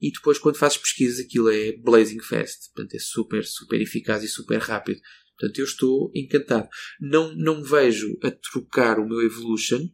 e 0.00 0.10
depois, 0.10 0.38
quando 0.38 0.56
fazes 0.56 0.78
pesquisas, 0.78 1.20
aquilo 1.20 1.50
é 1.50 1.72
blazing 1.72 2.20
fast. 2.20 2.70
Portanto, 2.72 2.94
é 2.94 2.98
super, 2.98 3.44
super 3.44 3.80
eficaz 3.80 4.22
e 4.22 4.28
super 4.28 4.58
rápido. 4.58 5.00
Portanto, 5.38 5.58
eu 5.58 5.64
estou 5.64 6.10
encantado. 6.14 6.68
Não, 7.00 7.34
não 7.34 7.62
vejo 7.62 8.18
a 8.22 8.30
trocar 8.30 8.98
o 8.98 9.06
meu 9.06 9.20
Evolution 9.20 9.88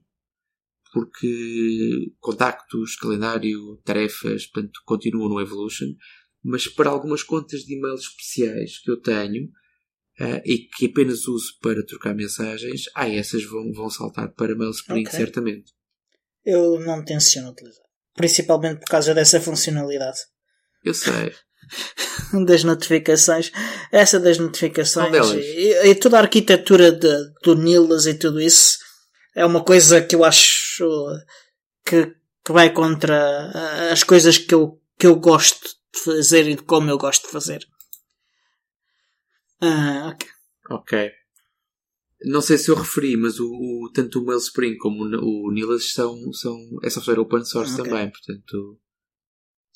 porque 0.97 2.11
contactos, 2.20 2.97
calendário, 2.97 3.76
tarefas, 3.84 4.47
portanto, 4.47 4.80
continuam 4.86 5.28
no 5.28 5.40
Evolution, 5.42 5.88
mas 6.42 6.66
para 6.66 6.88
algumas 6.88 7.22
contas 7.22 7.61
de 7.64 7.74
e-mail 7.74 7.97
especiais 7.97 8.78
que 8.78 8.90
eu 8.90 8.99
tenho 8.99 9.44
uh, 9.44 10.40
e 10.42 10.66
que 10.74 10.86
apenas 10.86 11.28
uso 11.28 11.53
para 11.61 11.84
trocar 11.84 12.14
mensagens, 12.14 12.84
ah, 12.94 13.07
essas 13.07 13.44
vão, 13.44 13.70
vão 13.74 13.90
saltar 13.90 14.32
para 14.32 14.57
MailSpring, 14.57 15.03
okay. 15.03 15.12
certamente. 15.12 15.70
Eu 16.42 16.80
não 16.80 17.05
tenciono 17.05 17.51
utilizar, 17.51 17.84
principalmente 18.14 18.78
por 18.78 18.88
causa 18.88 19.12
dessa 19.12 19.38
funcionalidade. 19.38 20.20
Eu 20.82 20.94
sei. 20.94 21.34
das 22.47 22.64
notificações, 22.64 23.53
essa 23.92 24.18
das 24.18 24.38
notificações 24.38 25.12
e, 25.34 25.90
e, 25.90 25.94
toda 25.94 26.16
a 26.16 26.22
arquitetura 26.22 26.90
de, 26.90 27.34
do 27.42 27.55
Nilas 27.55 28.07
e 28.07 28.14
tudo 28.14 28.40
isso 28.40 28.78
é 29.34 29.44
uma 29.44 29.62
coisa 29.62 30.01
que 30.01 30.16
eu 30.16 30.24
acho 30.24 30.55
que, 31.84 32.14
que 32.44 32.52
vai 32.52 32.72
contra 32.72 33.90
as 33.92 34.02
coisas 34.02 34.38
que 34.38 34.54
eu, 34.54 34.80
que 34.98 35.06
eu 35.06 35.16
gosto 35.16 35.68
de 35.94 36.00
fazer 36.00 36.48
e 36.48 36.56
de 36.56 36.62
como 36.62 36.90
eu 36.90 36.98
gosto 36.98 37.26
de 37.26 37.32
fazer. 37.32 37.66
Ah, 39.60 40.12
ok. 40.12 40.28
Ok. 40.70 41.10
Não 42.24 42.40
sei 42.40 42.58
se 42.58 42.70
eu 42.70 42.74
referi, 42.74 43.16
mas 43.16 43.38
o, 43.38 43.46
o 43.46 43.90
tanto 43.92 44.20
o 44.20 44.24
Mailspring 44.24 44.76
como 44.78 45.04
o, 45.04 45.48
o 45.48 45.52
Nilas 45.52 45.92
são, 45.92 46.32
são 46.32 46.58
é 46.82 46.90
software 46.90 47.20
open 47.20 47.44
source 47.44 47.74
okay. 47.74 47.84
também, 47.84 48.10
portanto. 48.10 48.78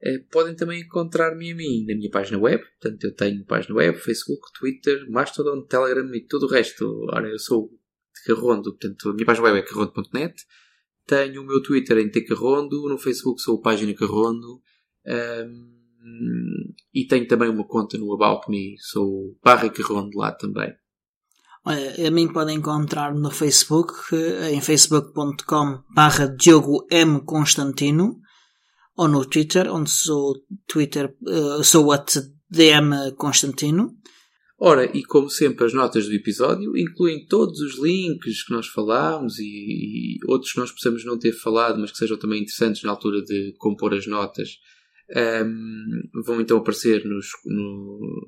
Eh, 0.00 0.18
podem 0.30 0.54
também 0.54 0.82
encontrar-me 0.82 1.50
a 1.50 1.54
mim 1.54 1.84
na 1.86 1.94
minha 1.94 2.10
página 2.10 2.38
web. 2.38 2.62
Portanto, 2.80 3.04
eu 3.04 3.14
tenho 3.14 3.44
página 3.44 3.74
web, 3.74 3.98
Facebook, 3.98 4.52
Twitter, 4.58 5.10
Mastodon, 5.10 5.62
Telegram 5.62 6.14
e 6.14 6.26
tudo 6.26 6.46
o 6.46 6.50
resto. 6.50 7.06
Ora, 7.12 7.28
eu 7.28 7.38
sou 7.38 7.68
de 8.14 8.24
Carrondo, 8.24 8.70
portanto, 8.76 9.10
a 9.10 9.14
minha 9.14 9.26
página 9.26 9.46
web 9.46 9.58
é 9.58 9.62
carrondo.net. 9.62 10.34
Tenho 11.06 11.42
o 11.42 11.46
meu 11.46 11.62
Twitter 11.62 11.98
em 11.98 12.10
tcarrondo, 12.10 12.88
no 12.88 12.98
Facebook 12.98 13.40
sou 13.40 13.58
a 13.58 13.62
página 13.62 13.94
Carrondo. 13.94 14.60
Ahm, 15.06 15.78
e 16.94 17.06
tenho 17.06 17.26
também 17.26 17.48
uma 17.48 17.66
conta 17.66 17.96
no 17.98 18.12
About 18.12 18.50
Me, 18.50 18.76
sou 18.78 19.36
barra 19.42 19.70
Carrondo 19.70 20.16
lá 20.16 20.32
também. 20.32 20.72
Olha, 21.64 22.08
a 22.08 22.10
mim 22.10 22.32
podem 22.32 22.58
encontrar 22.58 23.14
no 23.14 23.30
Facebook, 23.30 23.92
eh, 24.12 24.52
em 24.52 24.60
facebook.com 24.60 25.82
barra 25.94 26.26
Diogo 26.26 26.86
M. 26.90 27.20
Constantino, 27.24 28.20
ou 28.98 29.08
no 29.08 29.24
Twitter, 29.24 29.72
onde 29.72 29.90
sou 29.90 30.34
Twitter, 30.66 31.14
eh, 31.26 31.62
sou 31.62 31.92
at 31.92 32.12
DM 32.50 33.12
Constantino. 33.16 33.94
Ora, 34.60 34.84
e 34.96 35.04
como 35.04 35.30
sempre, 35.30 35.64
as 35.66 35.72
notas 35.72 36.06
do 36.08 36.14
episódio 36.14 36.76
incluem 36.76 37.24
todos 37.26 37.60
os 37.60 37.78
links 37.80 38.42
que 38.44 38.52
nós 38.52 38.66
falámos 38.66 39.38
e, 39.38 39.44
e 39.44 40.18
outros 40.26 40.52
que 40.52 40.58
nós 40.58 40.72
possamos 40.72 41.04
não 41.04 41.16
ter 41.16 41.32
falado, 41.32 41.78
mas 41.78 41.92
que 41.92 41.96
sejam 41.98 42.18
também 42.18 42.42
interessantes 42.42 42.82
na 42.82 42.90
altura 42.90 43.22
de 43.22 43.54
compor 43.58 43.94
as 43.94 44.06
notas. 44.08 44.48
Ahm, 45.14 46.02
vão 46.24 46.40
então 46.40 46.58
aparecer 46.58 47.04
nos, 47.04 47.28
no- 47.46 48.26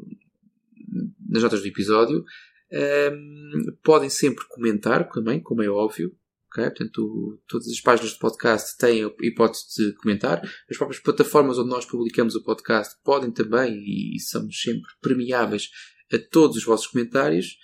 nas 1.29 1.43
notas 1.43 1.63
do 1.63 1.67
episódio. 1.67 2.25
Ahm, 2.73 3.65
podem 3.83 4.09
sempre 4.09 4.45
comentar 4.49 5.09
também, 5.09 5.41
como 5.41 5.63
é 5.63 5.69
óbvio. 5.69 6.13
Ok? 6.51 6.65
Portanto, 6.65 7.41
todas 7.47 7.69
as 7.69 7.81
páginas 7.81 8.13
do 8.13 8.19
podcast 8.19 8.77
têm 8.77 9.05
a 9.05 9.11
hipótese 9.23 9.65
de 9.77 9.95
comentar. 9.95 10.43
As 10.69 10.77
próprias 10.77 11.03
plataformas 11.03 11.59
onde 11.59 11.71
nós 11.71 11.87
publicamos 11.87 12.35
o 12.35 12.43
podcast 12.43 12.97
podem 13.05 13.31
também, 13.31 13.83
e 13.87 14.19
somos 14.21 14.61
sempre 14.61 14.91
premiáveis 15.01 15.71
a 16.13 16.19
todos 16.19 16.57
os 16.57 16.65
vossos 16.65 16.89
comentários. 16.89 17.57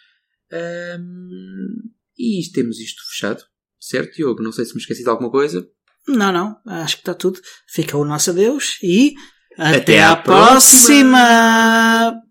Ahm, 0.53 1.91
e 2.16 2.41
temos 2.53 2.78
isto 2.78 3.03
fechado. 3.11 3.43
Certo, 3.78 4.14
Diogo? 4.14 4.43
Não 4.43 4.53
sei 4.53 4.64
se 4.64 4.74
me 4.74 4.80
esqueci 4.80 5.03
de 5.03 5.09
alguma 5.09 5.30
coisa. 5.30 5.68
Não, 6.09 6.32
não, 6.32 6.57
acho 6.66 6.97
que 6.97 7.03
está 7.03 7.14
tudo. 7.14 7.41
Fica 7.68 7.97
o 7.97 8.05
nosso 8.05 8.30
adeus 8.30 8.78
e 8.82 9.14
Até 9.59 9.76
até 9.76 10.03
à 10.03 10.12
à 10.12 10.16
próxima. 10.16 12.22